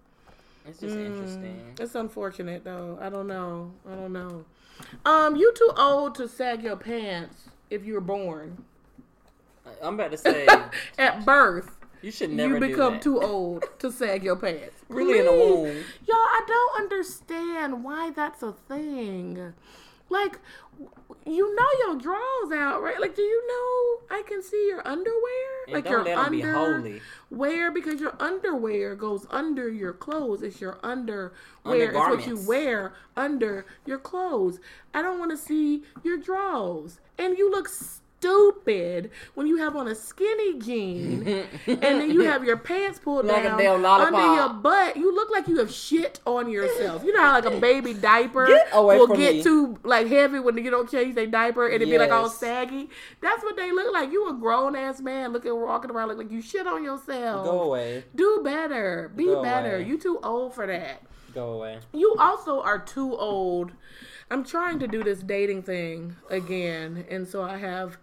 it's 0.66 0.80
just 0.80 0.96
interesting. 0.96 1.76
It's 1.78 1.96
unfortunate 1.96 2.64
though. 2.64 2.98
I 3.02 3.10
don't 3.10 3.28
know. 3.28 3.74
I 3.86 3.94
don't 3.94 4.14
know. 4.14 4.46
Um, 5.04 5.36
you 5.36 5.54
too 5.54 5.70
old 5.76 6.16
to 6.16 6.30
sag 6.30 6.64
your 6.64 6.78
pants 6.78 7.50
if 7.70 7.86
you 7.86 7.96
were 7.96 8.00
born 8.00 8.64
I'm 9.84 9.96
about 9.96 10.12
to 10.12 10.18
say 10.18 10.48
at 10.98 11.26
birth. 11.26 11.76
you 12.02 12.10
should 12.10 12.32
never 12.32 12.54
you 12.54 12.60
become 12.62 13.02
too 13.02 13.22
old 13.22 13.66
to 13.80 13.92
sag 13.92 14.24
your 14.24 14.38
pants. 14.38 14.78
Really 14.88 15.20
in 15.20 15.26
the 15.26 15.32
womb. 15.32 15.76
Y'all, 16.08 16.16
I 16.16 16.42
don't 16.48 16.84
understand 16.84 17.84
why 17.84 18.12
that's 18.12 18.44
a 18.44 18.54
thing. 18.54 19.54
Like, 20.08 20.40
you 21.26 21.56
know 21.56 21.68
your 21.88 21.96
drawers 22.00 22.52
out, 22.54 22.82
right? 22.82 23.00
Like, 23.00 23.16
do 23.16 23.22
you 23.22 23.48
know 23.48 24.18
I 24.18 24.24
can 24.24 24.42
see 24.44 24.68
your 24.68 24.86
underwear? 24.88 25.64
And 25.68 25.74
like 25.76 25.90
your 25.90 26.00
'em 26.08 26.32
be 26.32 26.42
underwear 26.44 27.72
because 27.72 28.02
your 28.02 28.16
underwear 28.20 28.96
goes 28.96 29.26
under 29.30 29.70
your 29.70 29.94
clothes. 29.94 30.44
It's 30.44 30.60
your 30.60 30.80
underwear. 30.84 31.32
It's 31.66 31.94
what 31.94 32.28
you 32.28 32.38
wear 32.46 32.94
under 33.16 33.66
your 33.86 34.00
clothes. 34.00 34.60
I 34.94 35.02
don't 35.02 35.20
want 35.20 35.32
to 35.32 35.38
see 35.38 35.84
your 36.04 36.18
drawers. 36.18 37.00
And 37.18 37.38
you 37.38 37.50
look 37.50 37.70
stupid 38.24 39.12
when 39.34 39.48
you 39.48 39.58
have 39.58 39.76
on 39.76 39.88
a 39.88 39.96
skinny 39.96 40.58
jean 40.60 41.28
and 41.68 41.82
then 41.82 42.10
you 42.10 42.22
have 42.30 42.44
your 42.44 42.58
pants 42.58 43.00
pulled 43.00 43.26
Like 43.26 43.44
down 43.44 43.86
under 43.86 44.36
your 44.36 44.50
butt. 44.50 44.96
You 44.96 45.14
look 45.14 45.30
like 45.30 45.48
you 45.48 45.60
have 45.60 45.72
shit 45.72 46.20
on 46.26 46.50
yourself. 46.50 47.04
You 47.04 47.14
know 47.14 47.22
how 47.22 47.34
like 47.34 47.46
a 47.46 47.60
baby 47.60 47.94
diaper 48.10 48.48
Get 48.48 48.72
will 48.74 49.08
get 49.08 49.36
me. 49.36 49.44
too 49.44 49.78
like 49.84 50.08
heavy 50.08 50.40
when 50.40 50.58
you 50.58 50.70
don't 50.72 50.90
change 50.90 51.16
their 51.16 51.28
diaper 51.28 51.68
and 51.68 51.82
it 51.82 51.86
be 51.86 51.98
like 51.98 52.12
all 52.12 52.30
saggy. 52.30 52.90
That's 53.22 53.44
what 53.44 53.56
they 53.58 53.72
look 53.72 53.94
like. 53.94 54.12
You 54.12 54.30
a 54.30 54.34
grown 54.34 54.76
ass 54.76 55.02
man 55.02 55.34
looking 55.34 55.54
walking 55.60 55.92
around 55.92 56.10
look 56.10 56.18
like 56.18 56.32
you 56.32 56.42
shit 56.42 56.66
on 56.68 56.84
yourself. 56.84 57.46
Go 57.46 57.64
away. 57.64 58.04
Do 58.16 58.42
better. 58.44 59.12
Be 59.16 59.26
Go 59.26 59.44
better. 59.44 59.76
away. 59.78 59.88
You 59.88 59.98
too 59.98 60.20
old 60.24 60.54
for 60.54 60.66
that. 60.68 61.02
Go 61.34 61.54
away. 61.54 61.80
You 61.94 62.16
also 62.20 62.62
are 62.62 62.80
too 62.80 63.16
old. 63.16 63.72
I'm 64.34 64.44
trying 64.44 64.80
to 64.80 64.88
do 64.88 65.04
this 65.04 65.20
dating 65.20 65.62
thing 65.62 66.16
again, 66.32 67.06
and 67.08 67.28
so 67.28 67.44
I 67.44 67.58
have 67.58 68.00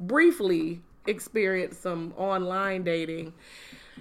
briefly 0.00 0.80
experienced 1.06 1.82
some 1.82 2.14
online 2.16 2.84
dating, 2.84 3.34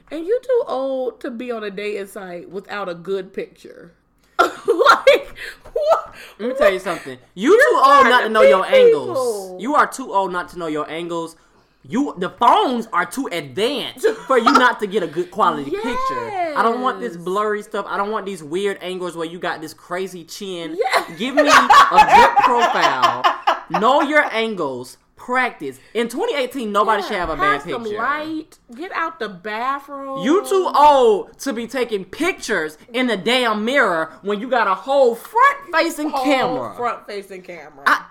and 0.09 0.25
you 0.25 0.39
too 0.41 0.63
old 0.65 1.19
to 1.19 1.29
be 1.29 1.51
on 1.51 1.65
a 1.65 1.69
dating 1.69 2.07
site 2.07 2.49
without 2.49 2.87
a 2.87 2.95
good 2.95 3.33
picture. 3.33 3.91
like, 4.39 5.35
what? 5.73 6.15
Let 6.39 6.47
me 6.47 6.55
tell 6.55 6.71
you 6.71 6.79
something. 6.79 7.17
You're 7.33 7.59
too 7.59 7.81
old 7.83 8.05
not 8.05 8.21
to 8.21 8.29
know 8.29 8.43
your 8.43 8.61
meet 8.61 8.73
angles. 8.75 9.17
people. 9.17 9.57
You 9.59 9.75
are 9.75 9.85
too 9.85 10.13
old 10.13 10.31
not 10.31 10.47
to 10.49 10.59
know 10.59 10.67
your 10.67 10.89
angles. 10.89 11.35
You 11.85 12.13
the 12.17 12.29
phones 12.29 12.87
are 12.93 13.05
too 13.05 13.27
advanced 13.31 14.07
for 14.25 14.37
you 14.37 14.51
not 14.53 14.79
to 14.79 14.87
get 14.87 15.03
a 15.03 15.07
good 15.07 15.31
quality 15.31 15.69
picture. 15.71 16.53
I 16.55 16.61
don't 16.63 16.81
want 16.81 17.01
this 17.01 17.17
blurry 17.17 17.61
stuff. 17.61 17.85
I 17.89 17.97
don't 17.97 18.09
want 18.11 18.25
these 18.25 18.41
weird 18.41 18.77
angles 18.81 19.17
where 19.17 19.27
you 19.27 19.37
got 19.37 19.59
this 19.59 19.73
crazy 19.73 20.23
chin. 20.23 20.77
Yeah. 20.77 21.15
Give 21.17 21.35
me 21.35 21.41
a 21.41 21.45
good 21.45 22.35
profile. 22.43 23.23
Know 23.69 24.01
your 24.01 24.23
angles. 24.33 24.97
Practice. 25.15 25.79
In 25.93 26.09
2018, 26.09 26.69
nobody 26.69 27.01
should 27.01 27.13
have 27.15 27.29
a 27.29 27.37
bad 27.37 27.61
Have 27.61 27.71
some 27.71 27.83
picture. 27.83 27.97
light. 27.97 28.59
Get 28.75 28.91
out 28.91 29.19
the 29.19 29.29
bathroom. 29.29 30.21
You 30.21 30.45
too 30.45 30.69
old 30.75 31.39
to 31.39 31.53
be 31.53 31.65
taking 31.65 32.03
pictures 32.03 32.77
in 32.91 33.07
the 33.07 33.15
damn 33.15 33.63
mirror 33.63 34.11
when 34.21 34.41
you 34.41 34.49
got 34.49 34.67
a 34.67 34.75
whole 34.75 35.15
front 35.15 35.59
facing 35.71 36.11
camera. 36.11 36.75
Front 36.75 37.07
facing 37.07 37.41
camera. 37.41 37.85
I, 37.87 38.05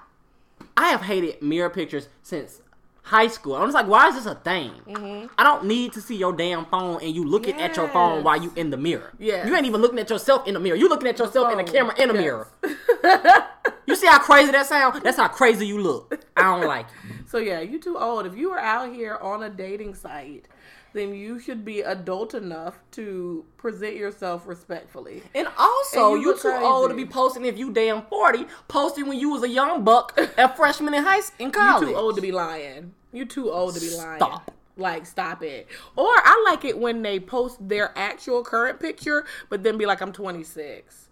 I 0.75 0.89
have 0.89 1.03
hated 1.03 1.43
mirror 1.43 1.69
pictures 1.69 2.09
since 2.23 2.62
high 3.03 3.27
school. 3.29 3.57
I'm 3.57 3.65
just 3.67 3.75
like, 3.75 3.87
why 3.89 4.09
is 4.09 4.15
this 4.15 4.27
a 4.27 4.35
thing? 4.37 4.71
Mm-hmm. 4.87 5.27
I 5.37 5.43
don't 5.45 5.65
need 5.67 5.93
to 5.95 6.01
see 6.01 6.17
your 6.17 6.33
damn 6.33 6.65
phone 6.67 7.01
and 7.03 7.15
you 7.15 7.25
looking 7.25 7.61
at 7.61 7.77
your 7.77 7.89
phone 7.89 8.23
while 8.25 8.41
you 8.41 8.53
in 8.57 8.71
the 8.71 8.77
mirror. 8.77 9.13
Yeah, 9.19 9.47
You 9.47 9.55
ain't 9.57 9.67
even 9.67 9.81
looking 9.81 9.99
at 9.99 10.09
yourself 10.09 10.47
in 10.47 10.55
the 10.55 10.61
mirror. 10.61 10.77
You 10.77 10.89
looking 10.89 11.09
at 11.09 11.19
yourself 11.19 11.51
in 11.53 11.59
the 11.59 11.65
camera 11.71 11.95
in 12.01 12.09
the 12.09 12.15
Yes. 12.15 12.23
mirror. 12.23 12.49
You 13.85 13.97
see 13.97 14.07
how 14.07 14.21
crazy 14.21 14.53
that 14.53 14.67
sound? 14.67 15.03
That's 15.03 15.17
how 15.17 15.29
crazy 15.29 15.67
you 15.67 15.79
look. 15.81 16.25
I 16.37 16.43
don't 16.43 16.67
like 16.67 16.87
it. 16.87 17.29
So 17.29 17.39
yeah, 17.39 17.61
you 17.61 17.81
too 17.81 17.99
old. 17.99 18.27
If 18.27 18.37
you 18.37 18.51
are 18.53 18.59
out 18.59 18.93
here 18.93 19.17
on 19.21 19.43
a 19.43 19.51
dating 19.51 19.95
site, 19.97 20.47
then 20.93 21.15
you 21.15 21.39
should 21.39 21.65
be 21.65 21.81
adult 21.81 22.35
enough 22.35 22.79
to 22.93 23.45
present 23.57 23.97
yourself 23.97 24.47
respectfully. 24.47 25.23
And 25.35 25.49
also, 25.59 26.15
And 26.15 26.23
you 26.23 26.31
you, 26.33 26.39
too 26.39 26.49
old 26.63 26.91
to 26.91 26.97
be 26.97 27.07
posting 27.07 27.45
if 27.45 27.59
you 27.59 27.73
damn 27.73 28.03
40, 28.03 28.47
posting 28.69 29.07
when 29.07 29.19
you 29.19 29.31
was 29.31 29.43
a 29.43 29.49
young 29.49 29.85
buck, 29.85 30.19
a 30.39 30.49
freshman 30.55 30.95
in 30.95 31.03
high 31.03 31.19
s- 31.19 31.33
in 31.39 31.51
college. 31.51 31.89
You 31.89 31.95
too 31.95 31.99
old 31.99 32.17
to 32.17 32.21
be 32.23 32.33
lying. 32.33 32.95
You 33.13 33.25
too 33.25 33.51
old 33.51 33.75
to 33.75 33.81
be 33.81 33.91
lying. 33.97 34.19
Stop. 34.19 34.51
Like 34.77 35.05
stop 35.07 35.43
it. 35.43 35.69
Or 35.97 36.07
I 36.09 36.43
like 36.47 36.65
it 36.65 36.79
when 36.79 37.03
they 37.03 37.21
post 37.21 37.57
their 37.69 37.93
actual 37.97 38.43
current 38.43 38.81
picture, 38.81 39.27
but 39.51 39.63
then 39.63 39.77
be 39.77 39.85
like, 39.85 40.01
"I'm 40.01 40.13
26, 40.13 41.09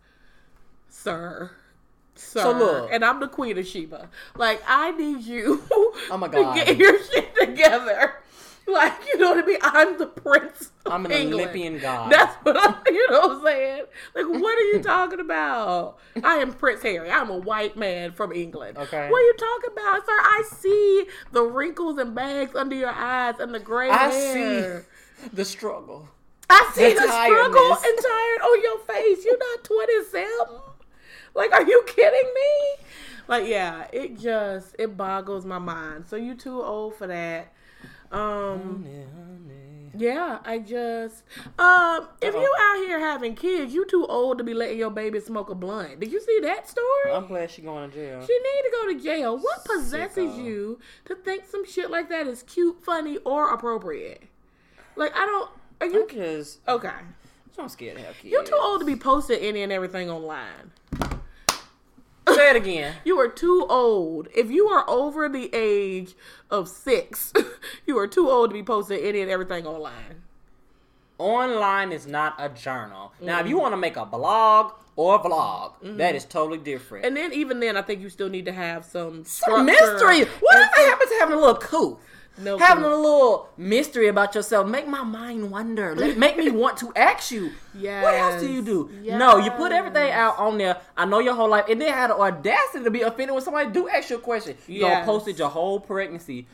sir." 0.89 1.51
Sir. 2.15 2.41
So 2.43 2.53
look. 2.53 2.91
and 2.93 3.03
I'm 3.05 3.19
the 3.21 3.29
queen 3.29 3.57
of 3.59 3.67
Sheba. 3.67 4.09
Like 4.37 4.63
I 4.67 4.91
need 4.93 5.23
you 5.25 5.63
Oh 5.71 6.17
my 6.19 6.29
God. 6.29 6.55
to 6.59 6.65
get 6.65 6.77
your 6.77 7.03
shit 7.05 7.35
together. 7.39 8.17
Like 8.73 8.95
you 9.09 9.19
know 9.19 9.31
what 9.31 9.45
I 9.45 9.47
mean? 9.47 9.59
I'm 9.63 9.99
the 9.99 10.07
prince. 10.07 10.73
Of 10.87 10.93
I'm 10.93 11.07
an 11.07 11.13
England. 11.13 11.51
Olympian 11.51 11.79
god. 11.79 12.13
That's 12.13 12.35
what 12.45 12.57
I'm. 12.59 12.77
You 12.91 13.11
know 13.11 13.21
what 13.21 13.31
I'm 13.39 13.43
saying? 13.45 13.85
Like 14.15 14.27
what 14.29 14.59
are 14.59 14.63
you 14.73 14.83
talking 14.83 15.21
about? 15.21 15.99
I 16.23 16.37
am 16.37 16.53
Prince 16.53 16.83
Harry. 16.83 17.11
I'm 17.11 17.31
a 17.31 17.37
white 17.37 17.77
man 17.77 18.13
from 18.13 18.33
England. 18.33 18.79
Okay. 18.79 19.09
What 19.09 19.19
are 19.19 19.25
you 19.25 19.35
talking 19.37 19.71
about, 19.73 20.07
sir? 20.07 20.13
I 20.13 20.43
see 20.47 21.07
the 21.33 21.43
wrinkles 21.43 21.99
and 21.99 22.15
bags 22.15 22.55
under 22.55 22.77
your 22.77 22.91
eyes 22.91 23.37
and 23.39 23.55
the 23.55 23.61
gray 23.61 23.91
I 23.91 24.09
hair. 24.09 24.87
see 25.23 25.29
the 25.33 25.45
struggle. 25.45 26.09
I 26.49 26.71
see 26.75 26.93
the 26.95 27.01
the, 27.01 27.07
struggle 27.07 27.73
and 27.73 27.99
tired 27.99 28.41
on 28.43 28.63
your 28.63 28.79
face. 28.81 29.25
You're 29.25 29.39
not 29.39 29.65
27. 29.65 30.31
Like, 31.35 31.53
are 31.53 31.63
you 31.63 31.85
kidding 31.87 32.35
me? 32.35 32.85
Like, 33.29 33.47
yeah, 33.47 33.87
it 33.93 34.19
just 34.19 34.75
it 34.79 34.97
boggles 34.97 35.47
my 35.47 35.59
mind. 35.59 36.07
So 36.09 36.17
you 36.17 36.35
too 36.35 36.61
old 36.61 36.97
for 36.97 37.07
that. 37.07 37.53
Um, 38.11 38.85
yeah, 39.97 40.39
I 40.45 40.59
just 40.59 41.23
um, 41.59 42.09
if 42.23 42.35
you 42.35 42.55
out 42.61 42.77
here 42.79 42.99
having 42.99 43.35
kids, 43.35 43.75
you 43.75 43.87
too 43.87 44.07
old 44.07 44.39
to 44.39 44.45
be 44.45 44.55
letting 44.55 44.79
your 44.79 44.91
baby 44.91 45.21
smoke 45.21 45.51
a 45.51 45.55
blunt. 45.55 46.01
Did 46.01 46.13
you 46.13 46.21
see 46.21 46.39
that 46.43 46.69
story? 46.69 47.13
I'm 47.13 47.27
glad 47.27 47.51
she 47.51 47.63
going 47.63 47.91
to 47.91 47.95
jail. 47.95 48.25
She 48.27 48.33
need 48.33 48.63
to 48.63 48.71
go 48.73 48.93
to 48.93 49.01
jail. 49.01 49.39
What 49.39 49.65
possesses 49.65 50.33
Sicko. 50.33 50.45
you 50.45 50.81
to 51.05 51.15
think 51.15 51.45
some 51.47 51.67
shit 51.67 51.91
like 51.91 52.09
that 52.09 52.27
is 52.27 52.43
cute, 52.45 52.83
funny, 52.83 53.19
or 53.19 53.53
appropriate? 53.53 54.23
Like 54.97 55.15
I 55.15 55.27
don't. 55.27 55.51
Are 55.81 55.87
you 55.87 56.07
Because 56.07 56.59
okay? 56.69 56.91
I'm 57.59 57.69
scared 57.69 57.99
to 57.99 58.03
have 58.03 58.17
kids. 58.17 58.33
You're 58.33 58.45
too 58.45 58.59
old 58.61 58.81
to 58.81 58.87
be 58.87 58.97
posting 58.97 59.39
any 59.41 59.63
and 59.63 59.73
everything 59.73 60.11
online. 60.11 60.73
Say 62.35 62.51
it 62.51 62.57
again. 62.57 62.95
You 63.05 63.19
are 63.19 63.29
too 63.29 63.67
old. 63.69 64.29
If 64.35 64.51
you 64.51 64.69
are 64.69 64.89
over 64.89 65.29
the 65.29 65.51
age 65.53 66.15
of 66.51 66.69
six, 66.69 67.33
you 67.87 67.99
are 67.99 68.07
too 68.07 68.29
old 68.29 68.51
to 68.51 68.55
be 68.55 68.63
posting 68.63 69.01
any 69.01 69.21
and 69.21 69.31
everything 69.31 69.67
online. 69.67 70.23
Online 71.19 71.93
is 71.93 72.07
not 72.07 72.35
a 72.39 72.49
journal. 72.49 73.13
Now, 73.21 73.41
if 73.41 73.47
you 73.47 73.55
mm-hmm. 73.57 73.63
want 73.63 73.73
to 73.73 73.77
make 73.77 73.97
a 73.97 74.07
blog 74.07 74.73
or 74.97 75.17
a 75.17 75.19
vlog, 75.19 75.75
that 75.83 75.89
mm-hmm. 75.89 76.17
is 76.17 76.25
totally 76.25 76.59
different. 76.59 77.05
And 77.05 77.17
then 77.17 77.33
even 77.35 77.61
then, 77.61 77.77
I 77.77 77.83
think 77.83 78.01
you 78.01 78.09
still 78.09 78.31
need 78.31 78.47
to 78.47 78.53
have 78.53 78.85
some 78.85 79.25
Some 79.25 79.67
mystery. 79.67 80.21
What 80.21 80.41
Whatever 80.41 80.71
some- 80.77 80.85
happens 80.87 81.11
to 81.11 81.17
having 81.19 81.37
a 81.37 81.39
little 81.39 81.57
coup? 81.57 81.99
No 82.43 82.57
having 82.59 82.85
clue. 82.85 82.95
a 82.95 82.97
little 82.97 83.49
mystery 83.57 84.09
about 84.09 84.35
yourself 84.35 84.67
make 84.67 84.87
my 84.89 85.03
mind 85.03 85.51
wonder. 85.51 85.95
Make 85.95 86.37
me 86.37 86.51
want 86.51 86.79
to 86.79 86.93
ask 86.97 87.31
you. 87.31 87.51
What 87.75 88.15
else 88.15 88.41
do 88.41 88.51
you 88.51 88.63
do? 88.63 88.91
No, 89.05 89.39
you 89.39 89.51
put 89.53 89.73
everything 89.73 90.11
out 90.13 90.39
on 90.39 90.59
there. 90.59 90.79
I 90.97 91.05
know 91.05 91.19
your 91.21 91.35
whole 91.35 91.49
life, 91.49 91.67
and 91.69 91.81
then 91.81 91.93
had 91.93 92.11
the 92.11 92.17
audacity 92.19 92.85
to 92.85 92.91
be 92.91 93.03
offended 93.03 93.35
when 93.35 93.43
somebody 93.45 93.71
do 93.71 93.89
ask 93.89 94.11
you 94.11 94.17
a 94.17 94.21
question. 94.21 94.57
You 94.67 94.81
Yes. 94.81 95.07
gonna 95.07 95.07
posted 95.07 95.39
your 95.39 95.49
whole 95.49 95.81
pregnancy. 95.81 96.47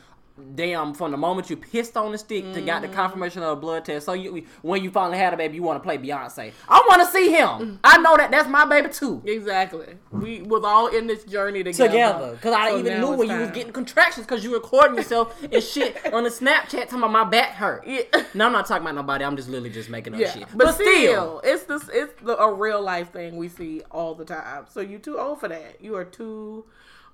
Damn, 0.55 0.93
from 0.93 1.11
the 1.11 1.17
moment 1.17 1.49
you 1.49 1.57
pissed 1.57 1.97
on 1.97 2.11
the 2.11 2.17
stick 2.17 2.43
to 2.53 2.61
got 2.61 2.81
Mm-hmm. 2.81 2.91
the 2.91 2.95
confirmation 2.95 3.41
of 3.41 3.49
the 3.57 3.61
blood 3.61 3.85
test. 3.85 4.05
So 4.05 4.13
you, 4.13 4.45
when 4.61 4.83
you 4.83 4.91
finally 4.91 5.17
had 5.17 5.33
a 5.33 5.37
baby, 5.37 5.55
you 5.55 5.63
want 5.63 5.81
to 5.81 5.83
play 5.83 5.97
Beyonce. 5.97 6.51
I 6.69 6.85
want 6.87 7.01
to 7.01 7.07
see 7.07 7.29
Mm-hmm. 7.33 7.63
him. 7.63 7.79
I 7.83 7.97
know 7.97 8.15
that 8.17 8.29
that's 8.31 8.47
my 8.47 8.65
baby 8.65 8.89
too. 8.89 9.21
Exactly. 9.25 9.95
We 10.11 10.43
was 10.43 10.63
all 10.63 10.87
in 10.87 11.07
this 11.07 11.23
journey 11.23 11.63
together. 11.63 11.87
Together, 11.89 12.31
because 12.33 12.53
I 12.53 12.69
So 12.69 12.79
even 12.79 13.01
knew 13.01 13.11
when 13.13 13.29
you 13.29 13.37
was 13.39 13.49
getting 13.51 13.73
contractions 13.73 14.25
because 14.27 14.43
you 14.43 14.53
recording 14.53 14.95
yourself 14.97 15.35
and 15.51 15.63
shit 15.63 16.13
on 16.13 16.23
the 16.23 16.29
Snapchat 16.29 16.83
talking 16.83 16.99
about 16.99 17.11
my 17.11 17.23
back 17.23 17.51
hurt. 17.53 17.85
Yeah. 17.87 18.01
No, 18.35 18.45
I'm 18.45 18.51
not 18.51 18.67
talking 18.67 18.83
about 18.83 18.95
nobody. 18.95 19.23
I'm 19.25 19.35
just 19.35 19.49
literally 19.49 19.71
just 19.71 19.89
making 19.89 20.13
up 20.13 20.19
Yeah, 20.19 20.31
shit. 20.31 20.47
but, 20.53 20.73
still, 20.73 21.41
it's 21.43 21.63
this 21.63 21.89
it's 21.91 22.13
the, 22.21 22.37
a 22.37 22.53
real 22.53 22.81
life 22.81 23.11
thing 23.11 23.37
we 23.37 23.47
see 23.49 23.81
all 23.89 24.13
the 24.13 24.25
time. 24.25 24.65
So 24.69 24.81
you 24.81 24.99
too 24.99 25.17
old 25.17 25.39
for 25.39 25.47
that. 25.47 25.81
You 25.81 25.95
are 25.95 26.05
too 26.05 26.65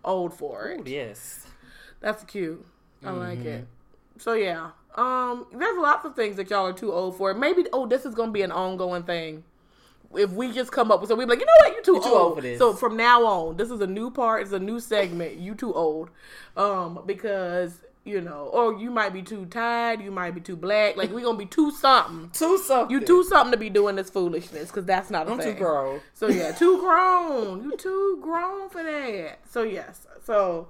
old 0.04 0.34
for 0.34 0.68
it. 0.68 0.86
yes. 0.88 1.48
That's 2.02 2.24
cute. 2.26 2.66
I 3.06 3.12
like 3.12 3.40
Mm-hmm. 3.40 3.48
it. 3.48 3.68
So 4.20 4.34
yeah, 4.34 4.70
um, 4.96 5.48
there's 5.54 5.78
lots 5.78 6.06
of 6.06 6.16
things 6.16 6.36
that 6.38 6.50
y'all 6.50 6.68
are 6.68 6.74
too 6.74 6.92
old 6.94 7.18
for. 7.18 7.34
Maybe 7.34 7.66
oh, 7.74 7.88
this 7.88 8.06
is 8.06 8.14
gonna 8.16 8.32
be 8.32 8.42
an 8.44 8.52
ongoing 8.52 9.04
thing. 9.04 9.44
If 10.16 10.30
we 10.32 10.52
just 10.52 10.72
come 10.72 10.92
up 10.92 11.02
with 11.02 11.10
so 11.10 11.16
we 11.16 11.26
be 11.26 11.30
like, 11.32 11.40
you 11.40 11.46
know 11.46 11.52
what, 11.62 11.76
you 11.76 11.82
too, 11.82 12.00
too 12.00 12.10
old. 12.10 12.22
old 12.22 12.36
for 12.36 12.42
this. 12.42 12.60
So 12.60 12.74
from 12.74 12.96
now 12.96 13.26
on, 13.26 13.58
this 13.58 13.72
is 13.72 13.82
a 13.82 13.88
new 13.88 14.12
part. 14.12 14.44
It's 14.44 14.52
a 14.52 14.60
new 14.60 14.80
segment. 14.80 15.38
You 15.38 15.56
too 15.56 15.74
old, 15.74 16.12
um, 16.56 17.00
because 17.08 17.80
you 18.06 18.22
know, 18.22 18.50
or 18.54 18.78
you 18.80 18.92
might 18.92 19.14
be 19.14 19.24
too 19.24 19.46
tired. 19.48 20.02
You 20.02 20.12
might 20.12 20.36
be 20.36 20.42
too 20.42 20.56
black. 20.56 20.96
Like 20.98 21.10
we're 21.12 21.24
gonna 21.24 21.38
be 21.40 21.46
too 21.48 21.72
something. 21.72 22.30
Too 22.34 22.58
something. 22.60 22.92
You 22.92 23.04
too 23.04 23.24
something 23.24 23.52
to 23.54 23.58
be 23.58 23.70
doing 23.72 23.96
this 23.96 24.10
foolishness 24.12 24.68
because 24.68 24.86
that's 24.86 25.10
not 25.10 25.28
a 25.28 25.32
I'm 25.32 25.40
thing. 25.40 25.54
too 25.56 25.60
grown. 25.60 26.02
So 26.14 26.28
yeah, 26.28 26.52
too 26.52 26.78
grown. 26.80 27.64
You 27.64 27.76
too 27.78 28.20
grown 28.22 28.70
for 28.70 28.84
that. 28.84 29.40
So 29.50 29.64
yes. 29.64 30.06
So 30.26 30.68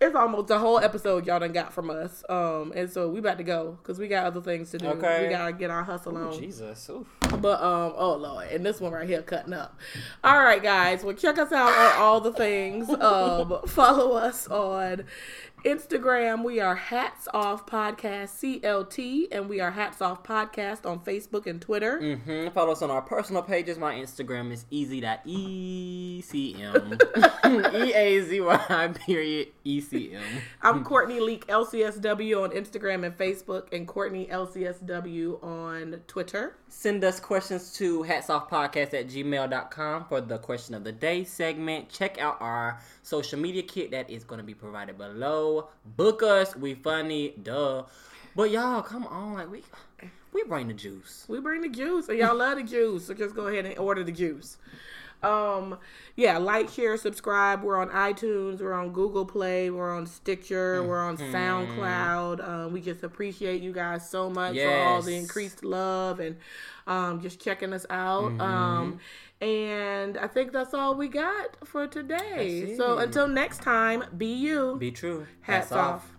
it's 0.00 0.16
almost 0.16 0.48
the 0.48 0.58
whole 0.58 0.78
episode 0.78 1.26
y'all 1.26 1.40
done 1.40 1.52
got 1.52 1.74
from 1.74 1.90
us. 1.90 2.24
Um, 2.28 2.72
and 2.74 2.90
so 2.90 3.08
we 3.08 3.18
about 3.18 3.36
to 3.36 3.44
go 3.44 3.76
because 3.82 3.98
we 3.98 4.08
got 4.08 4.24
other 4.24 4.40
things 4.40 4.70
to 4.70 4.78
do. 4.78 4.86
Okay. 4.86 5.24
We 5.24 5.28
gotta 5.28 5.52
get 5.52 5.70
our 5.70 5.84
hustle 5.84 6.16
on. 6.16 6.32
Jesus. 6.32 6.88
Oof. 6.88 7.06
But 7.38 7.62
um, 7.62 7.92
oh 7.96 8.16
lord, 8.16 8.48
and 8.48 8.64
this 8.64 8.80
one 8.80 8.92
right 8.92 9.06
here 9.06 9.20
cutting 9.20 9.52
up. 9.52 9.78
All 10.24 10.38
right, 10.42 10.62
guys. 10.62 11.04
Well, 11.04 11.14
check 11.14 11.38
us 11.38 11.52
out 11.52 11.72
on 11.72 12.00
all 12.00 12.20
the 12.20 12.32
things. 12.32 12.88
Um, 12.88 13.60
follow 13.66 14.16
us 14.16 14.48
on 14.48 15.04
Instagram. 15.64 16.42
We 16.42 16.60
are 16.60 16.74
Hats 16.74 17.28
Off 17.34 17.66
Podcast 17.66 18.30
CLT, 18.40 19.28
and 19.30 19.46
we 19.48 19.60
are 19.60 19.70
Hats 19.70 20.00
Off 20.00 20.22
Podcast 20.22 20.86
on 20.86 21.00
Facebook 21.00 21.46
and 21.46 21.60
Twitter. 21.60 22.16
hmm 22.16 22.48
Follow 22.48 22.72
us 22.72 22.80
on 22.82 22.90
our 22.90 23.02
personal 23.02 23.42
pages. 23.42 23.78
My 23.78 23.94
Instagram 23.94 24.50
is 24.52 24.64
easy.ecm. 24.70 25.20
E 27.50 27.92
A 27.94 28.20
Z 28.22 28.40
Y 28.40 28.88
period 29.06 29.48
E 29.64 29.80
C 29.80 30.12
M. 30.14 30.22
I'm 30.62 30.84
Courtney 30.84 31.18
Leak 31.20 31.46
LCSW 31.48 32.44
on 32.44 32.50
Instagram 32.50 33.04
and 33.04 33.16
Facebook, 33.16 33.72
and 33.72 33.88
Courtney 33.88 34.26
LCSW 34.26 35.42
on 35.42 36.00
Twitter. 36.06 36.56
Send 36.68 37.02
us 37.02 37.18
questions 37.18 37.72
to 37.74 38.04
hatsoffpodcast 38.04 38.94
at 38.94 39.08
gmail.com 39.08 40.04
for 40.04 40.20
the 40.20 40.38
question 40.38 40.74
of 40.76 40.84
the 40.84 40.92
day 40.92 41.24
segment. 41.24 41.88
Check 41.88 42.20
out 42.20 42.36
our 42.40 42.78
social 43.10 43.38
media 43.38 43.62
kit 43.62 43.90
that 43.90 44.08
is 44.08 44.22
going 44.24 44.38
to 44.38 44.46
be 44.46 44.54
provided 44.54 44.96
below. 44.96 45.68
Book 45.96 46.22
us. 46.22 46.54
We 46.56 46.74
funny. 46.74 47.34
Duh. 47.42 47.82
But 48.36 48.50
y'all, 48.52 48.82
come 48.82 49.06
on. 49.08 49.34
Like, 49.34 49.50
we 49.50 49.62
we 50.32 50.44
bring 50.44 50.68
the 50.68 50.74
juice. 50.74 51.26
We 51.28 51.40
bring 51.40 51.60
the 51.60 51.68
juice, 51.68 52.08
and 52.08 52.16
y'all 52.16 52.36
love 52.36 52.56
the 52.56 52.62
juice, 52.62 53.06
so 53.06 53.14
just 53.14 53.34
go 53.34 53.48
ahead 53.48 53.66
and 53.66 53.76
order 53.78 54.04
the 54.04 54.12
juice. 54.12 54.56
Um, 55.22 55.78
yeah, 56.16 56.38
like, 56.38 56.70
share, 56.70 56.96
subscribe. 56.96 57.62
We're 57.62 57.76
on 57.78 57.90
iTunes. 57.90 58.60
We're 58.60 58.72
on 58.72 58.92
Google 58.92 59.26
Play. 59.26 59.68
We're 59.68 59.94
on 59.94 60.06
Stitcher. 60.06 60.82
We're 60.82 61.04
on 61.04 61.18
Mm-hmm. 61.18 61.34
SoundCloud. 61.34 62.48
Um, 62.48 62.72
we 62.72 62.80
just 62.80 63.02
appreciate 63.02 63.60
you 63.60 63.72
guys 63.72 64.08
so 64.08 64.30
much 64.30 64.56
for 64.56 64.70
all 64.70 65.02
the 65.02 65.14
increased 65.16 65.64
love 65.64 66.20
and 66.20 66.36
um, 66.86 67.20
just 67.20 67.40
checking 67.40 67.72
us 67.72 67.84
out. 67.90 68.30
Mm-hmm. 68.30 68.40
Um, 68.40 69.00
and 69.40 70.18
I 70.18 70.26
think 70.26 70.52
that's 70.52 70.74
all 70.74 70.94
we 70.94 71.08
got 71.08 71.56
for 71.66 71.86
today. 71.86 72.74
So 72.76 72.98
until 72.98 73.26
next 73.26 73.62
time, 73.62 74.04
be 74.16 74.26
you. 74.26 74.76
Be 74.78 74.90
true. 74.90 75.26
Hats 75.42 75.72
off. 75.72 76.10